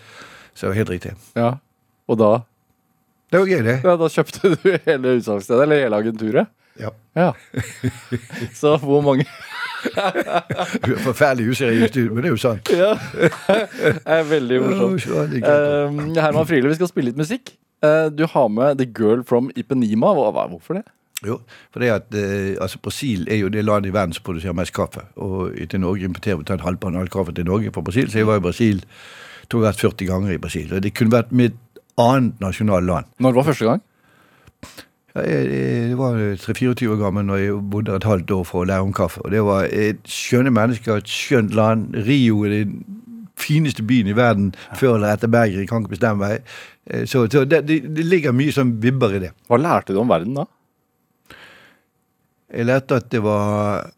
Så 0.54 0.72
helt 0.74 0.90
riktig. 0.90 1.12
ja. 1.38 1.54
Og 2.10 2.18
da, 2.18 2.40
Det 3.30 3.38
var 3.38 3.46
gøy, 3.46 3.60
det. 3.62 3.76
ja, 3.86 3.92
da 3.96 4.08
kjøpte 4.10 4.48
du 4.56 4.64
hele 4.84 5.12
utsalgsstedet, 5.20 5.62
eller 5.62 5.84
hele 5.84 6.00
agenturet? 6.02 6.48
Ja. 6.80 6.90
Ja. 7.16 7.32
Så 8.60 8.76
hvor 8.82 9.00
mange 9.04 9.26
Forferdelig 11.06 11.50
useriøs, 11.54 11.96
ut, 11.96 12.12
men 12.12 12.20
det 12.20 12.28
er 12.28 12.34
jo 12.34 12.40
sant. 12.40 12.68
Ja. 12.68 12.90
Det 13.16 14.00
er 14.04 14.26
veldig 14.28 14.58
morsomt. 14.60 15.32
Det 15.32 15.40
er. 15.40 15.86
Um, 15.88 16.00
Herman 16.16 16.48
Friele, 16.48 16.68
vi 16.68 16.76
skal 16.76 16.90
spille 16.90 17.08
litt 17.08 17.20
musikk. 17.20 17.54
Uh, 17.80 18.12
du 18.12 18.26
har 18.28 18.50
med 18.52 18.76
The 18.76 18.84
Girl 18.84 19.24
from 19.24 19.48
Ipenima. 19.56 20.12
Hvorfor 20.12 20.76
det? 20.76 20.84
Jo, 21.26 21.38
for 21.72 21.80
det 21.80 21.90
at 21.92 22.14
eh, 22.16 22.56
altså 22.60 22.78
Brasil 22.80 23.26
er 23.28 23.42
jo 23.42 23.48
det 23.52 23.64
landet 23.64 23.90
i 23.90 23.92
verden 23.92 24.12
som 24.16 24.24
produserer 24.24 24.56
mest 24.56 24.72
kaffe. 24.72 25.02
Og 25.16 25.52
til 25.70 25.80
Norge 25.80 26.04
importerer 26.08 26.38
vi 26.38 26.44
omtrent 26.46 26.64
halvparten 26.64 26.96
av 26.96 27.04
all 27.04 27.12
kaffe 27.12 27.34
til 27.36 27.44
Norge 27.44 27.72
fra 27.74 27.84
Brasil. 27.84 28.08
Så 28.10 28.22
jeg 28.22 28.28
var 28.28 28.40
i 28.40 28.44
Brasil 28.44 28.80
tror 29.50 29.60
jeg 29.60 29.66
har 29.66 29.74
vært 29.74 29.84
40 29.84 30.08
ganger 30.08 30.32
i 30.32 30.40
Brasil. 30.40 30.72
Og 30.72 30.82
det 30.82 30.94
kunne 30.96 31.12
vært 31.12 31.32
mitt 31.34 31.58
annet 32.00 32.40
nasjonale 32.40 32.86
land. 32.86 33.10
Når 33.20 33.36
var 33.36 33.48
første 33.50 33.68
gang? 33.68 33.82
Jeg, 35.14 35.96
var 35.98 36.18
3-24 36.38 36.86
år 36.94 36.98
gammel 37.00 37.24
når 37.26 37.40
jeg 37.42 37.58
bodde 37.72 37.96
et 37.98 38.06
halvt 38.06 38.30
år 38.36 38.44
for 38.46 38.62
å 38.62 38.68
lære 38.70 38.86
om 38.86 38.92
kaffe. 38.94 39.22
Og 39.24 39.32
det 39.34 39.42
var 39.46 39.66
et 39.66 40.02
skjønne 40.06 40.52
mennesker, 40.54 41.00
et 41.00 41.10
skjønt 41.10 41.56
land. 41.58 41.88
Rio 42.06 42.44
er 42.46 42.60
den 42.60 42.76
fineste 43.40 43.82
byen 43.86 44.10
i 44.12 44.14
verden 44.14 44.52
før 44.78 44.98
eller 44.98 45.16
etter 45.16 45.30
Bergen. 45.32 45.62
Jeg 45.64 45.70
kan 45.70 45.82
ikke 45.82 45.96
bestemme 45.96 46.22
meg. 46.28 46.46
Eh, 46.86 47.06
Så, 47.10 47.24
så 47.32 47.44
det, 47.48 47.64
det, 47.66 47.80
det 47.96 48.06
ligger 48.06 48.36
mye 48.36 48.54
sånn 48.54 48.76
vibber 48.82 49.16
i 49.16 49.22
det. 49.26 49.32
Hva 49.48 49.58
lærte 49.58 49.96
du 49.96 50.00
om 50.02 50.10
verden 50.12 50.36
da? 50.38 50.46
Jeg 52.50 52.66
lærte 52.66 52.98
at 53.00 53.10
det 53.10 53.22
var 53.22 53.90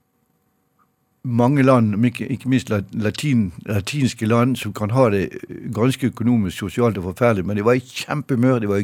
mange 1.24 1.62
land, 1.62 2.04
ikke, 2.04 2.48
minst 2.48 2.70
latin, 2.92 3.52
latinske 3.66 4.26
land, 4.26 4.56
som 4.56 4.72
kan 4.72 4.90
ha 4.90 5.08
det 5.10 5.28
ganske 5.74 6.06
økonomisk, 6.06 6.58
sosialt 6.58 6.98
og 6.98 7.04
forferdelig, 7.04 7.46
men 7.46 7.56
de 7.56 7.64
var 7.64 7.78
i 7.78 7.84
kjempehumør, 7.86 8.58
de 8.58 8.68
var, 8.68 8.82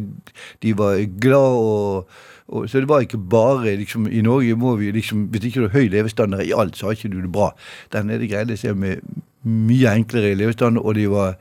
de 0.62 0.78
var 0.78 1.20
glad 1.20 1.62
og, 1.62 2.08
og 2.48 2.68
Så 2.68 2.80
det 2.80 2.88
var 2.88 3.00
ikke 3.00 3.18
bare 3.18 3.76
liksom, 3.76 4.06
I 4.06 4.20
Norge 4.20 4.56
må 4.56 4.76
vi 4.76 4.90
liksom 4.90 5.26
Hvis 5.28 5.44
ikke 5.44 5.60
du 5.60 5.66
har 5.68 5.80
høy 5.80 5.88
levestandard 5.88 6.42
i 6.42 6.52
alt, 6.56 6.76
så 6.76 6.86
har 6.86 6.92
ikke 6.92 7.08
du 7.08 7.20
det 7.20 7.32
bra. 7.32 7.50
Der 7.92 8.02
nede 8.02 8.28
greide 8.28 8.56
seg 8.56 8.76
med 8.76 8.96
mye 9.44 9.92
enklere 9.92 10.34
levestandard, 10.34 10.84
og 10.84 10.94
de 10.94 11.10
var, 11.10 11.34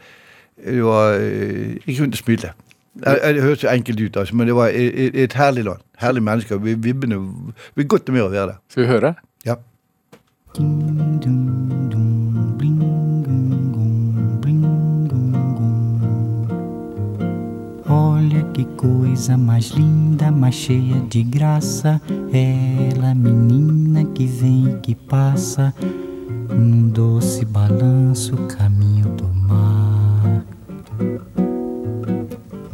de 0.66 0.84
var 0.84 1.14
Jeg 1.14 1.98
kunne 1.98 2.16
smilte. 2.16 2.52
Det 3.00 3.20
det 3.24 3.44
høres 3.44 3.60
så 3.60 3.70
enkelt 3.70 4.00
ut, 4.02 4.18
altså, 4.18 4.36
men 4.36 4.48
det 4.48 4.56
var 4.56 4.68
et, 4.68 5.16
et, 5.24 5.34
herlig 5.34 5.64
land. 5.64 5.80
Herlige 5.98 6.24
mennesker. 6.24 6.58
Vi 6.58 6.74
vibbene 6.74 7.20
Vi 7.76 7.84
er 7.84 7.88
godt 7.88 8.10
med 8.10 8.22
å 8.22 8.30
være 8.30 8.48
der. 8.48 8.60
Skal 8.70 8.84
vi 8.84 8.88
høre? 8.88 9.14
Ja. 9.46 9.56
Olha 17.88 18.44
que 18.54 18.66
coisa 18.66 19.38
mais 19.38 19.68
linda, 19.70 20.32
mais 20.32 20.56
cheia 20.56 21.00
de 21.02 21.22
graça. 21.22 22.02
Ela, 22.34 23.14
menina 23.14 24.04
que 24.06 24.26
vem 24.26 24.70
e 24.70 24.80
que 24.80 24.96
passa 24.96 25.72
num 26.50 26.90
doce 26.90 27.46
balanço, 27.46 28.36
caminho 28.48 29.10
do 29.10 29.28
mar. 29.28 29.77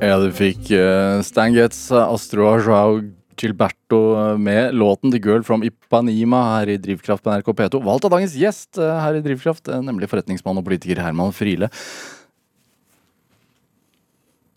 Ja, 0.00 0.16
du 0.20 0.30
fikk 0.32 0.70
uh, 0.72 1.20
Stan 1.24 1.52
Getz, 1.54 1.90
Astro 1.92 2.54
Joao 2.60 3.00
Gilberto 3.40 4.00
eh, 4.16 4.38
med 4.38 4.74
låten 4.74 5.12
'The 5.12 5.18
Girl 5.18 5.42
from 5.42 5.62
Ipanema' 5.64 6.42
her 6.58 6.68
i 6.68 6.76
Drivkraft 6.76 7.24
på 7.24 7.32
NRK 7.32 7.48
P2. 7.56 7.80
Valgt 7.84 8.04
av 8.04 8.12
dagens 8.12 8.36
gjest 8.36 8.78
eh, 8.78 9.00
her 9.00 9.16
i 9.16 9.22
Drivkraft, 9.24 9.70
nemlig 9.80 10.10
forretningsmann 10.12 10.60
og 10.60 10.66
politiker 10.66 11.00
Herman 11.00 11.32
Friele. 11.32 11.70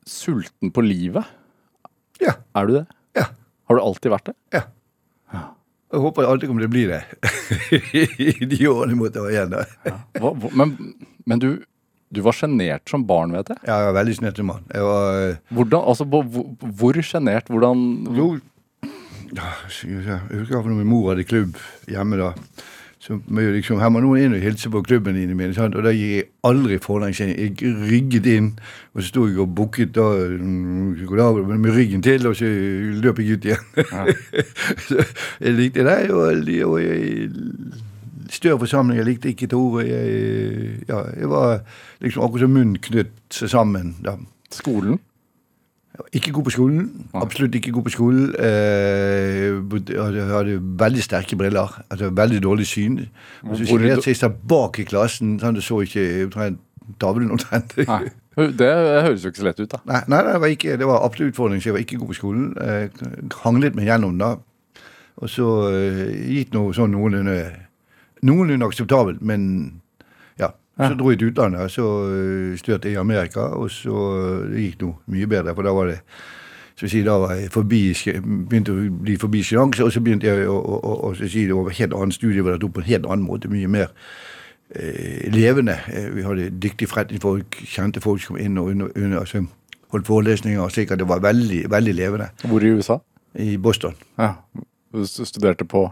Sulten 0.04 0.74
på 0.76 0.84
livet? 0.84 1.24
Ja. 2.20 2.36
Er 2.56 2.68
du 2.68 2.78
det? 2.80 2.86
Ja. 3.16 3.30
Har 3.70 3.80
du 3.80 3.84
alltid 3.84 4.16
vært 4.16 4.32
det? 4.32 4.38
ja. 4.60 4.68
Jeg 5.94 6.02
håper 6.02 6.26
alltid 6.26 6.50
kommer 6.50 6.64
til 6.64 6.72
å 6.72 6.74
bli 6.74 6.84
det. 6.90 7.02
I 8.42 8.48
de 8.50 8.58
årene 8.66 8.96
jeg 8.96 8.98
måtte 8.98 9.22
ha 9.22 9.28
igjen. 9.30 9.52
Hva, 10.18 10.32
hva, 10.34 10.50
men 10.58 10.72
men 11.26 11.40
du, 11.40 11.50
du 12.14 12.22
var 12.26 12.38
sjenert 12.38 12.89
som 12.89 13.05
barn, 13.09 13.34
vet 13.36 13.49
jeg. 13.53 13.61
Jeg 13.68 13.88
var 13.88 13.95
veldig 13.97 14.18
sjenert 14.18 14.41
som 14.41 14.51
barn. 14.53 14.66
Jeg 14.74 14.88
var 14.88 15.22
eh, 15.22 15.39
Hvordan, 15.49 15.88
altså, 15.93 16.07
hvor, 16.07 17.01
sjenert? 17.03 17.49
Hvordan 17.49 17.88
Jo, 18.18 18.28
ja, 19.34 19.49
jeg 19.66 20.03
husker 20.38 20.53
iallfall 20.53 20.76
min 20.78 20.89
mor 20.89 21.09
hadde 21.09 21.26
klubb 21.26 21.57
hjemme 21.89 22.20
da. 22.20 22.34
Så 23.03 23.18
liksom, 23.28 23.82
Her 23.84 23.89
må 23.91 23.99
noen 23.99 24.22
inn 24.22 24.36
og 24.38 24.43
hilse 24.45 24.70
på 24.72 24.80
klubben 24.86 25.18
dine 25.18 25.36
mine. 25.36 25.51
Sant? 25.55 25.76
Og 25.76 25.84
da 25.84 25.91
gikk 25.91 26.11
jeg 26.14 26.28
aldri 26.47 26.78
forlengs 26.80 27.20
inn. 27.26 27.34
Jeg 27.36 27.74
rygget 27.89 28.30
inn, 28.32 28.51
og 28.93 29.01
så 29.01 29.09
sto 29.09 29.26
jeg 29.28 29.41
og 29.43 29.51
bukket 29.57 29.91
da, 29.97 30.05
mm, 30.39 31.01
med 31.51 31.74
ryggen 31.76 32.05
til, 32.05 32.30
og 32.30 32.38
så 32.39 32.47
løp 33.03 33.20
jeg 33.20 33.36
ut 33.36 33.49
igjen. 33.49 33.66
så 34.88 35.03
jeg 35.41 35.57
likte 35.57 35.84
det. 35.84 35.97
Og, 36.16 36.47
og 36.70 36.78
jeg, 36.80 37.28
større 38.30 38.59
forsamling, 38.59 38.97
jeg 38.97 39.05
likte 39.05 39.30
ikke 39.34 39.47
til 39.47 39.57
ordet. 39.57 39.88
Jeg, 39.89 40.86
ja, 40.88 41.01
jeg 41.19 41.30
var 41.30 41.61
liksom 42.01 42.24
akkurat 42.24 42.45
som 42.45 42.53
munnen 42.53 42.78
knytt 42.80 43.11
seg 43.34 43.49
sammen. 43.49 43.95
da. 44.03 44.17
Skolen? 44.53 44.99
Ikke 46.13 46.32
god 46.34 46.43
på 46.47 46.53
skolen. 46.55 46.88
Absolutt 47.13 47.53
ikke 47.55 47.71
god 47.71 47.84
på 47.86 47.91
skolen. 47.93 48.32
Jeg 48.39 49.99
hadde, 50.01 50.24
hadde 50.32 50.55
veldig 50.80 51.03
sterke 51.05 51.38
briller. 51.38 51.76
Altså 51.89 52.09
veldig 52.09 52.41
dårlig 52.43 52.65
syn. 52.67 52.95
Og 53.43 53.57
så 53.57 53.67
Hvor- 53.69 53.86
jeg 54.07 54.15
seg 54.17 54.32
bak 54.47 54.80
i 54.80 54.84
klassen. 54.89 55.39
Sånn, 55.39 55.53
du 55.53 55.61
så 55.61 55.82
ikke 55.86 56.32
tavlen 56.99 57.32
omtrent. 57.32 57.76
Det 57.78 58.69
høres 59.05 59.21
jo 59.24 59.30
ikke 59.30 59.38
så 59.43 59.45
lett 59.45 59.59
ut, 59.59 59.69
da. 59.69 59.78
Nei, 59.86 60.01
nei, 60.09 60.24
det 60.26 60.39
var, 60.41 60.47
ikke, 60.47 60.78
det 60.78 60.88
var 60.89 61.03
absolutt 61.05 61.36
utfordring, 61.36 61.61
så 61.61 61.69
jeg 61.69 61.74
var 61.74 61.84
ikke 61.86 61.99
god 62.01 62.07
på 62.09 62.17
skolen. 62.17 62.47
Jeg 62.57 62.89
hanglet 63.43 63.76
meg 63.78 63.86
gjennom 63.86 64.17
da. 64.17 64.32
Og 65.21 65.30
så 65.30 65.45
gitt 66.26 66.53
noe 66.55 66.74
sånn 66.74 66.89
noenlunde, 66.95 67.36
noenlunde 68.24 68.65
akseptabelt, 68.65 69.21
men 69.21 69.82
ja. 70.39 70.88
Så 70.88 70.95
dro 70.97 71.11
jeg 71.11 71.19
til 71.21 71.30
utlandet, 71.30 71.61
og 71.61 71.71
så 71.71 71.88
eh, 72.09 72.53
studerte 72.57 72.89
jeg 72.89 72.97
i 72.97 73.01
Amerika, 73.01 73.39
og 73.39 73.69
så 73.71 73.97
eh, 74.17 74.47
det 74.49 74.63
gikk 74.63 74.82
noe 74.82 75.13
mye 75.13 75.30
bedre, 75.30 75.53
for 75.53 75.67
da 75.67 75.76
var 75.76 75.91
det 75.91 75.99
så 76.74 76.88
si, 76.89 77.03
Da 77.05 77.19
var 77.21 77.36
jeg 77.38 77.51
forbi, 77.53 77.82
begynte 78.49 78.74
å 78.74 78.86
bli 79.05 79.13
forbi 79.21 79.43
sjenanse, 79.45 79.86
og 79.86 79.91
så 79.93 80.01
begynte 80.01 80.26
jeg 80.26 80.47
å, 80.49 80.55
å, 80.57 80.80
å, 80.82 80.93
å 81.05 81.11
så 81.13 81.30
si, 81.30 81.45
det 81.45 81.53
var 81.53 81.69
et 81.69 81.78
helt 81.78 81.93
annet 81.93 82.17
studie, 82.17 82.41
hvor 82.41 82.57
det 82.57 82.71
på 82.74 82.82
en 82.82 82.88
helt 82.88 83.05
annen 83.05 83.28
måte, 83.28 83.51
mye 83.53 83.69
mer 83.69 83.91
eh, 84.74 85.30
levende. 85.32 85.78
Vi 86.15 86.26
hadde 86.26 86.49
dyktige 86.57 86.89
forretningsfolk, 86.89 87.61
kjente 87.69 88.01
folk 88.01 88.24
som 88.24 88.34
kom 88.34 88.41
inn 88.41 88.57
og 88.57 88.74
under, 88.74 88.89
under, 88.97 89.19
altså, 89.21 89.43
holdt 89.93 90.09
forelesninger, 90.09 90.74
slik 90.74 90.91
at 90.91 91.03
det 91.03 91.07
var 91.07 91.21
veldig, 91.21 91.67
veldig 91.69 91.93
levende. 92.01 92.32
Hvor 92.41 92.65
i 92.65 92.74
USA? 92.74 92.97
I 93.38 93.57
Boston. 93.61 93.93
Ja. 94.17 94.34
Du 94.93 95.05
studerte 95.05 95.69
på 95.69 95.91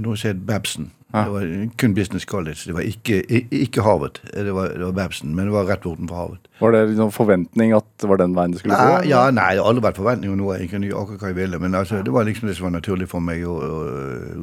Noe 0.00 0.16
som 0.16 0.30
het 0.30 0.42
Babson. 0.46 0.90
Ja. 1.10 1.24
Det 1.26 1.32
var 1.34 1.70
kun 1.82 1.94
Business 1.94 2.24
College. 2.24 2.60
Det 2.66 2.74
var 2.74 2.86
ikke, 2.86 3.16
ikke 3.50 3.82
Harvard. 3.82 4.20
Det 4.30 4.54
var, 4.54 4.68
det 4.76 4.84
var 4.84 4.92
Babson, 4.92 5.34
men 5.34 5.48
det 5.48 5.54
var 5.54 5.66
rett 5.66 5.82
bortenfor 5.82 6.16
Harvard. 6.16 6.44
Var 6.60 6.74
det 6.76 6.82
noen 6.98 7.10
forventning 7.14 7.72
at 7.74 7.86
det 8.02 8.10
var 8.10 8.20
den 8.20 8.36
veien 8.36 8.52
det 8.54 8.60
skulle 8.60 8.78
gå? 8.78 8.92
Nei, 8.92 9.08
ja, 9.10 9.24
nei, 9.34 9.48
det 9.56 9.62
har 9.62 9.70
aldri 9.72 9.84
vært 9.88 9.98
forventning 9.98 10.30
om 10.30 10.38
noe. 10.38 10.58
Jeg 10.60 10.70
kunne 10.70 10.86
gjøre 10.86 11.02
akkurat 11.02 11.24
hva 11.24 11.32
jeg 11.32 11.38
ville. 11.40 11.60
Men 11.64 11.74
altså, 11.74 12.02
det 12.06 12.14
var 12.14 12.28
liksom 12.28 12.50
det 12.50 12.54
som 12.58 12.68
var 12.68 12.76
naturlig 12.76 13.08
for 13.10 13.24
meg 13.26 13.42
å, 13.48 13.56
å 13.58 13.80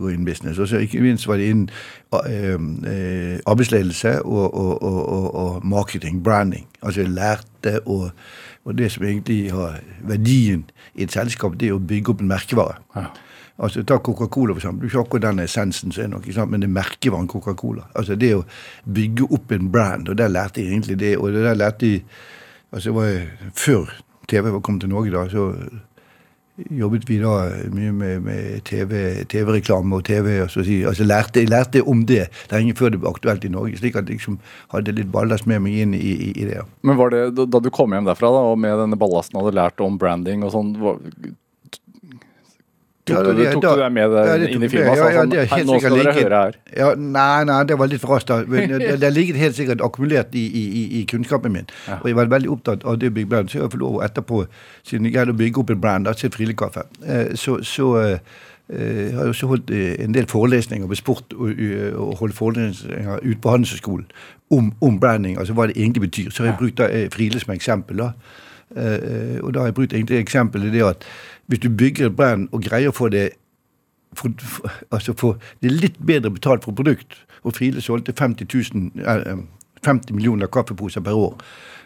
gå 0.02 0.12
inn 0.12 0.26
i 0.26 0.30
business. 0.32 0.60
Og 0.60 0.68
så 0.68 0.82
ikke 0.84 1.04
minst 1.06 1.30
var 1.30 1.40
det 1.40 1.48
innen 1.54 1.70
eh, 2.18 3.38
arbeidsledelse 3.48 4.18
og, 4.26 4.44
og, 4.50 4.74
og, 4.84 5.00
og, 5.06 5.30
og 5.46 5.70
marketing, 5.78 6.20
branding. 6.26 6.68
Altså 6.82 7.06
jeg 7.06 7.16
lærte 7.16 7.80
å 7.86 8.10
Og 8.68 8.76
det 8.76 8.90
som 8.92 9.06
egentlig 9.08 9.54
har 9.56 9.78
verdien 10.04 10.66
i 10.92 11.06
et 11.06 11.14
selskap, 11.16 11.54
det 11.56 11.70
er 11.70 11.78
å 11.78 11.80
bygge 11.80 12.12
opp 12.12 12.20
en 12.20 12.28
merkevare. 12.28 12.82
Ja. 12.98 13.06
Altså, 13.60 13.82
Ta 13.84 13.98
Coca-Cola, 13.98 14.54
for 14.54 14.62
eksempel. 14.62 14.90
Du 14.90 15.00
er 15.00 15.04
ikke 15.08 15.20
den 15.24 15.40
essensen 15.40 15.92
som 15.92 16.04
er 16.04 16.08
nok, 16.12 16.28
men 16.50 16.62
det 16.62 16.68
er 16.70 16.74
merkevaren 16.76 17.28
Coca-Cola. 17.28 17.88
Altså 17.96 18.16
Det 18.16 18.36
å 18.36 18.44
bygge 18.86 19.26
opp 19.34 19.52
en 19.52 19.72
brand, 19.74 20.10
og 20.10 20.18
der 20.20 20.30
lærte 20.30 20.62
jeg 20.62 20.72
egentlig 20.76 21.00
det. 21.00 21.16
Og 21.18 21.32
det 21.34 21.44
der 21.44 21.56
lærte 21.58 21.90
jeg 21.90 22.04
altså 22.72 22.90
det 22.92 22.96
var 22.96 23.52
Før 23.56 23.94
TV 24.28 24.52
var 24.52 24.60
kommet 24.60 24.82
til 24.82 24.90
Norge, 24.92 25.12
da, 25.12 25.26
så 25.32 25.54
jobbet 26.74 27.04
vi 27.10 27.20
da 27.22 27.34
mye 27.74 27.92
med, 27.94 28.22
med 28.26 28.62
TV 28.66 29.24
TV-reklame 29.30 29.96
og 30.00 30.04
TV. 30.06 30.40
og 30.42 30.50
så 30.52 30.60
altså 30.90 31.04
lærte, 31.06 31.40
Jeg 31.40 31.50
lærte 31.50 31.82
om 31.88 32.06
det 32.06 32.28
lenge 32.52 32.74
før 32.76 32.90
det 32.90 33.00
ble 33.00 33.10
aktuelt 33.10 33.46
i 33.46 33.52
Norge, 33.54 33.78
slik 33.78 33.96
at 33.96 34.08
jeg 34.10 34.18
liksom 34.18 34.40
hadde 34.74 34.92
litt 34.98 35.12
ballast 35.12 35.46
med 35.48 35.62
meg 35.62 35.78
inn 35.84 35.94
i, 35.94 36.02
i, 36.02 36.32
i 36.36 36.46
det. 36.50 36.62
Men 36.84 36.98
var 36.98 37.10
det 37.14 37.36
da- 37.38 37.60
du 37.62 37.70
kom 37.70 37.94
hjem 37.94 38.06
derfra 38.10 38.32
da, 38.34 38.42
og 38.52 38.58
med 38.60 38.78
denne 38.78 38.98
ballasten 38.98 39.38
hadde 39.40 39.54
lært 39.58 39.80
om 39.86 39.98
branding 39.98 40.44
og 40.44 40.52
sånn 40.52 40.74
var- 40.82 41.00
Tok, 43.08 43.16
Ja, 43.16 43.22
du, 43.24 43.30
det- 43.40 43.52
tok 43.54 43.62
da- 43.64 43.74
du 43.76 43.82
deg 43.82 43.92
med 43.96 44.12
ja, 44.18 44.38
det 44.38 44.50
inn 44.52 44.64
i 44.64 44.68
filmen? 44.68 44.88
ja, 44.98 45.04
og 45.06 45.14
ja, 45.16 45.22
det 45.32 45.38
er 45.40 45.46
helt 45.56 45.68
nå 45.70 45.78
skal 45.80 45.96
dere 45.96 46.14
høre 46.18 46.40
her. 46.44 46.56
Ja, 46.76 46.90
nei, 46.96 47.44
nei, 47.48 47.60
det 47.70 47.78
var 47.80 47.88
litt 47.88 48.02
for 48.04 48.12
raskt. 48.18 48.34
Men 48.52 48.74
Det, 48.80 49.00
det 49.00 49.12
ligger 49.16 49.36
helt 49.40 49.56
sikkert 49.56 49.82
akkumulert 49.86 50.36
i, 50.36 50.44
i, 50.44 50.64
i- 51.00 51.06
kunnskapen 51.08 51.52
min. 51.56 51.66
Og 52.02 52.04
jeg 52.12 52.16
var 52.20 52.28
veldig 52.36 52.52
opptatt 52.58 52.84
av 52.86 53.00
det 53.00 53.10
å 53.14 53.16
bygge 53.16 53.30
brand. 53.32 53.50
Så 53.50 53.62
jeg 53.62 53.72
får 53.72 53.80
lov 53.80 54.02
etterpå, 54.04 54.44
siden 54.84 55.06
jeg 55.08 55.14
greide 55.16 55.32
å 55.32 55.40
bygge 55.40 55.64
opp 55.64 55.70
en 55.72 55.82
brand, 55.82 56.06
da, 56.06 56.14
til 56.14 56.30
Frilekaffe, 56.36 56.84
eh, 57.08 57.32
så, 57.40 57.58
så 57.64 57.88
eh, 58.02 58.18
eh, 58.70 59.14
har 59.16 59.24
jeg 59.24 59.34
også 59.38 59.48
holdt 59.54 59.72
eh, 59.72 59.96
en 60.04 60.12
del 60.18 60.28
forelesninger 60.28 60.90
og 60.90 60.98
sport 61.00 61.32
og, 61.38 61.54
og 61.96 62.18
holdt 62.20 62.36
forelesninger 62.36 63.24
ute 63.24 63.40
på 63.40 63.50
Handelshøyskolen 63.56 64.06
om, 64.52 64.74
om 64.82 65.00
branding, 65.00 65.38
altså 65.40 65.54
hva 65.56 65.68
det 65.72 65.78
egentlig 65.80 66.02
betyr. 66.10 66.30
Så 66.32 66.44
har 66.44 66.52
jeg 66.52 66.60
brukt 66.60 66.84
eh, 66.84 67.08
Friele 67.16 67.40
som 67.40 67.56
eksempel. 67.56 67.98
da. 68.04 68.12
Eh, 68.76 69.40
og 69.44 69.54
da 69.56 69.60
har 69.64 69.70
jeg 69.72 69.76
brukt 69.78 69.94
egentlig 69.96 70.20
eksempelet 70.20 70.74
det 70.74 70.84
at 70.84 71.06
hvis 71.48 71.60
du 71.60 71.70
bygger 71.70 72.10
et 72.10 72.16
brand 72.16 72.48
og 72.52 72.64
greier 72.64 72.92
å 72.92 72.96
få 72.96 73.10
det 73.14 73.30
for, 74.18 74.32
for, 74.40 74.72
altså 74.92 75.14
for, 75.14 75.38
det 75.62 75.72
litt 75.72 76.00
bedre 76.00 76.32
betalt 76.34 76.66
for 76.66 76.76
produkt. 76.76 77.20
Og 77.44 77.56
Friele 77.56 77.82
solgte 77.82 78.16
50 78.18 78.48
000 78.74 78.92
eh, 79.06 79.32
eh, 79.32 79.44
50 79.86 80.16
millioner 80.16 80.48
kaffeposer 80.48 81.02
per 81.02 81.16
år. 81.16 81.36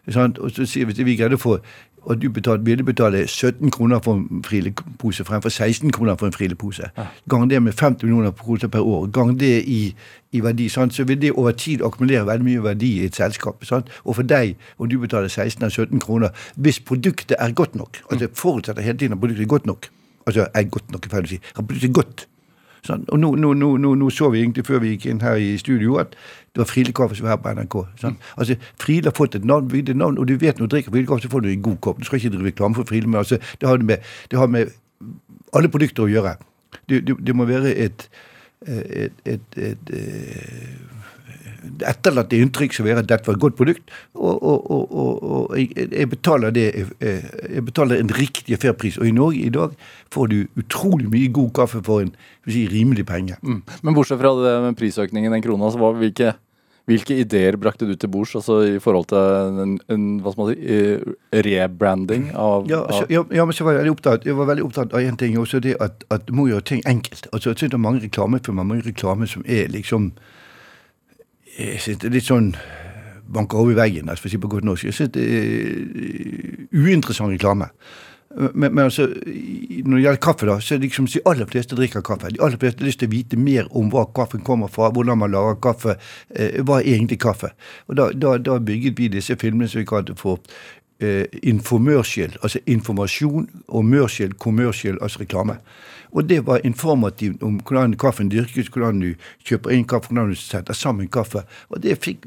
Sant? 0.10 0.40
Og 0.40 0.52
så 0.52 0.66
sier 0.66 0.88
vi 0.90 0.96
at 0.96 1.06
vi 1.06 1.18
greide 1.20 1.38
å 1.38 1.42
få 1.42 1.58
og 2.02 2.22
du 2.22 2.30
betalte, 2.30 2.66
ville 2.66 2.84
betale 2.84 3.28
17 3.28 3.72
kroner 3.72 4.00
for 4.00 4.14
en 4.14 4.44
frilepose 4.44 5.24
fremfor 5.24 5.50
16 5.50 5.92
kroner 5.92 6.16
for 6.16 6.26
en 6.26 6.34
frilepose. 6.34 6.90
Gang 7.30 7.50
det 7.50 7.62
med 7.64 7.74
50 7.74 8.04
millioner 8.04 8.32
kroner 8.32 8.68
per 8.68 8.80
år, 8.80 9.06
gang 9.08 9.40
det 9.40 9.64
i, 9.68 9.96
i 10.32 10.44
verdi, 10.44 10.70
sant? 10.70 10.94
så 10.94 11.04
vil 11.04 11.22
det 11.22 11.32
over 11.32 11.52
tid 11.52 11.82
akkumulere 11.86 12.26
veldig 12.26 12.46
mye 12.46 12.64
verdi 12.64 12.92
i 13.00 13.06
et 13.06 13.16
selskap. 13.16 13.66
Sant? 13.66 13.90
Og 14.04 14.16
for 14.16 14.24
deg, 14.24 14.56
om 14.80 14.90
du 14.90 15.00
betaler 15.00 15.28
16 15.28 15.64
eller 15.64 15.70
17 15.70 16.00
kroner, 16.00 16.30
hvis 16.56 16.80
produktet 16.80 17.38
er 17.40 17.52
godt 17.52 17.76
nok 17.76 18.02
altså 18.12 18.28
forutsetter 18.34 18.82
hele 18.82 18.98
tiden 18.98 19.14
at 19.14 19.20
produktet 19.20 19.44
er 19.44 19.48
godt 19.48 19.66
nok. 19.66 19.88
Altså 20.28 20.48
er 20.54 20.64
godt 20.64 20.92
nok, 20.92 21.06
feil 21.10 21.26
å 21.26 21.32
si. 21.32 21.40
At 21.56 21.66
produktet 21.66 21.90
er 21.90 21.94
godt. 21.94 22.28
Sånn. 22.86 23.04
Og 23.14 23.20
nå, 23.22 23.30
nå, 23.38 23.54
nå, 23.54 23.74
nå, 23.78 24.10
så 24.10 24.32
vi 24.34 24.42
egentlig 24.42 24.66
før 24.66 24.82
vi 24.82 24.96
gikk 24.96 25.06
inn 25.12 25.22
her 25.22 25.38
i 25.38 25.52
studio 25.62 26.00
at 26.02 26.16
det 26.52 26.64
var 26.64 26.70
Frile 26.70 26.94
kaffe 26.98 27.18
som 27.18 27.28
var 27.28 27.36
her 27.36 27.42
på 27.44 27.54
NRK. 27.60 27.76
Sånn. 28.02 28.18
Altså, 28.36 28.58
Friele 28.82 29.12
har 29.12 29.18
fått 29.18 29.38
et 29.38 29.46
navn, 29.46 29.70
et 29.78 29.92
navn, 29.96 30.18
og 30.18 30.28
du 30.28 30.34
vet 30.42 30.58
når 30.60 30.70
du 30.70 30.76
drikker 30.76 30.96
Frile 30.96 31.10
kaffe, 31.10 31.26
så 31.28 31.32
får 31.32 31.46
du 31.46 31.52
en 31.52 31.68
god 31.68 31.78
kopp. 31.86 32.02
Du 32.02 32.10
skal 32.10 32.20
ikke 32.20 32.34
drive 32.34 32.50
reklame 32.50 32.80
for 32.80 32.90
Frile, 32.90 33.08
men 33.08 33.22
altså, 33.22 33.38
det, 33.62 33.70
har 33.70 33.78
med, 33.78 34.10
det 34.32 34.40
har 34.42 34.50
med 34.52 34.74
alle 35.54 35.72
produkter 35.72 36.08
å 36.08 36.12
gjøre. 36.12 36.36
Det, 36.90 37.04
det, 37.06 37.18
det 37.22 37.36
må 37.38 37.46
være 37.46 37.76
et, 37.86 38.08
et, 38.66 39.22
et, 39.30 39.62
et 39.62 39.94
etterlatte 41.62 42.40
inntrykk 42.42 42.76
som 42.76 42.88
være 42.88 43.04
at 43.04 43.10
dette 43.10 43.28
var 43.28 43.38
et 43.38 43.44
godt 43.44 43.58
produkt, 43.60 43.96
og, 44.16 44.42
og, 44.42 44.70
og, 44.72 45.24
og, 45.24 45.58
jeg, 45.60 46.08
betaler 46.10 46.54
det 46.56 46.68
jeg 46.74 47.66
betaler 47.68 48.02
en 48.02 48.14
riktig 48.18 48.58
fair 48.62 48.78
pris. 48.78 48.98
Og 49.02 49.08
i 49.08 49.16
Norge 49.16 49.46
i 49.46 49.54
dag 49.54 49.76
får 50.14 50.32
du 50.32 50.38
utrolig 50.60 51.10
mye 51.12 51.32
god 51.34 51.52
kaffe 51.62 51.82
for 51.86 52.06
en 52.06 52.16
si, 52.48 52.66
rimelig 52.72 53.06
penge. 53.10 53.38
Mm. 53.42 53.62
Men 53.82 53.98
bortsett 53.98 54.22
fra 54.22 54.34
det 54.40 54.56
med 54.66 54.80
prisøkningen, 54.80 55.34
den 55.36 55.44
krona, 55.46 55.70
så 55.72 55.82
var 55.82 56.00
hvilke, 56.00 56.34
hvilke 56.90 57.20
ideer 57.22 57.60
brakte 57.62 57.86
du 57.86 57.94
til 57.96 58.10
bords 58.12 58.34
altså 58.40 58.62
i 58.66 58.82
forhold 58.82 59.12
til 59.12 59.62
en, 59.62 59.78
en 59.94 60.10
hva 60.24 60.34
skal 60.34 60.44
man 60.44 60.52
si, 60.52 60.82
rebranding 61.46 62.30
av, 62.34 62.68
ja, 62.72 62.82
altså, 62.88 63.06
ja, 63.14 63.24
ja, 63.38 63.46
men 63.46 63.56
så 63.56 63.68
var 63.68 63.78
jeg 63.78 63.84
veldig 63.84 63.96
opptatt 63.96 64.28
Jeg 64.28 64.38
var 64.40 64.50
veldig 64.50 64.66
opptatt 64.66 64.98
av 64.98 65.06
én 65.06 65.20
ting, 65.20 65.38
også 65.40 65.62
det 65.64 65.78
at, 65.84 66.06
at 66.10 66.34
må 66.34 66.50
gjøre 66.50 66.68
ting 66.74 66.86
enkelt. 66.90 67.30
Altså, 67.32 67.54
jeg 67.54 67.62
synes 67.62 67.76
det 67.76 67.80
er 67.80 67.88
mange 67.90 68.06
reklamefilmer, 68.08 68.66
mange 68.66 68.90
reklame 68.90 69.30
som 69.30 69.46
er 69.46 69.70
liksom 69.70 70.14
jeg 71.58 71.82
synes 71.82 72.00
det 72.02 72.10
er 72.10 72.16
litt 72.16 72.30
sånn 72.30 72.54
banker 73.32 73.58
over 73.62 73.74
i 73.74 73.80
veggen, 73.80 74.10
altså, 74.10 74.26
for 74.26 74.32
å 74.32 74.34
si 74.34 74.40
på 74.44 74.52
godt 74.52 74.68
norsk. 74.68 74.88
Jeg 74.90 74.98
synes 74.98 75.12
det 75.16 75.26
er 75.26 76.80
uinteressant 76.82 77.32
reklame. 77.32 77.72
Men, 78.32 78.74
men, 78.74 78.86
altså, 78.86 79.08
når 79.12 79.98
det 79.98 80.04
gjelder 80.06 80.22
kaffe, 80.24 80.48
da, 80.48 80.58
så 80.64 80.74
er 80.74 80.80
det 80.80 80.88
liksom 80.88 81.08
de 81.12 81.22
aller 81.28 81.50
fleste 81.52 81.76
drikker 81.76 82.04
kaffe. 82.08 82.32
De 82.32 82.40
aller 82.44 82.60
fleste 82.60 82.80
har 82.80 82.88
lyst 82.88 83.02
til 83.04 83.12
å 83.12 83.14
vite 83.14 83.40
mer 83.40 83.68
om 83.78 83.90
hva 83.92 84.06
kaffen 84.16 84.44
kommer 84.48 84.72
fra, 84.72 84.92
hvordan 84.96 85.20
man 85.20 85.34
lager 85.34 85.60
kaffe. 85.64 85.98
Eh, 86.30 86.62
hva 86.64 86.80
er 86.80 86.94
egentlig 86.94 87.20
kaffe? 87.24 87.52
Og 87.88 87.98
Da, 88.00 88.12
da, 88.16 88.38
da 88.40 88.60
bygget 88.60 89.00
vi 89.00 89.10
disse 89.12 89.36
filmene 89.40 89.68
som 89.68 89.82
vi 89.82 89.90
kalte 89.90 90.16
for 90.20 90.40
eh, 91.04 91.28
informørskjell, 91.44 92.38
altså 92.42 92.64
informasjon, 92.72 93.50
og 93.68 93.86
mørskjell, 93.86 94.38
kommersiell, 94.40 95.00
altså 95.02 95.26
reklame. 95.26 95.60
Og 96.12 96.30
det 96.30 96.42
var 96.48 96.66
informativt 96.68 97.44
om 97.44 97.60
hvordan 97.60 97.98
kaffen 98.00 98.32
dyrkes, 98.32 98.68
hvordan 98.68 99.00
du 99.00 99.14
kjøper 99.48 99.76
inn 99.76 99.86
kaffe, 99.88 100.12
hvordan 100.12 100.34
du 100.34 100.36
setter 100.36 100.74
sammen 100.74 101.08
kaffe. 101.08 101.46
Og 101.70 101.84
det 101.84 102.00
fikk 102.04 102.26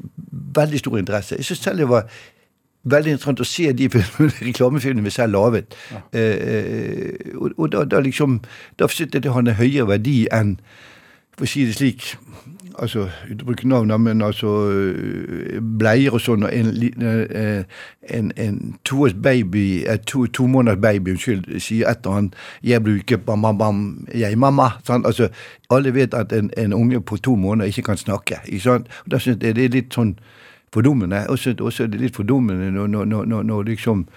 veldig 0.55 0.81
stor 0.81 0.97
interesse. 0.97 1.37
Jeg 1.37 1.45
syns 1.45 1.63
selv 1.63 1.83
det 1.83 1.89
var 1.89 2.09
veldig 2.85 3.15
interessant 3.15 3.41
å 3.41 3.47
se 3.49 3.71
de 3.73 3.89
reklamefilmene 4.49 5.05
vi 5.05 5.13
selv 5.13 5.37
laget. 5.37 5.77
Ja. 5.91 6.01
Eh, 6.19 7.31
og, 7.35 7.53
og 7.57 7.71
da, 7.73 7.85
da, 7.89 8.01
liksom 8.03 8.41
Da 8.79 8.87
syntes 8.87 9.17
jeg 9.17 9.25
det 9.25 9.33
hadde 9.33 9.57
høyere 9.59 9.89
verdi 9.95 10.25
enn 10.33 10.57
for 11.35 11.45
å 11.45 11.49
si 11.49 11.65
det 11.67 11.75
slik 11.75 12.15
altså, 12.79 13.09
Uten 13.29 13.41
å 13.41 13.47
bruke 13.49 13.67
navnet, 13.67 14.01
men 14.01 14.21
altså 14.25 14.51
bleier 15.79 16.15
og 16.15 16.21
sånn. 16.21 16.43
og 16.43 16.53
En, 16.53 17.65
en, 18.17 18.31
en 18.37 18.59
toårs 18.85 19.13
baby, 19.13 19.85
to, 20.07 20.25
to 20.27 20.47
måneders 20.47 20.81
baby 20.81 21.15
unnskyld, 21.15 21.47
sier 21.59 21.89
et 21.89 22.05
eller 22.05 22.17
annet 22.17 22.35
'Jeg 22.63 22.83
bruker 22.83 23.17
bam, 23.17 23.41
bam, 23.41 23.57
bam, 23.57 24.07
jeg, 24.13 24.37
mamma'. 24.37 24.79
Sånn? 24.87 25.05
Altså, 25.05 25.29
alle 25.69 25.93
vet 25.93 26.13
at 26.13 26.33
en, 26.33 26.51
en, 26.57 26.73
unge 26.73 27.01
på 27.01 27.17
to 27.17 27.35
måneder 27.35 27.67
ikke 27.67 27.81
kan 27.91 27.97
snakke. 27.97 28.41
Ikke 28.45 28.63
sant? 28.63 28.87
Og 29.05 29.11
Da 29.11 29.19
syns 29.19 29.43
jeg 29.43 29.55
det 29.55 29.65
er 29.65 29.69
litt 29.69 29.93
sånn 29.93 30.15
fordummende. 30.73 31.27
Og 31.29 31.39
så 31.39 31.83
er 31.83 31.87
det 31.87 32.01
litt 32.01 32.15
fordummende 32.15 32.71
når, 32.71 32.87
når, 32.87 33.25
når, 33.25 33.43
når 33.43 33.63
liksom 33.63 34.07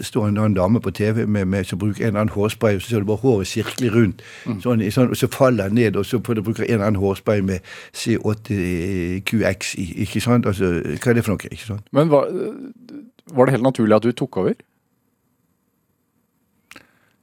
står 0.00 0.28
en 0.28 0.38
annen 0.38 0.54
dame 0.54 0.80
på 0.80 0.90
TV 0.90 1.26
med, 1.26 1.44
med, 1.44 1.64
som 1.64 1.78
bruker 1.78 2.02
en 2.02 2.06
eller 2.06 2.20
annen 2.20 2.32
hårspray, 2.32 2.76
og 2.76 2.82
så 2.82 2.88
ser 2.88 3.02
du 3.02 3.08
bare 3.08 3.16
håret 3.16 3.46
sirkle 3.46 3.90
rundt, 3.90 4.22
mm. 4.46 4.60
sånn, 4.62 4.84
sånn, 4.94 5.10
og 5.10 5.18
så 5.18 5.28
faller 5.32 5.68
den 5.68 5.80
ned, 5.80 5.96
og 5.96 6.06
så 6.06 6.20
bruker 6.22 6.62
en 6.62 6.70
eller 6.70 6.86
annen 6.86 7.02
hårspray 7.02 7.42
med 7.42 7.58
C8QX 7.96 9.74
i. 9.82 9.88
ikke 10.06 10.22
sant? 10.22 10.46
Altså, 10.46 10.70
Hva 11.02 11.10
er 11.10 11.18
det 11.18 11.26
for 11.26 11.34
noe? 11.34 11.50
ikke 11.50 11.66
sant? 11.66 11.90
Men 11.92 12.10
var, 12.12 12.30
var 13.34 13.46
det 13.46 13.56
helt 13.58 13.66
naturlig 13.66 13.98
at 13.98 14.06
du 14.06 14.12
tok 14.12 14.36
over? 14.44 14.54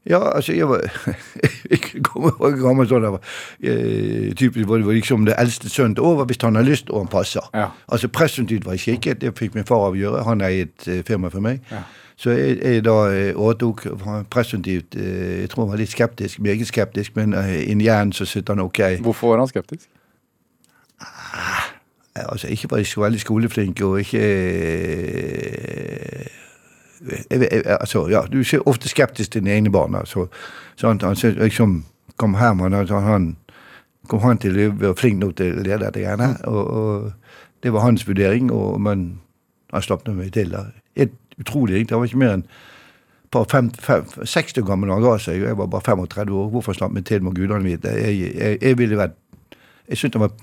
Ja, 0.10 0.36
altså, 0.36 0.54
jeg 0.54 0.70
var 0.70 0.82
Jeg 1.72 2.04
kommer 2.04 2.36
gammel 2.60 2.88
sånn 2.90 3.06
der, 3.06 3.20
eh, 3.64 4.34
typisk 4.36 4.68
var 4.68 4.84
det 4.84 4.98
liksom 5.00 5.24
det 5.26 5.38
eldste 5.40 5.72
sønnen 5.72 5.96
til 5.96 6.04
over 6.04 6.28
hvis 6.28 6.42
han 6.44 6.60
har 6.60 6.68
lyst 6.68 6.92
og 6.92 7.06
han 7.06 7.12
passer. 7.12 7.46
Ja. 7.56 7.70
Altså 7.88 8.12
Presumptivt 8.12 8.66
var 8.66 8.76
jeg 8.76 9.00
kikket, 9.00 9.22
det 9.22 9.38
fikk 9.40 9.56
min 9.56 9.68
far 9.68 9.88
avgjøre. 9.88 10.26
Han 10.28 10.44
eiet 10.44 10.88
et 10.88 11.08
firma 11.08 11.32
for 11.32 11.44
meg. 11.44 11.64
Ja. 11.72 11.86
Så 12.16 12.36
jeg, 12.36 12.60
jeg 12.62 12.84
da 12.86 12.98
eh, 13.10 13.32
overtok 13.36 13.88
presumptivt 14.30 14.96
eh, 14.96 15.42
Jeg 15.42 15.50
tror 15.50 15.66
han 15.66 15.72
var 15.72 15.82
litt 15.82 15.92
skeptisk, 15.92 16.40
meget 16.40 16.68
skeptisk, 16.68 17.16
men 17.16 17.34
eh, 17.34 17.72
inni 17.72 17.88
hjernen 17.88 18.14
så 18.14 18.26
sitter 18.26 18.54
han 18.54 18.64
ok. 18.64 18.80
Hvorfor 19.02 19.34
var 19.34 19.42
han 19.42 19.48
skeptisk? 19.48 19.90
Ah, 21.02 21.74
altså, 22.16 22.48
ikke 22.48 22.72
var 22.72 22.78
jeg 22.78 22.88
så 22.88 23.02
veldig 23.02 23.20
skoleflink, 23.20 23.82
og 23.82 24.00
ikke 24.00 24.22
eh, 25.50 26.43
jeg, 27.10 27.42
jeg, 27.52 27.64
altså, 27.66 28.08
ja, 28.10 28.22
Du 28.32 28.40
er 28.40 28.68
ofte 28.70 28.90
skeptisk 28.90 29.32
til 29.32 29.42
dine 29.42 29.56
egne 29.56 29.72
barn. 29.72 29.96
Altså, 29.96 30.28
sant? 30.76 31.04
han 31.04 31.16
liksom 31.38 31.84
kom 32.18 32.36
Herman 32.36 32.74
altså, 32.74 33.00
han 33.00 33.36
kom 34.08 34.20
han 34.20 34.38
til 34.38 34.60
å 34.60 34.70
være 34.76 34.96
flink 35.00 35.20
nok 35.20 35.36
til 35.40 35.58
å 35.58 35.64
lede 35.64 35.86
dette 35.86 36.04
greiene. 36.04 36.36
Og, 36.48 36.68
og, 36.68 37.12
det 37.64 37.72
var 37.72 37.86
hans 37.86 38.04
vurdering, 38.08 38.52
og, 38.52 38.82
men 38.82 39.06
han 39.72 39.82
slapp 39.82 40.08
meg 40.08 40.34
til. 40.36 40.52
Da. 40.52 41.08
Utrolig. 41.40 41.86
Han 41.90 42.02
var 42.02 42.10
ikke 42.10 42.20
mer 42.20 42.38
enn 42.38 42.48
par 43.34 43.48
fem, 43.50 43.72
fem, 43.82 44.04
60 44.26 44.62
år 44.62 44.66
gammel 44.68 44.92
da 44.92 44.98
han 44.98 45.06
ga 45.06 45.14
seg. 45.22 45.42
Jeg 45.42 45.58
var 45.58 45.70
bare 45.72 45.86
35 45.88 46.36
år. 46.38 46.50
Hvorfor 46.54 46.78
slapp 46.78 46.94
meg 46.94 47.06
til, 47.10 47.24
må 47.24 47.34
gudene 47.34 47.64
vite. 47.66 47.94
Jeg, 47.98 48.34
jeg, 48.36 48.60
jeg 48.62 48.78
ville 48.78 49.00
vært 49.00 49.18
Jeg 49.90 50.00
syntes 50.00 50.16
han 50.16 50.28
var 50.28 50.36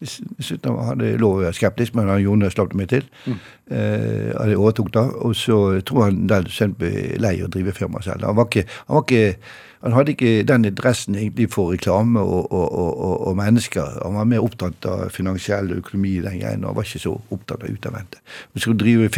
jeg 0.00 0.58
han 0.64 0.78
hadde 0.86 1.16
lov 1.20 1.38
å 1.38 1.40
være 1.42 1.56
skeptisk, 1.56 1.94
men 1.96 2.08
han 2.08 2.22
Jone 2.22 2.48
slapp 2.50 2.72
meg 2.78 2.88
til. 2.88 3.08
Mm. 3.26 3.40
Eh, 3.70 4.28
jeg 4.32 4.56
overtok 4.56 4.92
da, 4.94 5.00
Og 5.00 5.34
så 5.36 5.80
tror 5.86 6.04
han 6.06 6.22
den 6.28 6.46
sønnen 6.48 6.78
ble 6.78 7.18
lei 7.20 7.42
å 7.44 7.48
drive 7.52 7.74
firma 7.76 8.00
selv. 8.02 8.24
Han, 8.24 8.36
var 8.36 8.48
ikke, 8.48 8.64
han, 8.86 8.94
var 8.96 9.04
ikke, 9.04 9.36
han 9.82 9.96
hadde 9.96 10.14
ikke 10.14 10.32
den 10.48 10.64
interessen 10.64 11.18
egentlig 11.18 11.50
for 11.52 11.72
reklame 11.74 12.20
og, 12.20 12.48
og, 12.52 12.72
og, 12.72 13.26
og, 13.28 13.36
mennesker. 13.36 14.00
Han 14.04 14.16
var 14.16 14.30
mer 14.32 14.46
opptatt 14.46 14.88
av 14.88 15.10
finansiell 15.12 15.72
økonomi 15.76 16.16
den 16.24 16.40
greien, 16.40 16.64
og 16.64 16.72
han 16.72 16.80
var 16.80 16.88
ikke 16.88 17.04
så 17.04 17.14
opptatt 17.30 17.66
av 17.66 17.74
utadvendte. 17.76 18.24
Vi 18.54 18.64
skulle 18.64 18.80
drive 18.80 19.10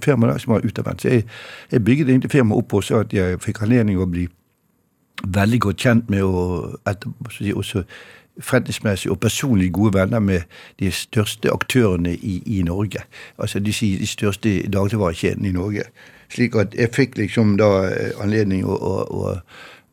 firma 0.00 0.32
da, 0.32 0.38
som 0.38 0.56
var 0.56 0.64
utadvendt. 0.64 1.04
Så 1.04 1.12
jeg, 1.12 1.28
jeg 1.72 1.84
bygget 1.84 2.08
egentlig 2.08 2.32
firmaet 2.32 2.64
opp 2.64 2.80
også 2.80 3.04
at 3.04 3.12
jeg 3.12 3.44
fikk 3.44 3.60
anledning 3.66 4.00
å 4.00 4.08
bli 4.08 4.24
veldig 5.24 5.60
godt 5.60 5.84
kjent 5.84 6.10
med 6.10 6.24
å 6.24 6.72
si, 7.32 7.52
også 7.52 7.84
forretningsmessig 8.40 9.10
og 9.10 9.20
personlig 9.20 9.72
gode 9.72 9.94
venner 9.98 10.18
med 10.18 10.40
de 10.80 10.90
største 10.92 11.52
aktørene 11.52 12.14
i, 12.14 12.42
i 12.46 12.62
Norge. 12.62 13.04
Altså 13.38 13.58
de, 13.58 13.72
de 13.72 14.06
største 14.06 14.56
dagligvarekjedene 14.70 15.48
i 15.48 15.52
Norge. 15.52 15.86
Slik 16.34 16.56
at 16.58 16.74
jeg 16.74 16.90
fikk 16.94 17.18
liksom 17.18 17.56
da 17.60 17.70
eh, 17.86 18.10
anledning 18.22 18.64
å, 18.66 18.74
å, 18.74 18.94
å 19.04 19.34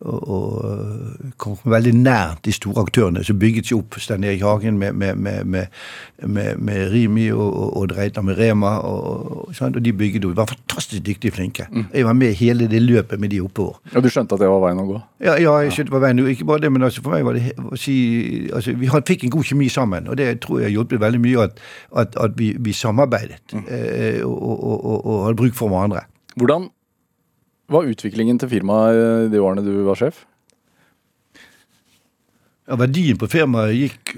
og, 0.01 0.29
og 0.29 1.33
kom 1.41 1.57
veldig 1.69 1.93
nært 1.97 2.43
de 2.45 2.53
store 2.55 2.81
aktørene 2.85 3.23
som 3.25 3.39
bygget 3.39 3.69
seg 3.69 3.81
opp. 3.81 3.97
Stein 4.01 4.25
Erik 4.25 4.43
Hagen 4.45 4.79
med, 4.81 4.93
med, 4.97 5.45
med, 5.45 6.57
med 6.57 6.81
Rimi 6.93 7.27
og, 7.31 7.77
og 7.77 7.89
Dreitner 7.91 8.25
med 8.25 8.39
Rema. 8.39 8.77
Og, 8.87 9.51
og, 9.51 9.77
de 9.77 9.93
bygget 9.93 10.25
opp. 10.25 10.33
De 10.33 10.41
var 10.41 10.51
fantastisk 10.53 11.05
dyktige 11.05 11.33
og 11.33 11.37
flinke. 11.37 11.67
Mm. 11.71 11.85
Jeg 11.93 12.07
var 12.09 12.17
med 12.17 12.33
hele 12.39 12.67
det 12.71 12.81
løpet 12.81 13.19
med 13.19 13.29
de 13.29 13.41
oppover. 13.41 13.77
Ja, 13.93 14.01
Du 14.01 14.09
skjønte 14.09 14.35
at 14.35 14.43
det 14.43 14.49
var 14.49 14.63
veien 14.65 14.81
å 14.81 14.87
gå? 14.89 14.99
Ja, 15.21 15.37
ja 15.37 15.55
jeg 15.65 15.75
skjønte 15.75 15.91
det 15.91 15.97
var 15.97 16.05
veien. 16.07 16.25
Ikke 16.33 16.49
bare 16.49 16.65
det, 16.65 16.73
men 16.73 16.87
altså 16.87 17.05
for 17.05 17.15
meg 17.15 17.25
var 17.27 17.37
det 17.37 17.55
å 17.61 17.79
si 17.79 17.95
altså 18.49 18.73
Vi 18.77 18.89
fikk 19.07 19.25
en 19.27 19.33
god 19.33 19.47
kjemi 19.47 19.69
sammen, 19.69 20.09
og 20.09 20.17
det 20.17 20.33
tror 20.43 20.63
jeg 20.63 20.75
hjulpet 20.75 21.01
veldig 21.01 21.21
mye 21.21 21.47
at, 21.47 21.63
at, 21.97 22.17
at 22.17 22.37
vi, 22.37 22.53
vi, 22.59 22.73
samarbeidet 22.73 23.41
mm. 23.53 23.65
eh, 23.69 24.21
og, 24.25 25.01
og 25.05 25.25
hadde 25.27 25.39
bruk 25.41 25.57
for 25.57 25.71
hverandre. 25.71 26.05
Hvordan 26.39 26.69
var 27.71 27.89
utviklingen 27.89 28.39
til 28.41 28.51
firmaet 28.51 29.31
de 29.31 29.41
årene 29.41 29.63
du 29.65 29.73
var 29.87 29.99
sjef? 29.99 30.25
Ja, 32.67 32.77
Verdien 32.79 33.19
på 33.19 33.29
firmaet 33.31 33.75
gikk 33.75 34.15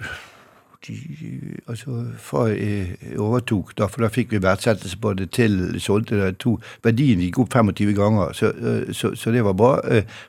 altså 1.71 2.01
Fra 2.19 2.41
jeg 2.51 3.15
overtok, 3.15 3.69
da, 3.79 3.87
for 3.87 4.03
da 4.03 4.09
fikk 4.11 4.33
vi 4.33 4.41
verdsettelse 4.43 4.97
på 4.99 5.13
det 5.15 5.29
til 5.31 5.77
solgte 5.79 6.17
det 6.19 6.33
to 6.43 6.57
Verdien 6.83 7.21
gikk 7.23 7.39
opp 7.39 7.53
25 7.55 7.93
ganger, 7.95 8.33
så, 8.35 8.51
så, 8.91 9.13
så 9.15 9.31
det 9.31 9.45
var 9.47 9.55
bra. 9.55 9.77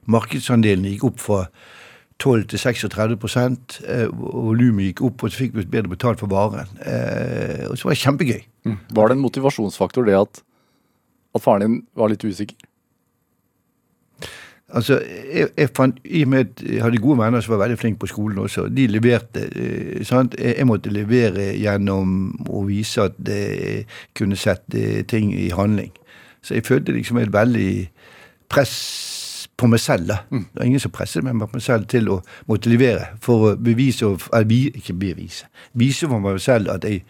Markedsandelen 0.07 0.87
gikk 0.93 1.09
opp 1.11 1.19
fra 1.25 1.41
12-36 2.23 3.83
eh, 3.91 4.07
og 4.07 4.53
volumet 4.53 4.93
gikk 4.93 5.03
opp, 5.09 5.25
og 5.25 5.33
så 5.33 5.43
fikk 5.43 5.57
vi 5.59 5.67
bedre 5.67 5.91
betalt 5.91 6.23
for 6.23 6.31
varen. 6.31 6.71
Eh, 6.87 7.67
og 7.67 7.75
så 7.79 7.89
var 7.89 7.97
det 7.97 8.03
kjempegøy. 8.05 8.45
Var 8.95 9.11
det 9.11 9.17
en 9.17 9.25
motivasjonsfaktor 9.25 10.07
det 10.07 10.15
at, 10.21 10.41
at 11.35 11.45
faren 11.45 11.67
din 11.67 11.77
var 11.99 12.13
litt 12.13 12.25
usikker? 12.25 12.57
Altså, 14.73 14.97
jeg, 15.35 15.49
jeg 15.59 15.69
fant, 15.77 15.99
I 16.05 16.23
og 16.25 16.29
med 16.29 16.39
at 16.39 16.63
jeg 16.65 16.83
hadde 16.83 16.99
gode 16.99 17.19
venner 17.19 17.41
som 17.45 17.53
var 17.53 17.67
veldig 17.67 17.79
flinke 17.79 18.01
på 18.01 18.07
skolen 18.07 18.39
også, 18.39 18.69
de 18.73 18.87
leverte. 18.87 19.45
eh, 19.57 20.05
sant? 20.05 20.35
Jeg, 20.41 20.67
måtte 20.67 20.91
levere 20.91 21.53
gjennom 21.53 22.33
å 22.49 22.65
vise 22.65 23.05
at 23.05 23.19
jeg 23.29 23.85
kunne 24.17 24.37
sette 24.41 25.03
ting 25.11 25.35
i 25.37 25.51
handling. 25.55 25.93
Så 26.43 26.55
jeg 26.55 26.67
følte 26.67 26.93
liksom 26.93 27.21
et 27.21 27.33
veldig 27.33 27.91
press 28.49 29.51
på 29.57 29.67
meg 29.67 29.81
selv. 29.81 30.09
da. 30.09 30.17
Det 30.31 30.59
var 30.59 30.65
ingen 30.65 30.81
som 30.81 30.91
presset 30.91 31.25
meg, 31.25 31.35
men 31.35 31.49
på 31.49 31.59
meg 31.59 31.63
selv 31.63 31.87
til 31.87 32.09
å 32.11 32.21
måtte 32.49 32.73
levere. 32.73 33.07
For 33.23 33.53
å 33.53 33.57
bevise, 33.57 34.17
eller, 34.33 34.73
ikke 34.75 34.97
bevise, 34.99 35.47
vise 35.73 36.09
for 36.09 36.19
meg 36.25 36.41
selv 36.41 36.73
at 36.75 36.85
jeg 36.85 37.05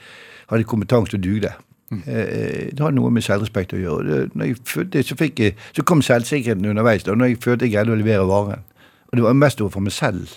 hadde 0.51 0.69
kompetanse 0.69 1.17
og 1.17 1.23
dugde. 1.25 1.55
Eh, 1.93 2.71
Det 2.73 2.81
har 2.81 2.91
noe 2.91 3.11
med 3.11 3.23
selvrespekt 3.23 3.75
å 3.77 3.81
gjøre. 3.81 4.29
Når 4.35 4.47
jeg 4.47 4.57
fødte, 4.65 5.03
så, 5.03 5.17
jeg, 5.21 5.55
så 5.77 5.83
kom 5.83 6.03
selvsikkerheten 6.03 6.65
underveis. 6.65 7.05
Da, 7.05 7.15
når 7.15 7.27
jeg 7.33 7.43
følte 7.45 7.69
jeg 7.69 7.75
greide 7.77 7.93
å 7.93 8.01
levere 8.01 8.27
varen. 8.29 8.65
Og 9.13 9.17
det 9.17 9.23
var 9.23 9.33
mest 9.39 9.61
overfor 9.61 9.81
meg 9.81 9.93
selv. 9.93 10.29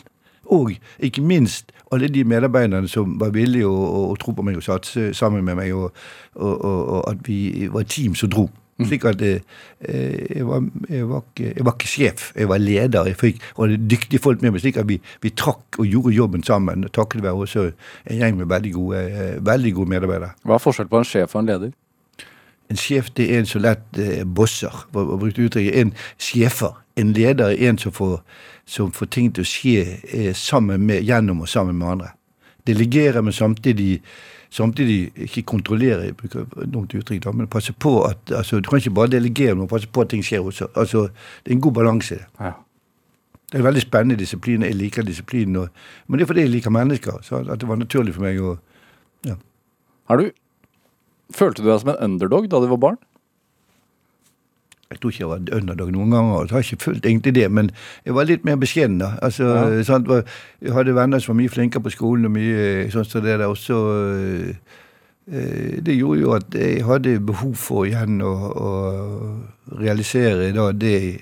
Og 0.45 0.71
ikke 0.99 1.21
minst 1.21 1.71
alle 1.91 2.07
de 2.07 2.23
medarbeiderne 2.23 2.87
som 2.87 3.19
var 3.19 3.33
villige 3.35 3.67
å, 3.67 3.73
å, 3.73 4.03
å 4.11 4.15
tro 4.19 4.33
på 4.35 4.43
meg 4.43 4.59
og 4.59 4.63
satse 4.63 5.13
sammen 5.13 5.43
med 5.43 5.55
meg, 5.59 5.73
og, 5.75 5.91
og, 6.35 6.53
og, 6.65 6.87
og 6.87 7.09
at 7.11 7.27
vi 7.27 7.67
var 7.71 7.81
et 7.81 7.91
team 7.91 8.15
som 8.15 8.29
dro. 8.29 8.47
Slik 8.85 9.05
at 9.09 9.21
jeg, 9.25 9.41
jeg, 9.81 10.43
var, 10.45 10.61
jeg, 10.89 11.07
var 11.09 11.23
ikke, 11.23 11.47
jeg 11.55 11.65
var 11.65 11.73
ikke 11.73 11.89
sjef, 11.89 12.27
jeg 12.37 12.49
var 12.49 12.61
leder. 12.61 13.07
Jeg 13.09 13.17
fikk 13.17 13.41
og 13.55 13.71
det 13.71 13.79
dyktige 13.89 14.21
folk 14.21 14.43
med 14.45 14.53
meg, 14.53 14.61
slik 14.61 14.77
at 14.77 14.85
vi, 14.89 14.99
vi 15.23 15.31
trakk 15.33 15.79
og 15.81 15.89
gjorde 15.89 16.13
jobben 16.13 16.45
sammen. 16.45 16.85
Takket 16.93 17.23
være 17.25 17.33
også 17.47 17.71
en 17.71 18.19
gjeng 18.19 18.37
med 18.37 18.51
veldig 18.51 18.73
gode, 18.75 19.01
eh, 19.01 19.45
veldig 19.45 19.73
gode 19.79 19.93
medarbeidere. 19.95 20.35
Hva 20.45 20.59
er 20.59 20.63
forskjell 20.63 20.91
på 20.91 21.01
en 21.01 21.09
sjef 21.09 21.33
og 21.33 21.41
en 21.41 21.49
leder? 21.49 21.73
En 22.69 22.77
sjef 22.77 23.09
det 23.15 23.29
er 23.31 23.41
en 23.41 23.49
som 23.49 23.63
lett 23.63 24.01
eh, 24.01 24.23
bosser, 24.25 24.83
for 24.93 25.15
å 25.15 25.19
bruke 25.21 25.47
uttrykket. 25.47 25.75
En 25.81 25.93
sjefer. 26.21 26.77
En 26.99 27.13
leder 27.15 27.53
er 27.53 27.69
en 27.69 27.81
som 27.81 27.93
får, 27.95 28.19
som 28.67 28.91
får 28.93 29.11
ting 29.13 29.33
til 29.33 29.45
å 29.45 29.47
skje 29.47 29.77
eh, 30.03 30.33
sammen 30.35 30.85
med, 30.85 31.05
gjennom 31.07 31.41
og 31.45 31.49
sammen 31.49 31.77
med 31.79 31.95
andre. 31.95 32.13
Delegerer, 32.67 33.23
men 33.23 33.33
samtidig, 33.33 34.01
samtidig 34.49 35.11
ikke 35.27 35.41
kontrollere, 35.41 36.05
jeg 36.05 36.15
bruker 36.17 36.45
dumt 36.73 36.93
uttrykk, 36.95 37.23
da, 37.23 37.31
men 37.31 37.49
passe 37.51 37.73
på 37.73 38.01
at 38.05 38.31
altså, 38.31 38.59
Du 38.59 38.69
kan 38.69 38.79
ikke 38.79 38.93
bare 38.95 39.07
delegere, 39.07 39.55
men 39.55 39.67
passe 39.67 39.87
på 39.87 40.01
at 40.01 40.09
ting 40.09 40.23
skjer 40.25 40.45
også. 40.45 40.67
Altså, 40.75 41.07
det 41.43 41.51
er 41.51 41.55
en 41.55 41.61
god 41.61 41.73
balanse. 41.73 42.19
Ja. 42.39 42.51
Det 43.47 43.55
er 43.55 43.59
en 43.59 43.65
veldig 43.65 43.81
spennende 43.81 44.19
disiplin. 44.19 44.63
Jeg 44.63 44.75
liker 44.75 45.03
disiplinen. 45.03 45.55
Og, 45.55 45.67
men 46.07 46.19
det 46.19 46.25
er 46.25 46.27
fordi 46.27 46.41
jeg 46.41 46.49
liker 46.49 46.69
mennesker. 46.69 47.21
Så 47.23 47.43
at 47.47 47.59
det 47.59 47.67
var 47.67 47.79
naturlig 47.79 48.15
for 48.15 48.27
meg 48.27 48.41
å 48.43 48.57
ja. 49.25 49.37
Har 50.11 50.19
du, 50.19 50.31
følte 51.35 51.63
du 51.63 51.69
deg 51.69 51.79
som 51.79 51.93
en 51.93 52.03
underdog 52.09 52.49
da 52.51 52.59
du 52.59 52.67
var 52.67 52.81
barn? 52.83 52.99
Jeg 54.89 54.99
tror 55.01 55.11
ikke 55.11 55.19
jeg 55.25 55.27
var 55.29 55.57
underdog 55.59 55.89
noen 55.91 56.11
ganger. 56.15 56.33
og 56.37 56.47
Jeg 56.47 56.55
har 56.55 56.63
ikke 56.63 56.83
følt 56.83 57.05
egentlig 57.05 57.33
det, 57.35 57.51
men 57.51 57.71
jeg 58.05 58.13
var 58.15 58.23
litt 58.25 58.45
mer 58.45 58.55
beskjeden. 58.55 58.97
da. 58.99 59.09
Altså, 59.21 59.83
sant, 59.83 60.07
var- 60.07 60.23
Jeg 60.61 60.73
hadde 60.73 60.95
venner 60.95 61.19
som 61.19 61.35
var 61.35 61.41
mye 61.43 61.49
flinkere 61.49 61.83
på 61.83 61.91
skolen 61.91 62.25
og 62.25 62.31
mye 62.31 62.89
sånn 62.91 63.05
som 63.05 63.21
det 63.21 63.37
der. 63.39 63.47
Og 63.49 63.57
så 63.57 63.77
eh, 64.15 64.53
eh, 65.33 65.81
Det 65.81 65.97
gjorde 65.97 66.21
jo 66.21 66.31
at 66.33 66.53
jeg 66.55 66.85
hadde 66.85 67.19
behov 67.19 67.55
for 67.55 67.83
igjen 67.85 68.21
å, 68.21 68.31
å 68.55 69.79
realisere 69.79 70.53
da 70.55 70.71
det 70.71 71.19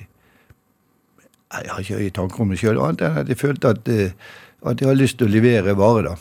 Jeg 1.56 1.70
har 1.72 1.80
ikke 1.82 2.00
høye 2.02 2.12
tanker 2.14 2.42
om 2.42 2.50
meg 2.52 2.60
sjøl, 2.60 2.80
annet 2.82 3.02
enn 3.06 3.18
at 3.22 3.28
jeg 3.32 3.38
følte 3.40 3.70
at, 3.70 3.88
eh, 3.88 4.12
at 4.66 4.82
jeg 4.82 4.88
har 4.90 4.96
lyst 4.98 5.18
til 5.18 5.28
å 5.28 5.32
levere 5.32 5.76
vare, 5.78 6.04
da. 6.10 6.16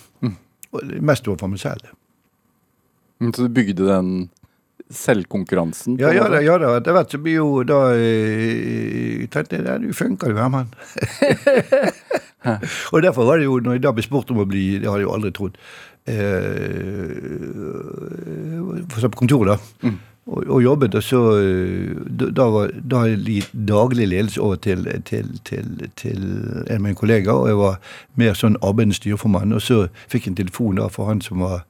Og 0.74 0.88
det 0.88 1.00
mest 1.02 1.26
overfor 1.28 1.48
meg 1.50 1.60
selv. 1.62 1.84
Mm, 3.20 3.32
Så 3.34 3.46
du 3.46 3.48
bygde 3.48 3.86
den 3.88 4.28
selvkonkurransen? 4.92 5.96
Ja, 6.00 6.12
ja 6.12 6.28
ja 6.40 6.58
da. 6.60 6.76
Etter 6.78 6.96
hvert 6.96 7.12
så 7.12 7.20
blir 7.22 7.38
jo 7.40 7.62
da 7.66 7.80
eh, 7.96 9.24
tenkte 9.32 9.62
ja, 9.62 9.78
Du 9.80 9.92
funker 9.96 10.32
jo, 10.34 10.38
Herman. 10.38 10.72
og 12.92 13.02
derfor 13.02 13.24
var 13.24 13.40
det 13.40 13.48
jo, 13.48 13.58
når 13.64 13.78
jeg 13.78 13.84
da 13.86 13.94
ble 13.96 14.04
spurt 14.04 14.30
om 14.34 14.42
å 14.44 14.48
bli 14.48 14.78
Det 14.82 14.90
hadde 14.90 15.04
jeg 15.04 15.08
jo 15.08 15.14
aldri 15.16 15.32
trodd. 15.36 15.60
Eh, 16.04 17.14
for 18.92 19.08
på 19.08 19.22
kontoret, 19.22 19.56
da. 19.56 19.92
Og, 20.24 20.44
og 20.48 20.62
jobbet, 20.64 20.94
og 20.96 21.02
så 21.04 21.20
eh, 21.36 21.96
Da, 22.08 22.46
var 22.52 22.70
da 22.80 23.04
jeg 23.08 23.44
daglig 23.52 24.08
ledelse 24.08 24.40
over 24.40 24.56
til, 24.56 24.86
til, 25.04 25.34
til, 25.44 25.90
til 25.96 26.22
en 26.68 26.76
av 26.76 26.80
mine 26.84 26.96
kollegaer, 26.96 27.34
og 27.34 27.48
jeg 27.48 27.60
var 27.60 27.76
mer 28.20 28.38
sånn 28.38 28.60
arbeidende 28.60 28.96
styreformann. 29.00 29.52
Og 29.52 29.64
så 29.64 29.86
fikk 30.08 30.28
jeg 30.28 30.34
en 30.34 30.40
telefon 30.44 30.80
da 30.80 30.88
for 30.92 31.08
han 31.08 31.20
som 31.24 31.44
var 31.44 31.64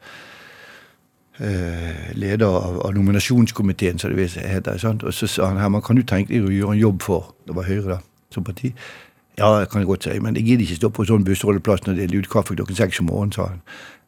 leder 1.39 2.47
av, 2.47 2.77
av 2.87 2.93
nominasjonskomiteen, 2.95 3.99
som 3.99 4.13
det 4.15 4.29
heter. 4.39 4.79
Sant? 4.79 5.03
Og 5.03 5.15
så 5.15 5.27
sa 5.27 5.49
han 5.51 5.59
Herman, 5.59 5.83
kan 5.83 5.99
du 5.99 6.05
tenke 6.07 6.31
deg 6.31 6.47
å 6.47 6.53
gjøre 6.53 6.77
en 6.77 6.83
jobb 6.83 7.03
for 7.03 7.35
Det 7.47 7.57
var 7.57 7.67
Høyre, 7.67 7.97
da, 7.97 7.99
som 8.31 8.45
parti. 8.47 8.71
Ja, 9.39 9.49
det 9.59 9.69
kan 9.71 9.83
jeg 9.83 9.87
godt 9.87 10.07
si, 10.07 10.15
men 10.23 10.37
jeg 10.39 10.47
gidder 10.47 10.63
ikke 10.63 10.79
stå 10.79 10.89
på 10.95 11.05
sånn 11.09 11.25
bussholdeplass 11.27 11.83
når 11.89 11.97
det 11.99 12.07
er 12.07 12.29
kaffe 12.31 12.55
klokken 12.55 12.79
seks 12.79 13.01
om 13.03 13.09
morgenen, 13.11 13.35
sa 13.35 13.49
han. 13.51 13.63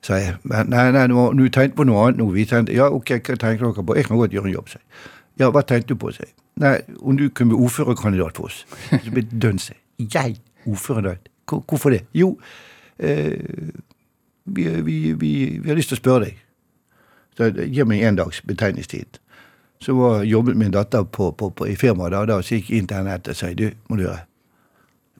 Sa 0.06 0.20
jeg. 0.22 0.36
Men 0.46 0.70
nei, 0.70 0.84
nei, 0.94 1.06
nå, 1.10 1.32
du 1.34 1.48
tenkte 1.50 1.80
på 1.80 1.86
noe 1.88 2.04
annet 2.04 2.20
nå. 2.20 2.28
Vi 2.30 2.44
tenkte, 2.46 2.74
ja, 2.76 2.86
ok, 2.94 3.16
hva 3.26 3.34
tenker 3.34 3.66
dere 3.66 3.82
på? 3.82 3.96
Jeg 3.98 4.06
kan 4.06 4.20
godt 4.20 4.36
gjøre 4.36 4.46
en 4.52 4.54
jobb, 4.54 4.70
sa 4.70 4.78
jeg. 4.78 4.86
Ja, 5.42 5.50
hva 5.50 5.64
tenkte 5.66 5.96
du 5.96 6.00
på, 6.00 6.12
sa 6.14 6.22
jeg. 6.22 6.36
Nei, 6.62 6.76
om 7.02 7.18
du 7.18 7.26
kunne 7.28 7.52
bli 7.52 7.58
ordførerkandidat 7.66 8.38
for 8.38 8.52
oss. 8.52 8.62
Så 8.92 9.10
ble 9.10 9.26
det 9.26 9.42
dønn 9.42 9.58
sa 9.58 9.74
Jeg? 9.98 10.38
Ordførerkandidat? 10.62 11.26
Hvorfor 11.50 11.90
det? 11.94 12.04
Jo, 12.14 12.36
eh, 12.98 13.34
vi, 14.46 14.68
vi, 14.86 14.96
vi, 15.18 15.32
vi 15.58 15.68
har 15.68 15.78
lyst 15.78 15.90
til 15.90 15.98
å 15.98 16.04
spørre 16.04 16.28
deg. 16.28 16.38
Så 17.36 17.50
Gi 17.52 17.84
meg 17.84 18.04
en 18.06 18.18
dags 18.18 18.42
betegningstid. 18.46 19.20
Så 19.82 19.94
var, 19.94 20.22
jobbet 20.24 20.56
min 20.56 20.72
datter 20.72 21.04
på, 21.04 21.30
på, 21.36 21.50
på, 21.50 21.66
i 21.68 21.76
firmaet, 21.76 22.14
da, 22.14 22.24
da, 22.24 22.38
så 22.42 22.56
gikk 22.56 22.70
jeg 22.70 22.80
inn 22.80 22.86
til 22.88 23.02
henne 23.02 23.18
og 23.20 23.36
sa 23.36 23.50
du, 23.52 23.66
må 23.90 23.98
du 24.00 24.06
høre, 24.06 24.22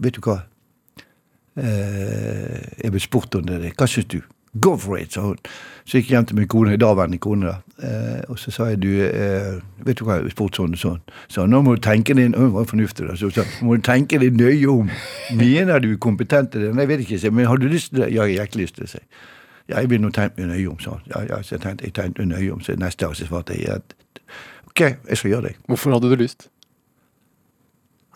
vet 0.00 0.16
du 0.16 0.22
hva? 0.24 0.38
Eh, 1.60 2.64
jeg 2.80 2.92
ble 2.92 3.02
spurt 3.04 3.36
om 3.36 3.44
det, 3.48 3.60
hva 3.76 3.88
syns 3.88 4.08
du? 4.12 4.22
Go 4.56 4.72
for 4.80 4.96
it, 4.96 5.12
sa 5.12 5.26
hun. 5.26 5.36
Så 5.84 5.98
gikk 5.98 6.08
jeg 6.08 6.16
hjem 6.16 6.26
til 6.30 6.38
min 6.38 6.48
kone, 6.48 6.78
daværende 6.80 7.18
kone, 7.20 7.50
da. 7.50 7.84
Eh, 7.84 8.22
og 8.32 8.40
så 8.40 8.52
sa 8.54 8.70
jeg, 8.70 8.80
du, 8.80 8.88
eh, 9.04 9.58
vet 9.84 10.00
du 10.00 10.06
hva, 10.06 10.16
jeg 10.16 10.30
ble 10.30 10.32
spurt 10.32 10.56
sånn 10.56 10.72
og 10.72 10.80
sånn. 10.80 11.02
Så 11.32 11.44
nå 11.44 11.60
må 11.66 11.76
du 11.76 11.82
tenke 11.84 12.16
deg, 12.16 12.32
hun 12.32 12.54
var 12.56 12.68
fornuftig, 12.70 13.10
da, 13.10 13.16
så 13.20 13.28
sa, 13.36 13.44
nå 13.60 13.68
må 13.68 13.76
du 13.76 13.84
tenke 13.84 14.20
deg 14.22 14.40
nøye 14.40 14.72
om. 14.72 14.92
Mener 15.36 15.84
du 15.84 15.90
kompetent 16.00 16.54
til 16.54 16.64
det? 16.64 16.72
Nei, 16.72 16.86
jeg 16.86 16.94
vet 16.94 17.04
ikke, 17.04 17.34
men 17.36 17.50
har 17.50 17.60
du 17.60 17.68
lyst 17.68 17.92
til 17.92 18.06
det? 18.06 18.14
Ja, 18.16 18.24
jeg 18.24 18.40
har 18.40 18.48
ikke 18.48 18.62
lyst 18.64 18.80
til 18.80 18.88
det, 18.88 18.94
sa. 18.96 19.04
Ja, 19.68 19.80
jeg 19.80 19.90
vil 19.90 20.00
nå 20.00 20.12
tenke 20.14 20.46
nøye 20.46 20.68
om, 20.70 20.78
sånn. 20.78 21.02
Ja, 21.10 21.24
ja, 21.26 21.42
så 21.42 21.56
jeg 21.56 21.64
tenkte, 21.64 21.88
jeg 21.88 21.94
tenkte 21.96 22.26
nøye 22.26 22.52
om, 22.54 22.60
så 22.62 22.76
neste 22.78 23.04
dag 23.04 23.16
så 23.18 23.26
svarte 23.26 23.56
jeg 23.58 23.80
at 23.80 23.96
ok, 24.70 24.80
jeg 25.08 25.18
skal 25.18 25.30
gjøre 25.30 25.48
det. 25.48 25.54
Hvorfor 25.66 25.96
hadde 25.96 26.10
du 26.10 26.16
lyst? 26.20 26.48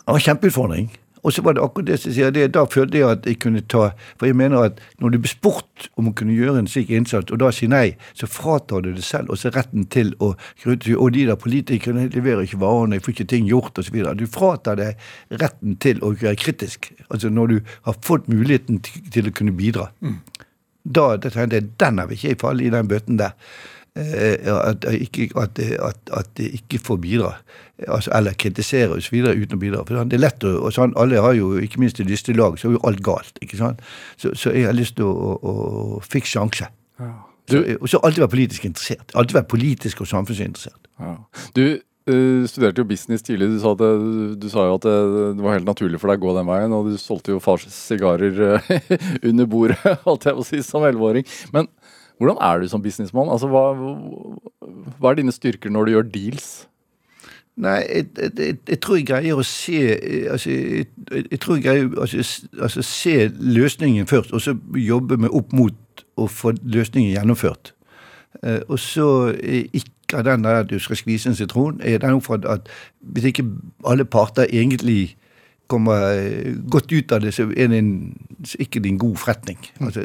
Det 0.00 0.06
var 0.06 0.20
en 0.20 0.26
kjempeutfordring. 0.28 0.90
Og 1.22 1.32
så 1.32 1.42
var 1.42 1.52
det 1.52 1.62
akkurat 1.62 1.86
det 1.86 1.98
som 2.00 2.12
sier 2.12 2.30
det, 2.32 2.54
Da 2.54 2.64
følte 2.64 2.98
jeg 2.98 3.08
at 3.10 3.26
jeg 3.26 3.38
kunne 3.42 3.60
ta 3.60 3.90
For 4.18 4.26
jeg 4.26 4.36
mener 4.36 4.70
at 4.70 4.80
når 5.00 5.08
du 5.08 5.18
blir 5.18 5.32
spurt 5.32 5.88
om 6.00 6.08
å 6.08 6.14
kunne 6.16 6.32
gjøre 6.36 6.62
en 6.62 6.68
slik 6.68 6.90
innsats, 6.90 7.32
og 7.32 7.40
da 7.40 7.50
sier 7.54 7.70
nei, 7.72 7.96
så 8.16 8.28
fratar 8.28 8.84
du 8.84 8.92
deg 8.92 9.04
selv 9.04 9.32
også 9.34 9.52
retten 9.54 9.86
til 9.92 10.14
å 10.20 10.34
Og 10.96 11.12
de 11.12 11.26
der 11.26 11.36
politikerne 11.40 12.08
leverer 12.08 12.44
ikke 12.44 12.60
varene, 12.60 12.96
jeg 12.96 13.04
får 13.04 13.14
ikke 13.14 13.28
ting 13.32 13.48
gjort, 13.48 13.78
osv. 13.78 13.96
Du 14.16 14.26
fratar 14.26 14.76
deg 14.76 14.96
retten 15.40 15.76
til 15.76 16.02
å 16.04 16.12
være 16.12 16.36
kritisk. 16.36 16.92
Altså 17.10 17.28
når 17.28 17.46
du 17.46 17.60
har 17.84 17.96
fått 18.04 18.28
muligheten 18.28 18.80
til, 18.80 19.28
å 19.28 19.32
kunne 19.32 19.52
bidra. 19.56 19.90
Da, 20.90 21.16
da 21.16 21.30
tenkte 21.30 21.60
jeg 21.60 21.68
den 21.80 22.00
har 22.02 22.08
vi 22.10 22.18
ikke 22.18 22.40
falle 22.40 22.66
i 22.66 22.72
den 22.72 22.88
bøtten 22.90 23.20
der. 23.20 23.36
Eh, 23.98 24.38
at, 24.46 24.84
at, 24.84 25.58
at, 25.58 26.10
at 26.12 26.42
ikke 26.44 26.78
får 26.78 26.96
bidra. 27.02 27.32
Altså, 27.88 28.10
eller 28.14 28.32
kritisere 28.38 28.90
osv. 28.98 29.14
uten 29.14 29.56
å 29.56 29.60
bidra. 29.60 29.82
For 29.88 30.04
det 30.04 30.18
er 30.18 30.24
lett 30.24 30.44
å, 30.46 30.52
og 30.66 30.74
sånn, 30.76 30.94
Alle 31.00 31.22
har 31.22 31.34
jo, 31.38 31.56
ikke 31.58 31.80
minst 31.82 32.00
i 32.00 32.06
disse 32.06 32.34
lag, 32.36 32.58
så 32.58 32.68
er 32.68 32.76
jo 32.76 32.84
alt 32.86 33.02
galt. 33.02 33.40
ikke 33.42 33.58
sant? 33.58 33.82
Så, 34.20 34.34
så 34.38 34.54
jeg 34.54 34.68
har 34.68 34.76
lyst 34.76 34.98
til 35.00 35.08
å, 35.08 35.36
å, 35.36 35.54
å 35.96 36.00
fikk 36.06 36.28
sjanse. 36.30 36.68
Du, 37.50 37.56
Så, 37.56 37.62
og 37.80 37.88
så 37.90 38.00
alltid 38.04 38.22
være 38.22 38.34
politisk 38.36 38.66
interessert. 38.68 39.14
Alltid 39.14 39.40
være 39.40 39.50
politisk 39.50 40.04
og 40.04 40.10
samfunnsinteressert. 40.10 40.90
ja. 41.00 41.14
du 41.56 41.80
eh, 42.08 42.46
studerte 42.48 42.82
jo 42.82 42.88
business 42.88 43.24
tidlig. 43.26 43.50
Du 43.52 43.58
sa, 43.62 43.74
det, 43.78 43.90
du 44.40 44.48
sa 44.52 44.66
jo 44.68 44.78
at 44.78 44.86
det, 44.86 44.96
det 45.38 45.44
var 45.44 45.58
helt 45.58 45.68
naturlig 45.68 46.00
for 46.00 46.12
deg 46.12 46.22
å 46.22 46.28
gå 46.28 46.36
den 46.38 46.48
veien, 46.48 46.74
og 46.76 46.88
du 46.90 46.96
solgte 47.00 47.34
jo 47.34 47.42
fars 47.42 47.66
sigarer 47.74 48.40
eh, 48.54 48.72
under 49.28 49.50
bordet, 49.50 49.80
holdt 50.06 50.28
jeg 50.28 50.38
på 50.38 50.46
å 50.46 50.48
si, 50.48 50.62
som 50.66 50.86
elleveåring. 50.86 51.28
Men 51.54 51.68
hvordan 52.20 52.40
er 52.44 52.60
du 52.60 52.72
som 52.72 52.82
businessmann? 52.84 53.30
Altså, 53.32 53.48
hva, 53.48 53.70
hva 55.00 55.12
er 55.12 55.22
dine 55.22 55.34
styrker 55.34 55.72
når 55.72 55.88
du 55.88 55.96
gjør 55.96 56.10
deals? 56.16 56.50
Nei, 57.60 57.80
jeg, 57.88 58.06
jeg, 58.16 58.56
jeg, 58.68 58.78
tror 58.80 58.96
jeg 58.96 59.06
greier 59.10 59.40
å 59.40 59.44
se 59.44 59.80
altså, 60.32 60.52
jeg, 60.52 60.86
jeg 61.18 61.40
tror 61.42 61.58
jeg 61.58 61.64
greier 61.66 61.90
altså, 62.00 62.24
altså, 62.56 62.84
se 62.86 63.14
løsningen 63.36 64.08
først, 64.08 64.32
og 64.32 64.40
så 64.44 64.54
jobbe 64.80 65.18
meg 65.20 65.34
opp 65.36 65.52
mot 65.56 66.04
å 66.16 66.28
få 66.30 66.54
løsningen 66.62 67.12
gjennomført. 67.12 67.74
Uh, 68.40 68.62
og 68.70 68.78
så 68.80 69.08
ikke 69.36 69.99
av 70.14 70.24
den 70.24 70.44
der 70.44 70.62
du 70.62 70.78
skal 70.78 70.96
skvise 70.96 71.28
en 71.28 71.38
sitron, 71.38 71.80
er 71.84 71.98
den 71.98 72.18
oppfattet 72.18 72.50
at 72.50 72.68
hvis 73.00 73.30
ikke 73.30 73.46
alle 73.84 74.04
parter 74.04 74.46
egentlig 74.50 75.16
kommer 75.70 76.18
eh, 76.18 76.52
godt 76.70 76.92
ut 76.92 77.12
av 77.12 77.22
det, 77.22 77.32
så 77.34 77.46
er 77.54 77.70
det 77.70 77.78
en, 77.78 77.94
så 78.44 78.58
ikke 78.58 78.82
en 78.84 78.98
god 78.98 79.16
forretning. 79.22 79.58
Altså, 79.80 80.04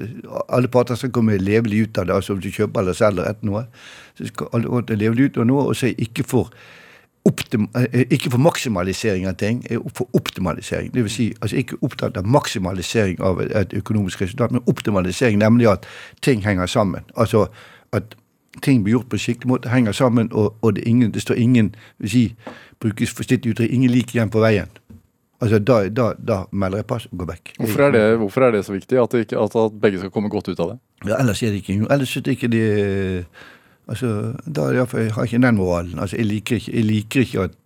alle 0.53 0.69
parter 0.71 0.99
skal 0.99 1.13
komme 1.15 1.37
levelig 1.41 1.87
ut 1.87 1.97
av 1.97 2.07
det. 2.07 2.15
altså 2.15 2.33
Om 2.33 2.41
du 2.43 2.51
kjøper 2.51 2.83
eller 2.83 2.97
selger 2.97 3.29
etter 3.29 3.49
noe, 3.49 3.65
så 4.17 4.29
skal 4.29 4.51
alle 4.53 4.71
gå 4.71 4.97
levelig 4.97 5.29
ut 5.29 5.39
av 5.41 5.47
noe, 5.49 5.69
og 5.71 5.77
så 5.79 5.91
ikke 5.91 6.25
for 6.27 6.51
optim, 7.25 7.69
eh, 7.75 8.05
ikke 8.13 8.31
for 8.35 8.41
maksimalisering 8.45 9.25
av 9.27 9.39
ting, 9.41 9.63
er 9.69 9.81
for 9.97 10.09
optimalisering. 10.13 10.93
Det 10.93 11.05
vil 11.07 11.11
si, 11.11 11.31
altså 11.41 11.57
ikke 11.61 11.81
opptatt 11.81 12.17
av 12.17 12.27
maksimalisering 12.29 13.17
av 13.21 13.41
et 13.41 13.73
økonomisk 13.73 14.21
resultat, 14.21 14.53
men 14.53 14.65
optimalisering, 14.69 15.41
nemlig 15.41 15.71
at 15.71 15.89
ting 16.21 16.45
henger 16.45 16.69
sammen. 16.69 17.09
Altså 17.17 17.47
at 17.93 18.15
ting 18.61 18.83
blir 18.83 18.97
gjort 18.97 19.09
på 19.09 19.19
en 19.19 19.23
skikkelig 19.25 19.51
måte, 19.51 19.69
henger 19.69 19.91
sammen, 19.91 20.29
og, 20.33 20.55
og 20.61 20.75
det, 20.75 20.83
er 20.83 20.89
ingen, 20.93 21.11
det 21.11 21.21
står 21.21 21.39
ingen 21.41 21.73
si, 22.05 22.27
brukes 22.79 23.13
forstittig 23.15 23.53
uttrykk, 23.53 23.71
ingen 23.71 23.91
lik 23.91 24.15
igjen 24.15 24.31
på 24.33 24.43
veien. 24.43 24.71
Altså, 25.43 25.59
da, 25.59 25.81
da, 25.91 26.13
da 26.15 26.37
melder 26.55 26.81
jeg 26.81 26.87
pass 26.89 27.09
og 27.11 27.19
går 27.19 27.27
vekk. 27.33 27.51
Hvorfor 27.59 27.83
er 27.87 27.91
det, 27.91 28.03
hvorfor 28.21 28.45
er 28.47 28.55
det 28.55 28.63
så 28.65 28.73
viktig? 28.73 28.97
At, 29.01 29.11
det 29.11 29.25
ikke, 29.25 29.41
at, 29.43 29.57
at 29.59 29.75
begge 29.81 29.99
skal 29.99 30.13
komme 30.13 30.31
godt 30.31 30.47
ut 30.47 30.61
av 30.63 30.71
det? 30.71 30.79
Ja, 31.05 31.19
ellers 31.19 31.43
er 31.43 31.51
det 31.51 31.61
ikke 31.61 31.75
Ellers 31.91 32.09
synes 32.09 32.25
det 32.25 32.37
ikke 32.37 32.51
det 32.53 32.69
Altså, 33.85 34.33
da 34.49 34.69
er 34.71 34.79
hvert 34.79 34.95
jeg 34.97 35.13
har 35.13 35.27
ikke 35.27 35.41
den 35.43 35.59
moralen. 35.59 35.99
Altså, 35.99 36.17
jeg 36.17 36.25
liker 36.25 36.55
ikke, 36.57 36.71
jeg 36.73 36.85
liker 36.85 37.21
ikke 37.21 37.43
at 37.43 37.57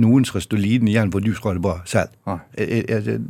noen 0.00 0.24
skal 0.26 0.42
stå 0.42 0.58
lidende 0.58 0.90
igjen 0.90 1.12
for 1.12 1.22
du 1.22 1.30
skal 1.36 1.52
ha 1.52 1.58
det 1.58 1.62
bra 1.62 1.76
selv. 1.86 2.16
Jeg, 2.58 2.84
jeg, 2.88 3.04
jeg, 3.06 3.20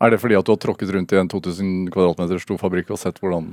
Er 0.00 0.10
det 0.10 0.20
fordi 0.22 0.38
at 0.38 0.46
du 0.46 0.54
har 0.54 0.62
tråkket 0.62 0.94
rundt 0.94 1.12
i 1.12 1.18
en 1.20 1.28
2000 1.28 1.90
kvadratmeter 1.92 2.40
stor 2.42 2.58
fabrikk 2.58 2.94
og 2.94 2.98
sett 2.98 3.20
hvordan, 3.22 3.52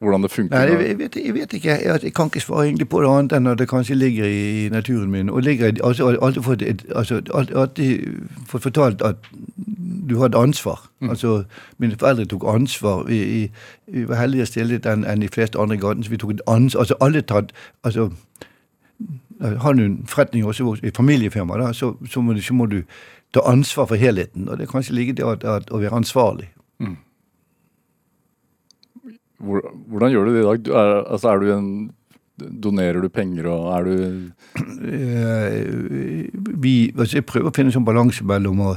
hvordan 0.00 0.22
det 0.22 0.30
funker? 0.32 0.56
Nei, 0.56 0.86
jeg, 0.88 0.98
vet, 0.98 1.16
jeg 1.16 1.34
vet 1.34 1.52
ikke. 1.52 1.68
Jeg, 1.68 2.02
jeg 2.02 2.12
kan 2.16 2.26
ikke 2.30 2.40
svare 2.40 2.64
egentlig 2.66 2.88
på 2.88 3.00
det 3.02 3.08
annet 3.10 3.32
enn 3.36 3.46
at 3.50 3.58
det 3.60 3.66
kanskje 3.68 3.94
ligger 3.98 4.24
i 4.24 4.68
naturen 4.72 5.10
min. 5.12 5.28
Og 5.30 5.42
ligger, 5.44 5.72
altså, 5.84 6.08
alltid 6.22 6.42
fått, 6.42 6.62
altså, 6.96 7.18
alltid, 7.34 8.06
fått 8.48 8.62
fortalt 8.62 9.02
at 9.04 9.16
du 10.08 10.16
har 10.18 10.26
et 10.32 10.34
ansvar. 10.34 10.80
Altså, 11.02 11.42
Mine 11.78 11.96
foreldre 12.00 12.24
tok 12.24 12.46
ansvar. 12.48 13.02
Vi, 13.08 13.18
vi, 13.24 13.50
vi 13.92 14.06
var 14.08 14.22
heldigere 14.22 14.46
stilt 14.48 14.86
enn 14.88 15.04
en 15.04 15.20
de 15.20 15.28
fleste 15.28 15.60
andre 15.60 15.76
i 15.76 15.82
gaten, 15.84 16.02
så 16.04 16.10
vi 16.10 16.16
tok 16.24 16.30
et 16.38 16.42
ansvar. 16.48 16.80
Altså, 16.86 16.96
alle 17.00 17.20
tatt, 17.22 17.52
altså, 17.84 18.08
Har 19.60 19.72
du 19.72 19.84
en 19.84 20.06
forretning 20.06 20.44
også 20.44 20.76
i 20.84 20.90
familiefirma, 20.96 21.56
da, 21.60 21.72
så, 21.72 21.94
så, 22.10 22.20
må 22.20 22.32
du, 22.32 22.40
så 22.42 22.54
må 22.54 22.66
du 22.66 22.82
ta 23.34 23.40
ansvar 23.46 23.86
for 23.86 23.96
helheten. 23.96 24.48
Og 24.48 24.58
det 24.58 24.66
er 24.66 24.72
kanskje 24.72 24.94
ligger 24.94 25.14
det 25.14 25.24
at, 25.24 25.44
at, 25.44 25.70
å 25.70 25.78
være 25.80 25.92
ansvarlig. 25.96 26.48
Hvor- 26.80 26.96
Hvordan 29.40 30.12
gjør 30.12 30.28
du 30.28 30.34
det 30.34 30.42
i 30.42 30.48
dag? 30.48 30.70
Er, 30.82 30.92
altså, 31.06 31.32
er 31.32 31.42
du 31.42 31.54
en 31.54 31.72
Donerer 32.40 33.02
du 33.04 33.10
penger 33.12 33.50
og 33.52 33.66
er 33.76 33.84
du 33.84 33.96
Eh, 34.80 36.24
vi, 36.62 36.92
altså 36.98 37.16
jeg 37.18 37.26
prøver 37.28 37.50
å 37.50 37.54
finne 37.54 37.68
en 37.68 37.74
sånn 37.74 37.84
balanse 37.86 38.24
mellom 38.24 38.62
å 38.64 38.70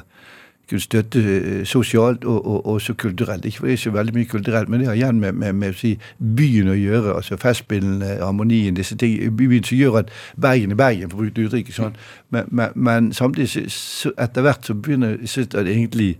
kunne 0.69 0.83
støtte 0.83 1.21
eh, 1.21 1.61
sosialt 1.67 2.25
og, 2.25 2.45
og 2.45 2.55
og 2.65 2.67
også 2.75 2.93
kulturelt. 2.93 3.45
Ikke 3.45 3.57
for 3.57 3.67
det 3.67 3.73
er 3.73 3.81
så 3.81 3.91
veldig 3.91 4.13
mye 4.15 4.29
kulturelt, 4.31 4.69
men 4.69 4.79
det 4.79 4.87
har 4.87 4.95
igjen 4.95 5.19
med, 5.19 5.33
med, 5.33 5.53
med 5.53 5.73
å 5.73 5.79
si, 5.79 5.93
byen 6.19 6.71
å 6.71 6.77
gjøre. 6.77 7.15
altså 7.15 7.37
Festspillene, 7.37 8.17
harmonien, 8.21 8.75
disse 8.75 8.97
ting. 8.97 9.35
Byen 9.37 9.63
som 9.63 9.77
gjør 9.77 9.99
at 10.03 10.13
Bergen 10.41 10.71
er 10.71 10.79
Bergen, 10.79 11.09
for 11.09 11.17
å 11.17 11.25
bruke 11.25 11.47
uttrykket. 11.47 11.75
Sånn. 11.75 11.97
Men, 12.29 12.47
men, 12.51 12.71
men 12.75 13.11
samtidig, 13.13 13.67
så, 13.71 14.13
etter 14.17 14.45
hvert 14.45 14.65
så 14.67 14.75
begynner 14.75 15.17
jeg 15.19 15.29
synes 15.29 15.55
at 15.55 15.67
egentlig 15.67 16.17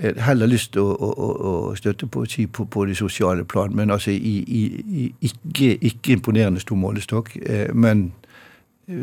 heller 0.00 0.46
lyst 0.46 0.72
til 0.74 0.82
å, 0.84 0.92
å, 0.92 1.30
å, 1.50 1.52
støtte 1.76 2.06
på, 2.06 2.24
si, 2.28 2.46
på, 2.46 2.66
på 2.68 2.84
det 2.88 2.96
sosiale 2.98 3.44
plan, 3.44 3.72
men 3.76 3.90
altså 3.90 4.10
i, 4.10 4.36
i, 4.44 5.06
ikke, 5.24 5.76
ikke 5.80 6.16
imponerende 6.18 6.60
stor 6.60 6.76
målestokk. 6.80 7.36
Eh, 7.42 7.72
men 7.74 8.10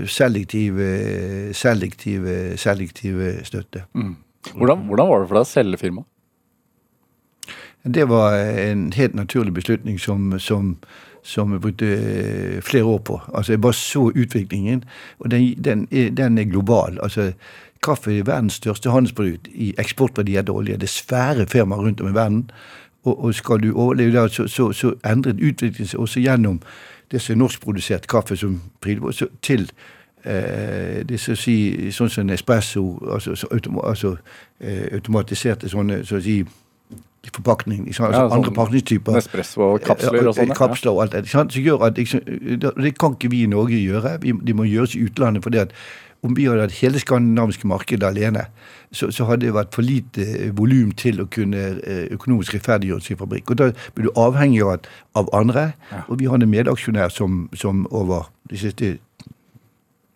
selektive, 0.07 1.53
selektive, 1.53 2.57
selektive 2.57 3.45
støtte. 3.45 3.83
hvordan, 4.53 4.85
hvordan 4.87 5.07
var 5.07 5.19
det 5.19 5.27
for 5.27 5.39
deg 5.39 5.47
å 5.47 5.49
selge 5.49 5.77
firmaet? 5.81 6.07
Det 7.83 8.05
var 8.07 8.37
en 8.39 8.91
helt 8.95 9.13
naturlig 9.13 9.53
beslutning 9.53 9.99
som, 9.99 10.39
som, 10.39 10.77
som 11.23 11.51
jeg 11.51 11.61
brukte 11.61 11.87
eh, 11.87 12.61
flere 12.63 12.83
år 12.83 12.99
på. 12.99 13.19
Altså 13.33 13.51
Jeg 13.51 13.61
bare 13.61 13.73
så 13.73 14.11
utviklingen, 14.15 14.83
og 15.19 15.31
den, 15.31 15.63
den, 15.63 15.87
er, 15.91 16.09
den 16.09 16.37
er 16.37 16.43
global. 16.43 16.99
Altså 17.03 17.33
Kaffe 17.83 18.13
er 18.17 18.27
verdens 18.27 18.59
største 18.61 18.91
handelsprodukt 18.93 19.49
i 19.53 19.73
eksportverdi 19.79 20.37
av 20.39 20.49
olje. 20.53 20.79
Det 20.79 20.89
er 20.89 20.93
svære 20.93 21.47
firmaer 21.51 21.83
rundt 21.85 22.01
om 22.01 22.09
i 22.09 22.15
verden. 22.15 22.45
Og, 23.03 23.23
og 23.23 23.35
skal 23.35 23.59
du 23.63 23.73
overleve 23.75 24.15
der, 24.15 24.27
så, 24.27 24.47
så, 24.47 24.71
så 24.71 24.93
endret 25.05 25.41
utviklingen 25.43 25.91
seg 25.91 25.99
også 25.99 26.23
gjennom 26.23 26.61
det 27.11 27.21
som 27.21 27.35
er 27.35 27.41
norskprodusert 27.43 28.07
kaffe 28.07 28.37
som 28.39 28.61
så 29.11 29.27
til 29.41 29.67
eh, 30.23 31.03
det 31.09 31.19
som 31.19 31.35
si, 31.35 31.91
sånn 31.91 32.09
som 32.09 32.29
espresso, 32.33 32.83
altså, 33.11 33.35
så 33.35 33.47
automa, 33.51 33.83
altså 33.89 34.15
eh, 34.59 34.87
automatiserte 34.95 35.69
sånne 35.69 35.99
så 36.07 36.17
å 36.17 36.23
si, 36.23 36.39
forpakning, 37.33 37.85
ikke 37.87 37.97
sant? 37.97 38.07
altså 38.07 38.21
Ja, 38.21 38.29
sånn 38.29 38.37
andre 38.39 38.53
pakningstyper. 38.55 39.17
Nespresso 39.17 39.67
og 39.67 39.83
kapsler 39.83 40.27
og 40.27 40.35
sånn? 40.37 40.55
Kapsler 40.57 40.91
og 40.91 41.03
alt 41.03 41.13
det. 41.13 41.23
ikke 41.23 41.35
sant? 41.37 41.53
Så 41.55 41.61
gjør 41.63 41.85
at, 41.87 41.97
ikke 41.97 42.19
Det 42.83 42.95
kan 42.99 43.15
ikke 43.15 43.31
vi 43.31 43.43
i 43.43 43.51
Norge 43.51 43.79
gjøre. 43.79 44.17
Vi, 44.21 44.33
de 44.47 44.55
må 44.57 44.67
gjøres 44.67 44.95
i 44.95 45.05
utlandet. 45.05 45.43
fordi 45.43 45.61
at 45.63 45.71
om 46.23 46.35
vi 46.37 46.47
hadde 46.47 46.65
hatt 46.65 46.79
hele 46.79 47.01
skandinaviske 47.01 47.67
markedet 47.67 48.07
alene, 48.07 48.47
så, 48.93 49.09
så 49.11 49.27
hadde 49.27 49.47
det 49.47 49.55
vært 49.55 49.73
for 49.75 49.85
lite 49.85 50.23
eh, 50.23 50.51
volum 50.55 50.93
til 50.97 51.21
å 51.23 51.27
kunne 51.31 51.63
eh, 51.83 52.05
økonomisk 52.15 52.55
rettferdiggjøre 52.55 53.03
sin 53.03 53.19
fabrikk. 53.19 53.51
Og 53.51 53.59
Da 53.59 53.71
blir 53.95 54.07
du 54.07 54.19
avhengig 54.19 54.63
av, 54.63 54.87
av 55.19 55.31
andre. 55.35 55.71
Og 56.07 56.19
vi 56.21 56.29
har 56.31 56.39
en 56.39 56.49
medaksjonær 56.49 57.13
som, 57.13 57.47
som 57.57 57.87
over 57.91 58.29
de 58.51 58.61
siste 58.61 58.95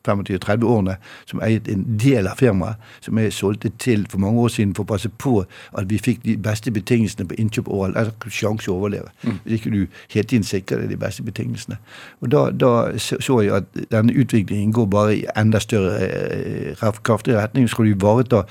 25-30 0.07 0.63
årene, 0.63 0.97
som 1.29 1.41
eiet 1.43 1.67
en 1.71 1.83
del 1.99 2.27
av 2.27 2.39
firmaet, 2.39 2.81
som 3.03 3.17
jeg 3.19 3.33
solgte 3.35 3.71
til 3.79 4.05
for 4.09 4.21
mange 4.23 4.41
år 4.41 4.53
siden 4.53 4.75
for 4.75 4.87
å 4.87 4.91
passe 4.93 5.09
på 5.09 5.35
at 5.77 5.89
vi 5.89 5.99
fikk 6.01 6.23
de 6.25 6.37
beste 6.37 6.71
betingelsene 6.71 7.27
på 7.27 7.37
innkjøp 7.41 7.67
overalt. 7.67 7.97
Altså 7.97 8.33
sjanse 8.33 8.71
å 8.71 8.77
overleve. 8.79 9.11
Hvis 9.43 9.59
ikke 9.59 9.73
du 9.73 9.79
hele 10.13 10.27
tiden 10.27 10.47
sikrer 10.47 10.83
deg 10.83 10.95
de 10.95 10.99
beste 11.01 11.23
betingelsene. 11.23 11.79
Og 12.21 12.31
da, 12.31 12.47
da 12.51 12.73
så 12.97 13.41
jeg 13.41 13.53
at 13.53 13.79
denne 13.91 14.15
utviklingen 14.15 14.73
går 14.75 14.89
bare 14.91 15.15
i 15.17 15.25
enda 15.37 15.59
større 15.63 15.99
eh, 16.07 16.87
kraftig 17.03 17.35
retning. 17.35 17.69
Skal 17.69 17.85
du 17.85 17.95
ivareta 17.95 18.43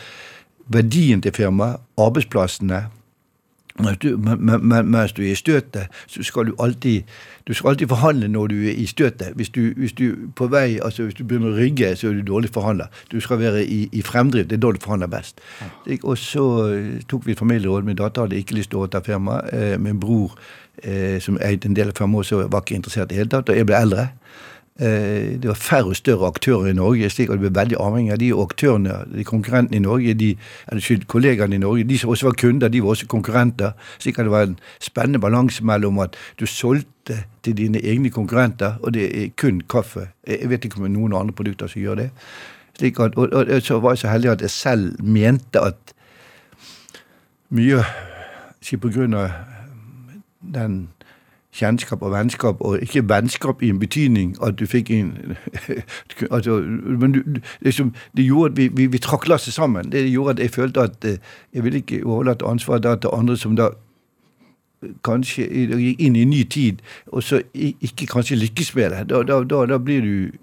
verdien 0.73 1.23
til 1.23 1.35
firmaet, 1.35 1.83
arbeidsplassene, 1.99 2.87
du, 4.03 4.17
men- 4.17 4.41
men- 4.47 4.69
men- 4.69 4.91
mens 4.91 5.13
du 5.13 5.23
er 5.23 5.33
i 5.33 5.35
støtet, 5.35 5.87
så 6.07 6.23
skal 6.23 6.47
du 6.47 6.55
alltid 6.59 7.03
du 7.49 7.53
skal 7.55 7.69
alltid 7.71 7.89
forhandle 7.89 8.29
når 8.29 8.47
du 8.49 8.55
er 8.67 8.73
i 8.75 8.87
støtet. 8.87 9.29
Hvis 9.37 9.49
du, 9.49 9.61
hvis 9.77 9.93
du 9.93 10.17
på 10.37 10.47
vei, 10.51 10.79
altså 10.83 11.03
hvis 11.03 11.15
du 11.15 11.25
begynner 11.25 11.53
å 11.53 11.57
rygge, 11.57 11.93
så 11.97 12.09
er 12.09 12.13
du 12.19 12.23
dårlig 12.23 12.51
forhandler. 12.51 12.87
Du 13.13 13.21
skal 13.21 13.39
være 13.39 13.61
i, 13.67 13.89
i 13.93 14.03
fremdrift. 14.03 14.51
Det 14.51 14.57
er 14.57 14.61
da 14.67 14.73
du 14.73 14.81
forhandler 14.83 15.07
best. 15.07 15.39
Og 16.03 16.19
så 16.19 16.47
eh, 16.75 17.03
tok 17.09 17.27
vi 17.27 17.33
et 17.33 17.39
familieråd. 17.39 17.85
Min 17.87 17.97
datter 17.97 18.23
hadde 18.27 18.37
ikke 18.41 18.55
lyst 18.59 18.71
til 18.71 18.81
å 18.81 18.83
overta 18.83 18.99
firmaet. 19.07 19.53
Eh, 19.55 19.79
min 19.79 20.01
bror, 20.01 20.35
eh, 20.83 21.21
som 21.21 21.39
eide 21.41 21.67
en 21.71 21.75
del 21.79 21.89
av 21.89 21.95
firmaet, 22.01 22.33
var 22.51 22.61
ikke 22.67 22.75
interessert 22.81 23.13
i 23.13 23.15
det 23.15 23.17
hele 23.23 23.29
tatt. 23.31 23.49
Og 23.49 23.57
jeg 23.57 23.67
ble 23.67 23.79
eldre. 23.79 24.09
Eh, 24.79 25.41
det 25.41 25.49
var 25.49 25.55
færre 25.55 25.85
og 25.85 25.97
større 25.97 26.27
aktører 26.27 26.67
i 26.67 26.73
Norge, 26.77 27.09
slik 27.11 27.31
at 27.33 27.39
vi 27.41 27.49
ble 27.49 27.61
veldig 27.61 27.79
avhengig 27.81 28.13
av 28.13 28.19
de 28.21 28.27
aktørene, 28.37 28.97
de 29.09 29.25
konkurrentene 29.25 29.79
i 29.79 29.85
Norge, 29.85 30.15
de, 30.15 30.35
eller 30.69 30.85
skyld, 30.85 31.07
kollegaene 31.09 31.57
i 31.57 31.61
Norge, 31.63 31.87
de 31.89 31.99
som 31.99 32.13
også 32.13 32.29
var 32.29 32.37
kunder, 32.37 32.69
de 32.69 32.83
var 32.85 32.93
også 32.93 33.09
konkurrenter. 33.09 33.73
Slik 33.99 34.19
at 34.19 34.29
det 34.29 34.35
var 34.35 34.45
en 34.51 34.59
spennende 34.85 35.23
balanse 35.23 35.65
mellom 35.65 36.03
at 36.05 36.19
du 36.37 36.45
solgte 36.47 37.23
til 37.43 37.57
dine 37.57 37.81
egne 37.81 38.11
konkurrenter, 38.13 38.77
og 38.83 38.93
det 38.93 39.07
er 39.23 39.33
kun 39.41 39.63
kaffe. 39.65 40.11
Jeg 40.29 40.51
vet 40.51 40.65
ikke 40.65 40.77
om 40.77 40.85
det 40.85 40.93
er 40.93 40.99
noen 40.99 41.17
andre 41.23 41.37
produkter 41.39 41.73
som 41.73 41.81
gjør 41.81 42.03
det. 42.03 42.11
Slik 42.77 43.01
at, 43.01 43.17
og, 43.17 43.33
og, 43.33 43.49
og 43.49 43.63
så 43.63 43.81
var 43.81 43.97
jeg 43.97 44.05
så 44.05 44.13
heldig 44.13 44.31
at 44.35 44.45
jeg 44.45 44.51
selv 44.51 45.01
mente 45.01 45.61
at 45.61 45.95
mye 47.49 47.85
Ikke 48.67 48.81
på 48.83 48.89
grunn 48.91 49.15
av 49.15 49.31
den 50.43 50.89
kjennskap 51.57 52.03
og 52.03 52.13
vennskap, 52.13 52.61
og 52.61 52.79
ikke 52.83 53.09
vennskap 53.09 53.63
i 53.63 53.71
en 53.73 53.79
betydning 53.79 54.37
at 54.45 54.59
du 54.61 54.67
fikk 54.67 54.91
en 54.91 55.37
altså, 56.31 56.61
Men 57.01 57.13
du, 57.13 57.23
liksom, 57.61 57.95
det 58.17 58.25
gjorde 58.25 58.53
at 58.53 58.57
vi, 58.57 58.69
vi, 58.69 58.87
vi 58.87 58.99
trakk 58.99 59.29
lasset 59.29 59.55
sammen. 59.55 59.93
Det 59.93 60.11
gjorde 60.11 60.31
at 60.31 60.39
jeg 60.39 60.51
følte 60.51 60.81
at 60.81 61.05
eh, 61.05 61.19
jeg 61.55 61.65
ville 61.65 61.79
ikke 61.79 62.07
overlate 62.07 62.47
ansvaret 62.47 63.01
til 63.01 63.11
andre 63.13 63.37
som 63.37 63.57
da 63.57 63.69
eh, 64.83 64.93
kanskje 65.05 65.49
gikk 65.49 66.01
inn 66.01 66.17
i 66.17 66.23
en 66.23 66.31
ny 66.31 66.43
tid, 66.43 66.83
og 67.07 67.23
så 67.23 67.43
ikke 67.55 68.07
kanskje 68.07 68.37
lykkes 68.37 68.75
med 68.75 68.91
det. 68.91 69.09
Da, 69.11 69.23
da, 69.23 69.43
da, 69.45 69.67
da 69.67 69.79
blir 69.79 70.01
du 70.01 70.37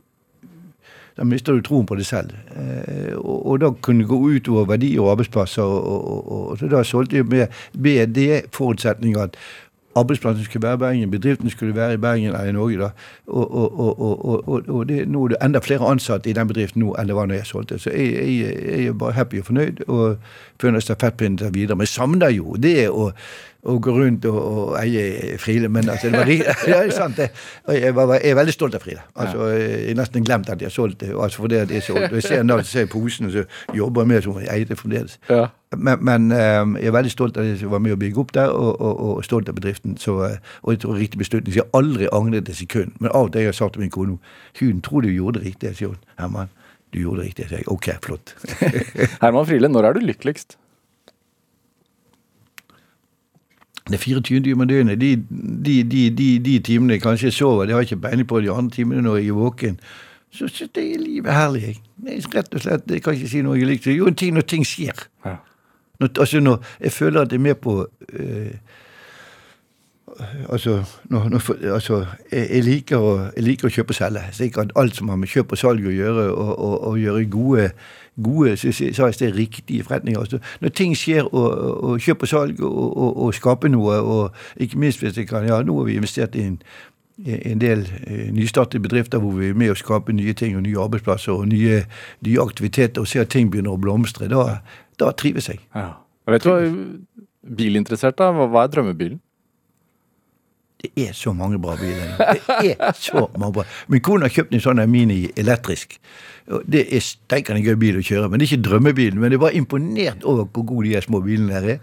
da 1.18 1.26
mister 1.30 1.54
du 1.54 1.62
troen 1.62 1.86
på 1.86 1.96
det 1.96 2.06
selv. 2.10 2.32
Eh, 2.58 3.14
og, 3.18 3.46
og 3.46 3.60
da 3.62 3.70
kunne 3.86 4.02
det 4.02 4.10
gå 4.10 4.18
utover 4.18 4.66
verdier 4.66 5.02
og 5.02 5.12
arbeidsplasser. 5.12 5.62
Og, 5.62 6.08
og, 6.08 6.32
og, 6.32 6.58
så 6.58 6.70
da 6.72 6.82
solgte 6.84 7.20
jeg 7.20 7.28
med, 7.30 7.48
med 7.78 8.16
det 8.16 8.42
forutsetning 8.54 9.18
at 9.22 9.38
arbeidsplassen 9.96 10.46
skulle 10.46 10.68
være 10.68 10.74
i 10.74 10.78
Bergen, 10.78 11.12
bedriften 11.12 11.50
skulle 11.50 11.76
være 11.76 11.94
i 11.94 11.98
Bergen 11.98 12.26
eller 12.26 12.44
i 12.44 12.52
Norge. 12.52 12.78
da. 12.78 12.90
Og, 13.28 13.80
og, 13.80 14.00
og, 14.50 14.70
og, 14.70 14.90
det, 14.90 15.08
nå 15.08 15.24
er 15.26 15.28
det 15.28 15.38
enda 15.44 15.60
flere 15.60 15.90
ansatte 15.90 16.30
i 16.30 16.34
den 16.34 16.48
bedriften 16.48 16.84
nå 16.84 16.96
enn 17.00 17.08
det 17.08 17.16
var 17.16 17.30
når 17.30 17.36
jeg 17.36 17.46
solgte. 17.46 17.80
Så 17.80 17.90
jeg, 17.90 18.14
jeg, 18.14 18.56
jeg 18.66 18.88
er 18.88 19.00
bare 19.00 19.12
happy 19.12 19.40
og 19.40 19.46
fornøyd 19.46 19.84
og 19.88 20.18
føler 20.62 20.80
stafettpinnen 20.80 21.54
videre. 21.54 21.78
Men 21.78 21.88
jeg 21.88 21.96
savner 21.96 22.30
jo 22.34 22.56
det 22.60 22.90
å 22.90 23.12
å 23.64 23.78
gå 23.80 23.94
rundt 23.96 24.26
og, 24.28 24.38
og 24.38 24.74
eie 24.82 25.38
Friele. 25.40 25.70
Men 25.72 25.90
altså, 25.90 26.10
det 26.12 26.20
var 26.20 26.32
ja, 26.34 26.56
det 26.66 26.78
er 26.78 26.94
sant, 26.96 27.18
det. 27.20 27.30
Jeg, 27.80 27.96
var, 27.96 28.14
jeg 28.20 28.34
er 28.34 28.40
veldig 28.40 28.56
stolt 28.56 28.76
av 28.76 28.84
Friele. 28.84 29.04
Altså, 29.16 29.50
Jeg 29.54 29.88
har 29.88 30.00
nesten 30.02 30.26
glemt 30.28 30.50
at 30.52 30.62
jeg 30.62 30.68
har 30.68 30.76
solgt 30.76 31.00
det. 31.04 31.14
Altså, 31.16 31.44
fordi 31.46 31.62
at 31.62 31.72
jeg 31.72 31.86
solgt. 31.86 32.10
Og 32.12 32.20
jeg 32.20 32.28
ser 32.28 32.44
så 32.44 32.70
ser 32.70 32.86
jeg 32.86 32.90
posen, 32.92 33.30
og 33.30 33.36
så 33.36 33.44
jobber 33.76 34.04
jeg 34.04 34.12
med 34.12 34.26
som 34.26 34.40
jeg 34.42 34.50
eier 34.52 34.70
det 34.70 34.80
fremdeles. 34.80 35.20
Ja. 35.30 35.46
Men, 35.78 36.04
men 36.06 36.32
eh, 36.32 36.82
jeg 36.84 36.92
er 36.92 36.98
veldig 36.98 37.12
stolt 37.14 37.38
av 37.38 37.48
det 37.48 37.56
som 37.62 37.72
var 37.74 37.82
med 37.82 37.96
å 37.96 38.00
bygge 38.02 38.20
opp 38.22 38.34
der, 38.36 38.52
og, 38.52 38.82
og, 38.82 39.00
og 39.08 39.24
stolt 39.26 39.50
av 39.50 39.58
bedriften. 39.58 39.96
Så, 40.02 40.20
eh, 40.28 40.58
og 40.62 40.76
jeg 40.76 40.84
tror 40.84 41.00
riktig 41.00 41.22
beslutning. 41.24 41.54
Så 41.54 41.62
jeg 41.62 41.70
har 41.70 41.80
aldri 41.80 42.10
angret 42.12 42.52
et 42.52 42.60
sekund. 42.60 42.98
Men 43.00 43.14
av 43.16 43.32
det 43.34 43.46
jeg 43.46 43.54
har 43.54 43.60
sagt 43.62 43.78
til 43.78 43.86
min 43.86 43.94
kone 43.94 44.20
hun 44.60 44.84
tror 44.86 45.02
du 45.02 45.10
gjorde 45.10 45.40
det 45.40 45.54
riktig. 45.54 45.72
Jeg 45.72 45.80
sier 45.80 45.94
hun, 45.96 46.02
Herman, 46.20 46.52
du 46.94 47.00
gjorde 47.02 47.24
det 47.24 47.32
riktig. 47.32 47.48
Jeg 47.48 47.64
sier 47.64 47.72
ok, 47.74 47.90
flott. 48.04 48.36
Herman 49.24 49.48
Friele, 49.50 49.72
når 49.72 49.90
er 49.90 49.98
du 49.98 50.06
lykkeligst? 50.06 50.58
Det 53.88 53.94
er 53.94 54.00
24 54.00 54.44
timer 54.44 54.66
døgnet. 54.66 55.02
De, 55.02 55.16
de, 55.66 55.84
de, 55.84 56.10
de, 56.10 56.28
de 56.40 56.60
timene 56.60 56.94
jeg 56.94 57.02
kanskje 57.04 57.32
sover, 57.32 57.66
det 57.66 57.76
har 57.76 57.82
jeg 57.84 57.92
ikke 57.92 58.02
peiling 58.08 58.28
på. 58.28 58.40
De 58.42 58.52
andre 58.52 58.72
timene 58.72 59.02
når 59.02 59.18
jeg 59.18 59.28
er 59.28 59.40
våken, 59.40 59.80
så 60.32 60.48
syns 60.48 60.72
jeg 60.76 61.00
livet 61.00 61.30
er 61.30 61.36
herlig. 61.38 61.64
jeg. 61.68 62.24
Rett 62.36 62.56
og 62.56 62.62
slett, 62.62 62.92
Jeg 62.92 63.04
kan 63.04 63.14
ikke 63.14 63.28
si 63.30 63.42
noe 63.42 63.58
jeg 63.60 63.68
liker. 63.68 63.92
Jo, 63.92 64.08
en 64.08 64.16
ting 64.16 64.34
når 64.34 64.48
ting 64.48 64.64
skjer. 64.66 65.04
Ja. 65.26 65.36
Når, 66.00 66.10
altså 66.20 66.40
når 66.40 66.64
jeg 66.80 66.92
føler 66.92 67.22
at 67.22 67.32
jeg 67.32 67.38
er 67.38 67.44
med 67.44 67.56
på 67.56 67.88
eh, 68.14 68.56
Altså, 70.50 70.84
når, 71.04 71.30
når, 71.30 71.74
altså 71.74 72.06
jeg, 72.32 72.50
jeg, 72.50 72.64
liker 72.64 72.98
å, 73.02 73.14
jeg 73.36 73.44
liker 73.44 73.68
å 73.68 73.72
kjøpe 73.74 73.96
og 73.96 73.98
selge. 73.98 74.22
Så 74.32 74.44
jeg 74.46 74.54
kan 74.54 74.70
alt 74.78 74.96
som 74.96 75.10
har 75.10 75.18
med 75.18 75.32
kjøp 75.32 75.56
og 75.56 75.58
salg 75.58 75.88
å 75.90 75.94
gjøre, 75.94 76.28
og, 76.30 76.52
og, 76.54 76.76
og 76.90 77.00
gjøre 77.02 77.24
gode, 77.34 77.72
gode 78.24 78.58
så 78.58 78.72
sa 78.72 79.08
jeg 79.10 79.14
sted, 79.14 79.36
riktige 79.36 79.84
forretninger. 79.84 80.20
Altså, 80.20 80.40
når 80.62 80.70
ting 80.70 80.98
skjer, 80.98 81.24
og, 81.34 81.84
og 81.84 82.00
kjøp 82.00 82.22
og 82.22 82.28
salg, 82.28 82.62
og, 82.62 82.98
og, 82.98 83.18
og 83.26 83.34
skape 83.34 83.70
noe, 83.70 84.00
og 84.00 84.32
ikke 84.58 84.80
minst 84.80 85.00
hvis 85.00 85.18
jeg 85.18 85.28
kan 85.28 85.48
Ja, 85.48 85.62
nå 85.62 85.78
har 85.78 85.86
vi 85.86 85.96
investert 85.96 86.36
i 86.36 86.46
en, 86.48 86.60
en 87.26 87.62
del 87.62 87.88
eh, 88.08 88.30
nystartede 88.34 88.84
bedrifter 88.84 89.20
hvor 89.20 89.36
vi 89.38 89.50
er 89.50 89.58
med 89.58 89.74
å 89.74 89.78
skape 89.78 90.14
nye 90.14 90.34
ting, 90.34 90.56
og 90.58 90.64
nye 90.68 90.80
arbeidsplasser 90.80 91.34
og 91.34 91.48
nye, 91.52 91.84
nye 92.26 92.42
aktiviteter, 92.42 93.02
og 93.02 93.08
ser 93.08 93.26
at 93.26 93.34
ting 93.34 93.52
begynner 93.52 93.76
å 93.76 93.82
blomstre. 93.82 94.30
Da, 94.32 94.62
da 95.02 95.12
trives 95.18 95.50
jeg. 95.50 95.60
Ja. 95.76 95.92
Vet 96.30 96.46
du 96.46 96.50
hva, 96.54 96.62
bilinteressert 97.44 98.18
da, 98.22 98.32
hva 98.32 98.64
er 98.64 98.72
drømmebilen? 98.72 99.20
Det 100.84 101.08
er 101.10 101.14
så 101.16 101.32
mange 101.32 101.58
bra 101.64 101.78
biler. 101.80 102.18
Det 102.62 102.74
er 102.76 102.96
så 103.00 103.22
mange 103.40 103.54
bra. 103.56 103.64
Min 103.88 104.02
kone 104.04 104.28
har 104.28 104.34
kjøpt 104.36 104.52
en 104.58 104.64
sånn 104.64 104.82
Mini 104.92 105.22
elektrisk. 105.40 105.96
Det 106.68 106.82
er 106.92 107.00
steikende 107.00 107.62
gøy 107.64 107.78
bil 107.80 108.02
å 108.02 108.04
kjøre, 108.04 108.28
men 108.28 108.42
det 108.42 108.50
er 108.50 108.58
ikke 108.58 108.66
drømmebilen. 108.66 109.22
Men 109.24 109.32
jeg 109.32 109.40
var 109.40 109.56
imponert 109.56 110.26
over 110.28 110.44
hvor 110.52 110.66
gode 110.74 110.92
de 110.92 111.00
små 111.06 111.22
bilene 111.24 111.56
her 111.56 111.70
er. 111.78 111.80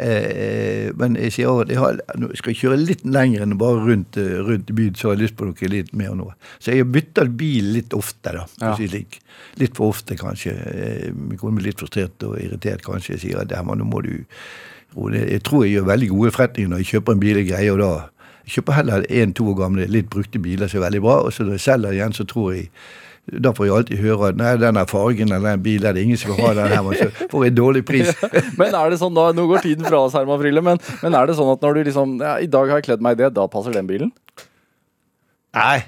Eh, 0.00 0.90
men 0.98 1.14
jeg 1.20 1.36
sier 1.36 1.62
at 1.62 1.70
jeg 1.70 1.78
har, 1.78 2.00
skal 2.40 2.50
jeg 2.50 2.58
kjøre 2.64 2.80
litt 2.80 3.06
lenger 3.06 3.44
enn 3.46 3.54
bare 3.60 3.84
rundt, 3.86 4.18
eh, 4.18 4.42
rundt 4.50 4.74
byen, 4.74 4.98
så 4.98 5.12
har 5.12 5.16
jeg 5.18 5.28
lyst 5.28 5.38
på 5.38 5.46
noe 5.46 5.70
litt 5.70 5.94
mer 5.94 6.18
nå. 6.18 6.26
Så 6.58 6.74
jeg 6.74 6.90
bytta 6.90 7.28
bil 7.30 7.70
litt 7.78 7.94
ofte, 7.94 8.34
da. 8.34 8.46
Ja. 8.64 8.74
Litt. 8.80 9.20
Litt 9.62 9.78
for 9.78 9.94
ofte, 9.94 10.18
kanskje. 10.18 10.56
Eh, 10.74 11.08
Min 11.14 11.38
kone 11.38 11.60
blir 11.60 11.70
litt 11.70 11.78
frustrert 11.78 12.26
og 12.26 12.34
irritert, 12.42 12.82
kanskje. 12.82 13.14
Jeg 13.14 13.28
sier 13.28 13.44
at 13.44 13.54
"Herman, 13.54 13.78
nå 13.78 13.86
må 13.86 14.02
du 14.02 14.24
roe 14.96 15.10
ned." 15.14 15.30
Jeg 15.30 15.44
tror 15.46 15.68
jeg 15.68 15.78
gjør 15.78 15.92
veldig 15.94 16.08
gode 16.18 16.34
forretninger 16.34 16.70
når 16.74 16.82
jeg 16.82 16.96
kjøper 16.96 17.12
en 17.14 17.22
bil 17.22 17.36
jeg 17.44 17.52
greier, 17.54 17.78
og 17.78 17.78
da 17.78 17.92
kjøper 18.50 18.76
heller 18.80 19.06
en-to 19.08 19.46
år 19.52 19.60
gamle, 19.64 19.86
litt 19.90 20.10
brukte 20.12 20.42
biler 20.42 20.70
som 20.70 20.80
er 20.80 20.88
veldig 20.88 21.04
bra, 21.04 21.20
og 21.26 21.32
så 21.34 21.46
når 21.46 21.58
jeg 21.58 21.66
selger 21.68 21.96
igjen, 21.96 22.16
så 22.16 22.26
tror 22.28 22.52
jeg 22.56 22.68
da 23.30 23.52
får 23.54 23.66
jeg 23.66 23.74
alltid 23.76 24.00
høre 24.02 24.30
at 24.30 24.38
nei, 24.40 24.52
den 24.58 24.78
fargen 24.90 25.30
eller 25.30 25.52
den 25.52 25.62
bilen, 25.62 25.94
det 25.94 26.02
er 26.02 26.08
ingen 26.08 26.18
som 26.18 26.32
vil 26.32 26.40
ha 26.42 26.52
den 26.56 26.72
her, 26.72 26.82
men 26.82 26.96
så 26.98 27.28
får 27.30 27.44
jeg 27.46 27.56
dårlig 27.56 27.82
pris. 27.86 28.10
Men 28.58 28.74
er 28.74 28.90
det 28.90 28.98
sånn 28.98 29.14
da, 29.14 29.28
Nå 29.36 29.44
går 29.50 29.62
tiden 29.62 29.86
fra 29.86 30.00
oss, 30.06 30.16
Herman 30.18 30.40
Friele, 30.40 30.62
men, 30.64 30.80
men 31.04 31.14
er 31.14 31.28
det 31.28 31.36
sånn 31.38 31.50
at 31.52 31.62
når 31.62 31.76
du 31.76 31.80
liksom 31.90 32.16
ja, 32.22 32.38
I 32.42 32.48
dag 32.50 32.72
har 32.72 32.80
jeg 32.80 32.88
kledd 32.88 33.04
meg 33.04 33.18
i 33.18 33.22
det, 33.22 33.30
da 33.36 33.46
passer 33.50 33.76
den 33.76 33.86
bilen? 33.88 34.10
Nei, 35.56 35.80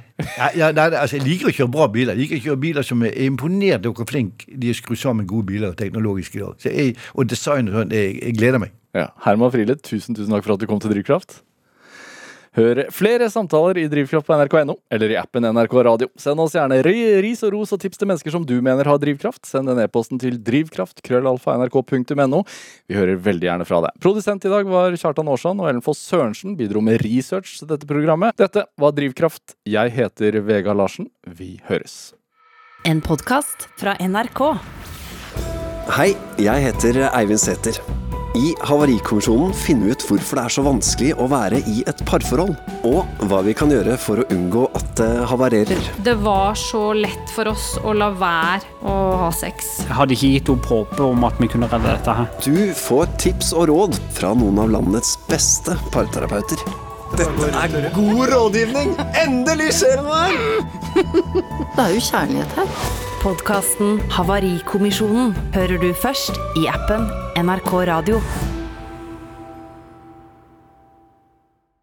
ja, 0.58 0.72
nei, 0.74 0.88
altså, 0.90 1.18
jeg 1.18 1.26
liker 1.26 1.50
å 1.50 1.54
kjøre 1.54 1.70
bra 1.70 1.86
biler. 1.94 2.18
Jeg 2.18 2.24
liker 2.24 2.40
å 2.40 2.44
kjøre 2.48 2.62
biler 2.64 2.86
som 2.86 3.04
er 3.06 3.14
imponert 3.26 3.86
over 3.86 4.02
hvor 4.02 4.10
flink 4.10 4.46
de 4.50 4.72
er 4.72 4.78
skrudd 4.78 4.98
sammen 4.98 5.28
gode 5.30 5.46
biler 5.52 5.76
teknologisk 5.78 6.34
i 6.38 6.42
dag. 6.42 6.66
Jeg, 6.66 6.96
og 7.14 7.30
design 7.30 7.70
og 7.70 7.78
sånn, 7.78 7.94
jeg, 7.94 8.16
jeg 8.18 8.38
gleder 8.40 8.62
meg. 8.62 8.74
Ja. 8.98 9.08
Herman 9.22 9.54
Friele, 9.54 9.78
tusen 9.78 10.18
tusen 10.18 10.34
takk 10.34 10.48
for 10.48 10.56
at 10.56 10.62
du 10.62 10.66
kom 10.70 10.82
til 10.82 10.90
Drivkraft. 10.94 11.40
Hør 12.52 12.82
flere 12.92 13.30
samtaler 13.32 13.78
i 13.80 13.86
Drivkraft 13.88 14.26
på 14.28 14.36
nrk.no 14.36 14.74
eller 14.92 15.14
i 15.14 15.16
appen 15.16 15.46
NRK 15.56 15.76
Radio. 15.86 16.08
Send 16.20 16.42
oss 16.42 16.52
gjerne 16.52 16.82
ris 16.84 17.40
og 17.46 17.54
ros 17.54 17.72
og 17.72 17.80
tips 17.80 18.02
til 18.02 18.10
mennesker 18.10 18.34
som 18.34 18.44
du 18.44 18.58
mener 18.64 18.90
har 18.90 19.00
drivkraft. 19.00 19.46
Send 19.48 19.70
den 19.70 19.80
e-posten 19.80 20.20
til 20.20 20.36
drivkraft 20.36 21.00
krøllalfa 21.06 21.56
nrk.no. 21.56 22.42
Vi 22.92 22.98
hører 22.98 23.16
veldig 23.24 23.48
gjerne 23.48 23.68
fra 23.68 23.80
deg. 23.86 23.96
Produsent 24.04 24.44
i 24.44 24.52
dag 24.52 24.68
var 24.68 24.92
Kjartan 25.00 25.32
Aarsand, 25.32 25.64
og 25.64 25.70
Ellen 25.70 25.84
Foss 25.84 26.04
Sørensen 26.04 26.58
bidro 26.60 26.84
med 26.84 27.00
research 27.06 27.56
til 27.62 27.72
dette 27.72 27.88
programmet. 27.88 28.36
Dette 28.36 28.66
var 28.76 28.92
Drivkraft. 29.00 29.56
Jeg 29.64 29.96
heter 29.96 30.42
Vega 30.44 30.76
Larsen. 30.76 31.08
Vi 31.24 31.54
høres. 31.72 32.12
En 32.84 33.00
podkast 33.00 33.70
fra 33.80 33.96
NRK. 33.96 34.44
Hei, 35.96 36.12
jeg 36.36 36.68
heter 36.68 37.06
Eivind 37.14 37.40
Sæther. 37.40 37.80
I 38.34 38.54
Havarikommisjonen 38.64 39.52
finner 39.52 39.90
vi 39.90 39.92
ut 39.92 40.04
hvorfor 40.08 40.38
det 40.38 40.44
er 40.46 40.52
så 40.54 40.62
vanskelig 40.64 41.10
å 41.20 41.26
være 41.28 41.58
i 41.68 41.82
et 41.88 41.98
parforhold, 42.08 42.54
og 42.88 43.26
hva 43.28 43.42
vi 43.44 43.52
kan 43.56 43.72
gjøre 43.72 43.98
for 44.00 44.22
å 44.22 44.24
unngå 44.32 44.62
at 44.78 44.94
det 44.96 45.08
havarerer. 45.28 45.90
Det 46.06 46.14
var 46.24 46.56
så 46.56 46.80
lett 46.96 47.34
for 47.34 47.50
oss 47.52 47.74
å 47.84 47.92
la 47.92 48.08
være 48.16 48.88
å 48.88 48.96
ha 49.26 49.28
sex. 49.36 49.82
Jeg 49.84 49.98
hadde 49.98 50.16
ikke 50.16 50.32
gitt 50.38 50.54
opp 50.54 50.70
håpet 50.72 51.04
om 51.04 51.28
at 51.28 51.36
vi 51.44 51.50
kunne 51.52 51.68
redde 51.68 51.92
dette 51.92 52.16
her. 52.22 52.32
Du 52.40 52.72
får 52.80 53.12
tips 53.20 53.52
og 53.52 53.68
råd 53.68 54.00
fra 54.16 54.32
noen 54.38 54.64
av 54.64 54.72
landets 54.78 55.18
beste 55.28 55.76
parterapeuter. 55.92 56.64
Dette 57.12 57.52
er 57.52 57.90
god 57.92 58.26
rådgivning! 58.32 58.96
Endelig 59.26 59.74
skjer 59.82 60.00
det 60.00 60.08
noe! 60.08 60.62
Det 60.96 61.82
er 61.84 61.96
jo 61.98 62.04
kjærlighet 62.08 62.62
her. 62.62 63.10
Podkasten 63.22 64.00
Havarikommisjonen 64.10 65.36
hører 65.54 65.78
du 65.78 65.92
først 65.94 66.34
i 66.58 66.66
appen 66.66 67.06
NRK 67.38 67.70
Radio. 67.86 68.18